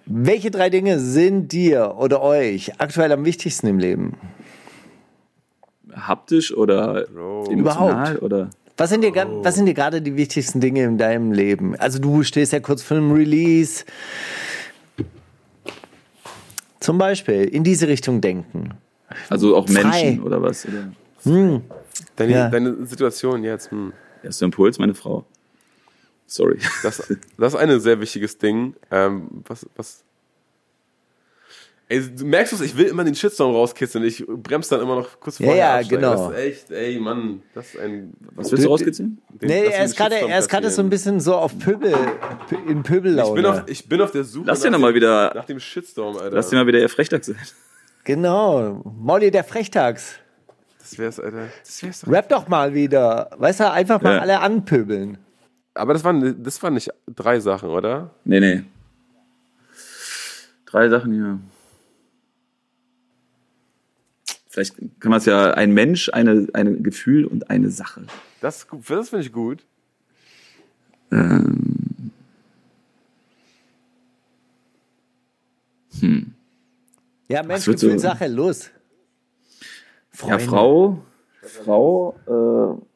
[0.07, 4.17] Welche drei Dinge sind dir oder euch aktuell am wichtigsten im Leben?
[5.95, 7.47] Haptisch oder Bro.
[7.51, 8.23] emotional Überhaupt.
[8.23, 8.51] oder?
[8.77, 11.77] Was sind dir, was sind dir gerade die wichtigsten Dinge in deinem Leben?
[11.77, 13.85] Also du stehst ja kurz vor einem Release.
[16.81, 18.71] Zum Beispiel in diese Richtung denken.
[19.29, 19.83] Also auch Frei.
[19.85, 20.67] Menschen oder was?
[20.67, 20.93] Oder?
[22.17, 22.49] Deine, Ja.
[22.49, 23.93] deine Situation jetzt, hm.
[24.23, 25.25] Erster Impuls, meine Frau.
[26.27, 26.59] Sorry.
[26.83, 26.99] Das,
[27.39, 28.75] das ist ein sehr wichtiges Ding.
[28.91, 30.05] Ähm, was, was.
[31.93, 34.05] Ey, du merkst es, ich will immer den Shitstorm rauskitzeln.
[34.05, 36.01] Ich bremse dann immer noch kurz Ja, vorher ja, absteigen.
[36.01, 36.31] genau.
[36.31, 38.13] Das ist echt, ey, Mann, das ist ein.
[38.37, 39.21] Was willst du rauskitzeln?
[39.31, 41.93] den- Nee, er ist den gerade, er ist gerade so ein bisschen so auf Pöbel,
[42.69, 43.35] in Ich Pöbellaune.
[43.35, 45.45] bin, auf, ich bin auf der Suche Lass dir nach noch mal dem- wieder- nach
[45.47, 46.37] dem Shitstorm, Alter.
[46.37, 47.37] Lass dir mal wieder eher Frechdachs sein.
[48.05, 48.83] Genau.
[48.97, 50.15] Molly der Frechtags.
[50.79, 51.49] das wär's, Alter.
[51.65, 52.13] Das wär's doch.
[52.13, 53.31] Rap doch mal wieder.
[53.37, 54.21] Weißt du, einfach mal Ja.
[54.21, 55.19] alle anpöbeln.
[55.75, 58.11] Aber das waren, das waren nicht drei Sachen, oder?
[58.25, 58.63] Nee, nee.
[60.67, 61.39] Drei Sachen hier.
[64.61, 68.03] Vielleicht kann man es ja ein Mensch, eine, ein Gefühl und eine Sache.
[68.43, 69.65] Das, das finde ich gut.
[71.11, 72.11] Ähm,
[77.29, 78.71] Ja, Mensch, wird so- Gefühl, Sache, los.
[80.27, 80.45] ja, Freunde.
[80.45, 81.03] Frau,
[81.43, 82.87] Frau,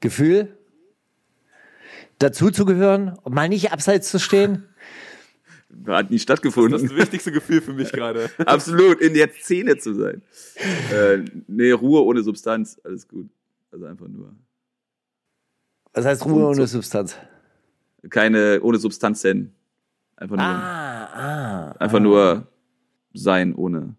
[0.00, 0.56] Gefühl,
[2.18, 4.64] dazu zu gehören und mal nicht abseits zu stehen.
[5.86, 6.74] Hat nie Das stattgefunden.
[6.74, 8.30] ist das wichtigste Gefühl für mich gerade.
[8.38, 10.22] Absolut, in der Szene zu sein.
[10.92, 13.28] Äh, nee, Ruhe ohne Substanz, alles gut.
[13.70, 14.34] Also einfach nur.
[15.92, 17.16] Was heißt Ruhe ohne Substanz?
[18.08, 19.52] Keine, ohne Substanzen.
[20.16, 21.72] Einfach nur, Ah, ah.
[21.78, 22.46] einfach nur
[23.12, 23.96] sein ohne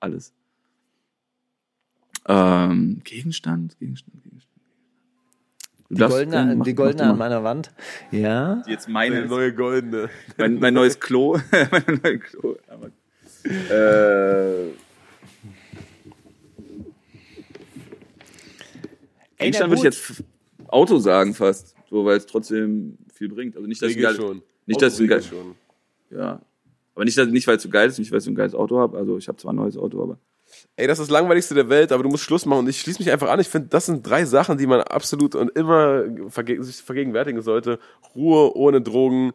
[0.00, 0.32] alles.
[2.26, 4.59] Ähm, Gegenstand, Gegenstand, Gegenstand.
[5.90, 7.72] Die darfst goldene, gerne, mach- die goldene an meiner Wand.
[8.12, 8.62] Ja.
[8.66, 10.08] Jetzt Eine meine, neue goldene.
[10.38, 11.36] mein, mein neues Klo.
[11.70, 12.56] mein neues Klo.
[13.44, 14.70] Äh,
[19.38, 20.22] Gegenstand würde ich jetzt
[20.68, 23.56] Auto sagen fast, so weil es trotzdem viel bringt.
[23.56, 24.42] Also nicht, dass ich Regel geil, schon.
[24.66, 25.54] nicht, dass ich geil, schon.
[26.10, 26.40] ja,
[26.94, 28.54] aber nicht, dass, nicht weil es so geil ist, nicht weil ich so ein geiles
[28.54, 28.96] Auto habe.
[28.98, 30.18] Also ich habe zwar ein neues Auto, aber
[30.76, 33.02] Ey, das ist das langweiligste der Welt, aber du musst Schluss machen und ich schließe
[33.02, 33.40] mich einfach an.
[33.40, 37.78] Ich finde, das sind drei Sachen, die man absolut und immer verge sich vergegenwärtigen sollte.
[38.14, 39.32] Ruhe ohne Drogen,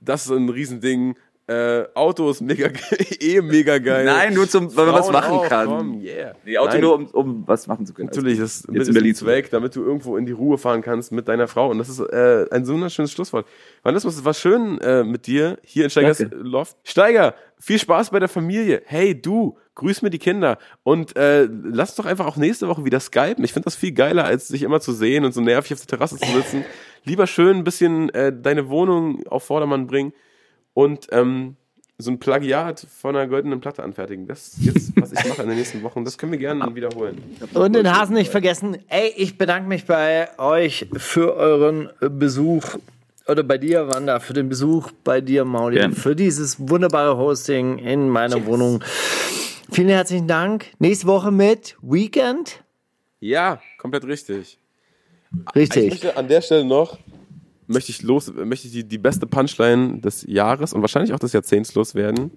[0.00, 1.16] das ist ein Riesending.
[1.48, 2.68] Äh, Auto ist mega,
[3.20, 4.04] eh mega geil.
[4.04, 5.66] Nein, nur zum, weil man was machen auch, kann.
[5.66, 6.34] Komm, yeah.
[6.44, 8.08] Nee, Auto Nein, nur, um, um was machen zu können.
[8.08, 10.58] Natürlich, das ist Jetzt Mittel in Berlin zum Zweck, damit du irgendwo in die Ruhe
[10.58, 11.70] fahren kannst mit deiner Frau.
[11.70, 13.46] Und das ist äh, ein so wunderschönes Schlusswort.
[13.82, 16.36] Vandalismus, es war schön äh, mit dir hier in Steigers Danke.
[16.36, 16.76] Loft.
[16.84, 18.82] Steiger, viel Spaß bei der Familie.
[18.84, 20.58] Hey, du, grüß mir die Kinder.
[20.82, 23.42] Und äh, lass doch einfach auch nächste Woche wieder skypen.
[23.42, 25.86] Ich finde das viel geiler, als sich immer zu sehen und so nervig auf der
[25.86, 26.66] Terrasse zu sitzen.
[27.04, 30.12] Lieber schön ein bisschen äh, deine Wohnung auf Vordermann bringen
[30.78, 31.56] und ähm,
[31.98, 34.28] so ein Plagiat von einer goldenen Platte anfertigen.
[34.28, 36.04] Das ist jetzt, was ich mache in den nächsten Wochen.
[36.04, 37.20] Das können wir gerne wiederholen.
[37.52, 38.78] Und den Hasen nicht vergessen.
[38.86, 42.76] Ey, ich bedanke mich bei euch für euren Besuch.
[43.26, 45.94] Oder bei dir, Wanda, für den Besuch, bei dir, Mauli, Gern.
[45.94, 48.84] für dieses wunderbare Hosting in meiner Wohnung.
[49.72, 50.66] Vielen herzlichen Dank.
[50.78, 52.62] Nächste Woche mit Weekend.
[53.18, 54.58] Ja, komplett richtig.
[55.32, 55.90] Ich Richtig.
[55.90, 56.98] möchte an der Stelle noch
[57.68, 61.32] möchte ich los, möchte ich die, die beste Punchline des Jahres und wahrscheinlich auch des
[61.32, 62.32] Jahrzehnts loswerden.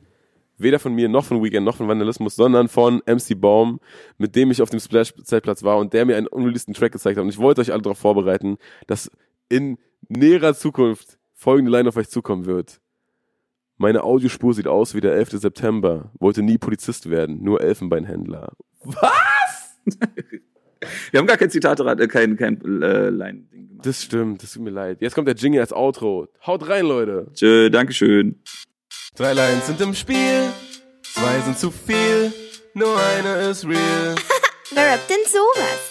[0.58, 3.80] Weder von mir noch von Weekend noch von Vandalismus, sondern von MC Baum,
[4.20, 7.24] mit dem ich auf dem Splash-Zeltplatz war und der mir einen unreleaseden Track gezeigt hat.
[7.24, 9.10] Und ich wollte euch alle darauf vorbereiten, dass
[9.50, 12.80] in näherer Zukunft folgende Line auf euch zukommen wird.
[13.78, 15.32] Meine Audiospur sieht aus wie der 11.
[15.32, 16.12] September.
[16.20, 18.54] Wollte nie Polizist werden, nur Elfenbeinhändler.
[21.12, 23.86] Wir haben gar kein Zitat, äh, kein, kein äh, Line-Ding gemacht.
[23.86, 24.98] Das stimmt, das tut mir leid.
[25.02, 26.28] Jetzt kommt der Jingle als Outro.
[26.46, 27.28] Haut rein, Leute.
[27.34, 28.42] Tschö, Dankeschön.
[29.16, 30.50] Drei Lines sind im Spiel,
[31.04, 32.32] zwei sind zu viel,
[32.74, 34.16] nur eine ist real.
[34.74, 35.91] Wer rappt denn sowas?